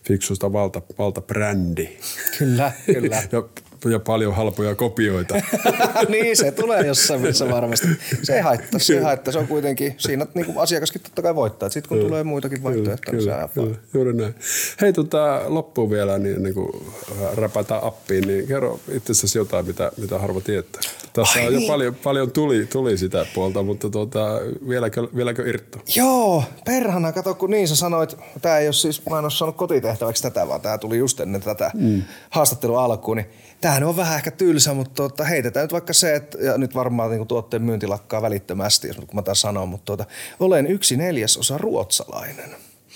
fiksusta 0.07 0.53
valta, 0.53 0.81
valtabrändi. 0.97 1.89
Kyllä, 2.37 2.71
kyllä. 2.85 3.23
ja 3.31 3.43
ja 3.91 3.99
paljon 3.99 4.35
halpoja 4.35 4.75
kopioita. 4.75 5.35
niin, 6.09 6.37
se 6.37 6.51
tulee 6.51 6.87
jossain 6.87 7.21
mielessä 7.21 7.49
varmasti. 7.49 7.87
Se 8.23 8.35
ei 8.35 8.41
haittaa, 8.41 8.79
se 8.79 8.93
ei 8.93 9.03
haittaa. 9.03 9.31
Se 9.31 9.39
on 9.39 9.47
kuitenkin, 9.47 9.95
siinä 9.97 10.27
niin 10.33 10.45
kuin 10.45 10.57
asiakaskin 10.57 11.01
totta 11.01 11.21
kai 11.21 11.35
voittaa. 11.35 11.69
Sitten 11.69 11.89
kun 11.89 12.07
tulee 12.07 12.23
muitakin 12.23 12.63
vaihtoehtoja, 12.63 13.17
niin 13.17 13.23
se 13.23 13.61
kyllä, 13.61 13.75
juuri 13.93 14.13
näin. 14.13 14.35
Hei, 14.81 14.93
tota, 14.93 15.41
loppuun 15.47 15.89
vielä, 15.89 16.17
niin, 16.17 16.43
niin 16.43 16.53
kuin 16.53 16.85
räpätään 17.33 17.83
appiin, 17.83 18.27
niin 18.27 18.47
kerro 18.47 18.79
itse 18.91 19.11
asiassa 19.11 19.37
jotain, 19.37 19.65
mitä, 19.65 19.91
mitä 19.97 20.19
harva 20.19 20.41
tietää. 20.41 20.81
Tässä 21.13 21.39
Ai 21.39 21.47
on 21.47 21.53
jo 21.53 21.59
niin. 21.59 21.71
paljon, 21.71 21.95
paljon 21.95 22.31
tuli, 22.31 22.65
tuli 22.65 22.97
sitä 22.97 23.25
puolta, 23.35 23.63
mutta 23.63 23.89
tuota, 23.89 24.19
vieläkö, 24.67 25.07
vieläkö 25.15 25.49
irtto? 25.49 25.79
Joo, 25.95 26.43
perhana, 26.65 27.11
kato 27.11 27.35
kun 27.35 27.49
niin 27.49 27.67
sä 27.67 27.75
sanoit, 27.75 28.17
tämä 28.41 28.57
ei 28.57 28.67
ole 28.67 28.73
siis, 28.73 29.05
mä 29.09 29.17
en 29.17 29.23
ole 29.25 29.31
saanut 29.31 29.55
kotitehtäväksi 29.55 30.23
tätä, 30.23 30.47
vaan 30.47 30.61
tämä 30.61 30.77
tuli 30.77 30.97
just 30.97 31.19
ennen 31.19 31.41
tätä 31.41 31.71
mm. 31.73 32.01
haastattelun 32.29 32.79
alkuun, 32.79 33.17
niin 33.17 33.27
tämähän 33.61 33.83
on 33.83 33.97
vähän 33.97 34.15
ehkä 34.15 34.31
tylsä, 34.31 34.73
mutta 34.73 34.93
tuota, 34.95 35.23
heitetään 35.23 35.63
nyt 35.63 35.71
vaikka 35.71 35.93
se, 35.93 36.15
että 36.15 36.37
ja 36.41 36.57
nyt 36.57 36.75
varmaan 36.75 37.11
niin 37.11 37.27
tuotteen 37.27 37.63
myynti 37.63 37.87
lakkaa 37.87 38.21
välittömästi, 38.21 38.87
jos 38.87 38.97
kun 38.97 39.07
mä 39.13 39.21
tämän 39.21 39.35
sanon, 39.35 39.69
mutta 39.69 39.85
tuota, 39.85 40.05
olen 40.39 40.67
yksi 40.67 40.97
neljäsosa 40.97 41.57
ruotsalainen. 41.57 42.55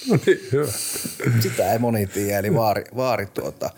No 0.09 0.17
niin, 0.25 0.39
hyvä. 0.51 0.71
Sitä 1.39 1.73
ei 1.73 1.79
moni 1.79 2.07
tiedä, 2.07 2.39
eli 2.39 2.53
vaari, 2.53 2.83
vaari 2.95 3.25
tuota, 3.25 3.69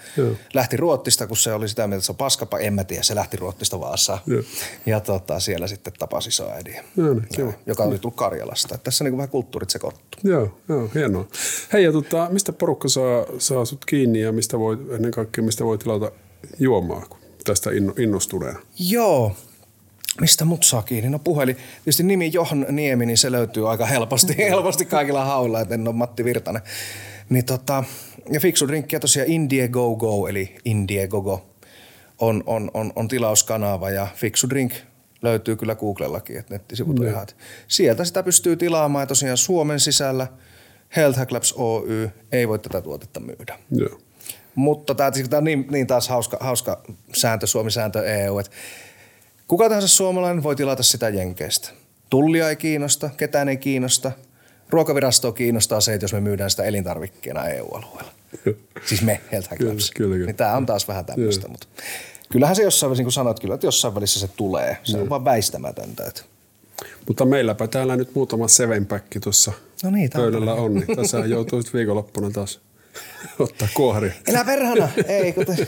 lähti 0.53 0.77
Ruottista, 0.77 1.27
kun 1.27 1.37
se 1.37 1.53
oli 1.53 1.69
sitä 1.69 1.87
mieltä, 1.87 1.95
että 1.95 2.05
se 2.05 2.11
on 2.11 2.15
paskapa, 2.15 2.59
en 2.59 2.73
mä 2.73 2.83
tiedä, 2.83 3.03
se 3.03 3.15
lähti 3.15 3.37
Ruottista 3.37 3.79
Vaasaan. 3.79 4.19
Joo. 4.27 4.43
Ja 4.85 4.99
tota, 4.99 5.39
siellä 5.39 5.67
sitten 5.67 5.93
tapasi 5.99 6.29
isoäidin, 6.29 6.75
no 6.95 7.13
niin, 7.13 7.55
joka 7.65 7.83
oli 7.83 7.99
tullut 7.99 8.17
Karjalasta. 8.17 8.75
Että 8.75 8.83
tässä 8.83 9.03
niin 9.03 9.17
vähän 9.17 9.29
kulttuurit 9.29 9.69
sekoittu. 9.69 10.17
Joo, 10.23 10.57
joo, 10.69 10.89
hienoa. 10.95 11.27
Hei, 11.73 11.83
ja 11.83 11.91
tota, 11.91 12.27
mistä 12.31 12.53
porukka 12.53 12.89
saa, 12.89 13.25
saa 13.37 13.65
sut 13.65 13.85
kiinni 13.85 14.21
ja 14.21 14.31
mistä 14.31 14.59
voi, 14.59 14.77
ennen 14.91 15.11
kaikkea 15.11 15.43
mistä 15.43 15.65
voi 15.65 15.77
tilata 15.77 16.11
juomaa 16.59 17.05
tästä 17.43 17.69
innostuneena? 17.97 18.59
Joo, 18.79 19.35
Mistä 20.19 20.45
mut 20.45 20.63
saa 20.63 20.81
kiinni? 20.81 21.09
No 21.09 21.19
puhelin. 21.19 21.55
Tietysti 21.55 22.03
nimi 22.03 22.31
Johan 22.33 22.65
Niemi, 22.69 23.05
niin 23.05 23.17
se 23.17 23.31
löytyy 23.31 23.69
aika 23.69 23.85
helposti, 23.85 24.37
helposti 24.37 24.85
kaikilla 24.85 25.25
hauilla, 25.25 25.61
että 25.61 25.75
en 25.75 25.87
ole 25.87 25.95
Matti 25.95 26.25
Virtanen. 26.25 26.61
Niin 27.29 27.45
tota, 27.45 27.83
ja 28.31 28.39
fiksu 28.39 28.67
drinkki 28.67 28.99
tosiaan 28.99 29.29
Indiegogo, 29.29 30.27
eli 30.27 30.55
Indiegogo 30.65 31.49
on, 32.19 32.43
on, 32.45 32.71
on, 32.73 32.93
on 32.95 33.07
tilauskanava 33.07 33.89
ja 33.89 34.07
fiksu 34.15 34.49
drink 34.49 34.73
löytyy 35.21 35.55
kyllä 35.55 35.75
Googlellakin, 35.75 36.37
että 36.37 36.53
nettisivut 36.53 36.99
on 36.99 37.07
ihan. 37.07 37.27
Sieltä 37.67 38.05
sitä 38.05 38.23
pystyy 38.23 38.55
tilaamaan 38.55 39.03
ja 39.03 39.07
tosiaan 39.07 39.37
Suomen 39.37 39.79
sisällä 39.79 40.27
Health 40.95 41.17
Hack 41.17 41.31
Labs 41.31 41.53
Oy 41.53 42.09
ei 42.31 42.47
voi 42.47 42.59
tätä 42.59 42.81
tuotetta 42.81 43.19
myydä. 43.19 43.59
Joo. 43.71 43.99
Mutta 44.55 44.95
tämä, 44.95 45.11
tämä 45.11 45.37
on 45.37 45.43
niin, 45.43 45.67
niin 45.71 45.87
taas 45.87 46.09
hauska, 46.09 46.37
hauska 46.39 46.83
sääntö, 47.13 47.47
Suomi-sääntö 47.47 48.05
EU, 48.05 48.39
että 48.39 48.51
kuka 49.47 49.69
tahansa 49.69 49.87
suomalainen 49.87 50.43
voi 50.43 50.55
tilata 50.55 50.83
sitä 50.83 51.09
Jenkeistä. 51.09 51.69
Tullia 52.09 52.49
ei 52.49 52.55
kiinnosta, 52.55 53.09
ketään 53.17 53.49
ei 53.49 53.57
kiinnosta. 53.57 54.11
Ruokavirasto 54.69 55.31
kiinnostaa 55.31 55.81
se, 55.81 55.93
että 55.93 56.03
jos 56.03 56.13
me 56.13 56.19
myydään 56.19 56.49
sitä 56.49 56.63
elintarvikkeena 56.63 57.47
EU-alueella. 57.47 58.11
siis 58.87 59.01
me, 59.01 59.21
Health 59.31 59.49
kyllä, 59.57 59.73
kyllä, 59.95 60.15
kyllä. 60.15 60.25
Niin 60.25 60.35
tämä 60.35 60.57
on 60.57 60.65
taas 60.65 60.87
vähän 60.87 61.05
tämmöistä, 61.05 61.47
mutta 61.47 61.67
kyllähän 62.31 62.55
se 62.55 62.63
jossain 62.63 62.89
välissä, 62.89 63.01
niin 63.01 63.05
kuin 63.05 63.13
sanoit, 63.13 63.39
kyllä, 63.39 63.55
että 63.55 63.67
jossain 63.67 63.95
välissä 63.95 64.19
se 64.19 64.27
tulee. 64.27 64.77
Se 64.83 64.97
on 64.97 65.09
vaan 65.09 65.25
väistämätöntä. 65.25 66.05
Että. 66.05 66.21
Mutta 67.07 67.25
meilläpä 67.25 67.67
täällä 67.67 67.95
nyt 67.95 68.15
muutama 68.15 68.47
sevenpäkki 68.47 69.19
tuossa 69.19 69.51
no 69.83 69.89
niin, 69.91 70.09
pöydällä 70.13 70.53
on. 70.53 70.73
Niin 70.73 70.95
tässä 70.95 71.17
joutuu 71.35 71.61
viikonloppuna 71.73 72.31
taas 72.31 72.59
ottaa 73.39 73.67
kuohari. 73.73 74.11
Enää 74.27 74.45
perhana! 74.45 74.89
Ei, 75.07 75.33
kun 75.33 75.45
te... 75.45 75.67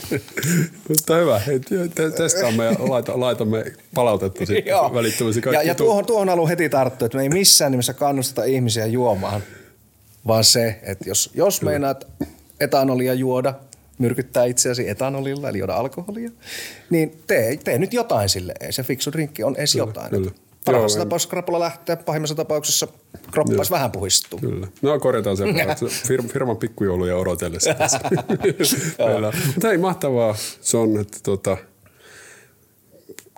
Mutta 0.90 1.16
hyvä, 1.16 1.40
Hei, 1.40 1.60
te- 1.96 2.12
testaamme 2.12 2.66
ja 2.66 2.76
laita, 2.80 3.20
laitamme 3.20 3.66
palautetta 3.96 4.46
sitten 4.46 4.74
välittömästi. 4.94 5.40
Ja, 5.40 5.44
Kaikki 5.44 5.68
ja 5.68 5.74
tuo- 5.76 5.86
tuohon, 5.86 6.06
tuohon 6.06 6.30
haluan 6.30 6.50
heti 6.50 6.70
tarttua, 6.70 7.06
että 7.06 7.18
me 7.18 7.24
ei 7.24 7.30
missään 7.30 7.72
nimessä 7.72 7.94
kannusteta 7.94 8.44
ihmisiä 8.44 8.86
juomaan, 8.86 9.44
vaan 10.28 10.44
se, 10.44 10.80
että 10.84 11.10
jos, 11.10 11.32
jos 11.34 11.62
meinaat 11.62 12.08
etanolia 12.60 13.14
juoda, 13.14 13.54
myrkyttää 13.98 14.46
itseäsi 14.46 14.90
etanolilla, 14.90 15.50
eli 15.50 15.58
juoda 15.58 15.74
alkoholia, 15.76 16.30
niin 16.90 17.24
tee, 17.28 17.58
tee 17.58 17.78
nyt 17.78 17.94
jotain 17.94 18.30
sille. 18.30 18.54
Ei 18.60 18.72
se 18.74 18.84
fiksu 18.84 19.12
drinkki 19.12 19.44
on 19.44 19.56
edes 19.56 19.76
jotain. 19.76 20.10
kyllä. 20.10 20.32
Parhaassa 20.66 21.00
tapauksessa 21.00 21.30
krapulla 21.30 21.60
lähtee, 21.60 21.96
pahimmassa 21.96 22.36
tapauksessa 22.36 22.88
kroppas 23.32 23.72
vähän 23.72 23.92
puhistuu. 23.92 24.40
Kyllä. 24.40 24.68
No 24.82 25.00
korjataan 25.00 25.38
se, 25.38 25.44
että 25.50 25.86
fir- 25.86 26.28
firman 26.34 26.58
pikkujouluja 26.58 27.18
odotellessa. 27.18 27.74
tässä. 27.84 28.00
Mutta 29.48 29.72
ei 29.72 29.78
mahtavaa 29.78 30.36
se 30.62 30.78
on, 30.78 31.00
että 31.00 31.18
tota, 31.24 31.58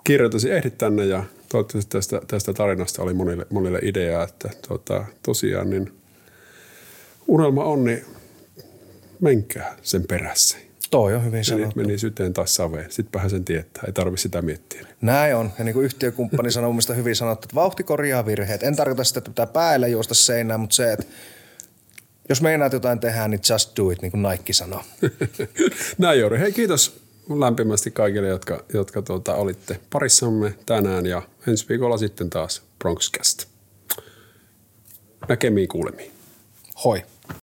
kirjoitasi 0.04 0.50
ehdit 0.50 0.78
tänne 0.78 1.04
ja 1.04 1.24
toivottavasti 1.48 1.90
tästä, 1.90 2.20
tästä 2.26 2.52
tarinasta 2.52 3.02
oli 3.02 3.14
monille, 3.14 3.46
monille 3.50 3.78
ideaa, 3.82 4.24
että 4.24 4.50
tota, 4.68 5.04
tosiaan 5.22 5.70
niin 5.70 5.92
unelma 7.28 7.64
on, 7.64 7.84
niin 7.84 8.04
menkää 9.20 9.76
sen 9.82 10.04
perässä. 10.08 10.58
Toi 10.90 11.14
on 11.14 11.24
hyvin 11.24 11.44
sanottu. 11.44 11.80
meni 11.80 11.98
syteen 11.98 12.32
tai 12.32 12.48
saveen. 12.48 12.90
Sittenpähän 12.90 13.30
sen 13.30 13.44
tietää. 13.44 13.82
Ei 13.86 13.92
tarvi 13.92 14.18
sitä 14.18 14.42
miettiä. 14.42 14.86
Näin 15.00 15.36
on. 15.36 15.52
Ja 15.58 15.64
niin 15.64 15.72
kuin 15.72 15.84
yhtiökumppani 15.84 16.50
sanoi 16.50 16.72
mun 16.72 16.82
hyvin 16.96 17.16
sanottu, 17.16 17.46
että 17.46 17.54
vauhti 17.54 17.82
korjaa 17.82 18.26
virheet. 18.26 18.62
En 18.62 18.76
tarkoita 18.76 19.04
sitä, 19.04 19.18
että 19.18 19.30
pitää 19.30 19.46
päällä 19.46 19.86
juosta 19.86 20.14
seinään, 20.14 20.60
mutta 20.60 20.76
se, 20.76 20.92
että 20.92 21.06
jos 22.28 22.42
meinaat 22.42 22.72
jotain 22.72 23.00
tehdä, 23.00 23.28
niin 23.28 23.40
just 23.50 23.76
do 23.76 23.90
it, 23.90 24.02
niin 24.02 24.10
kuin 24.10 24.22
Nike 24.22 24.52
sanoo. 24.52 24.82
Näin 25.98 26.20
Jori. 26.20 26.38
Hei 26.38 26.52
kiitos 26.52 27.00
lämpimästi 27.38 27.90
kaikille, 27.90 28.28
jotka, 28.28 28.64
jotka 28.74 29.02
tuota, 29.02 29.34
olitte 29.34 29.80
parissamme 29.90 30.54
tänään 30.66 31.06
ja 31.06 31.22
ensi 31.46 31.68
viikolla 31.68 31.98
sitten 31.98 32.30
taas 32.30 32.62
Bronxcast. 32.78 33.44
Näkemiin 35.28 35.68
kuulemiin. 35.68 36.12
Hoi. 36.84 37.02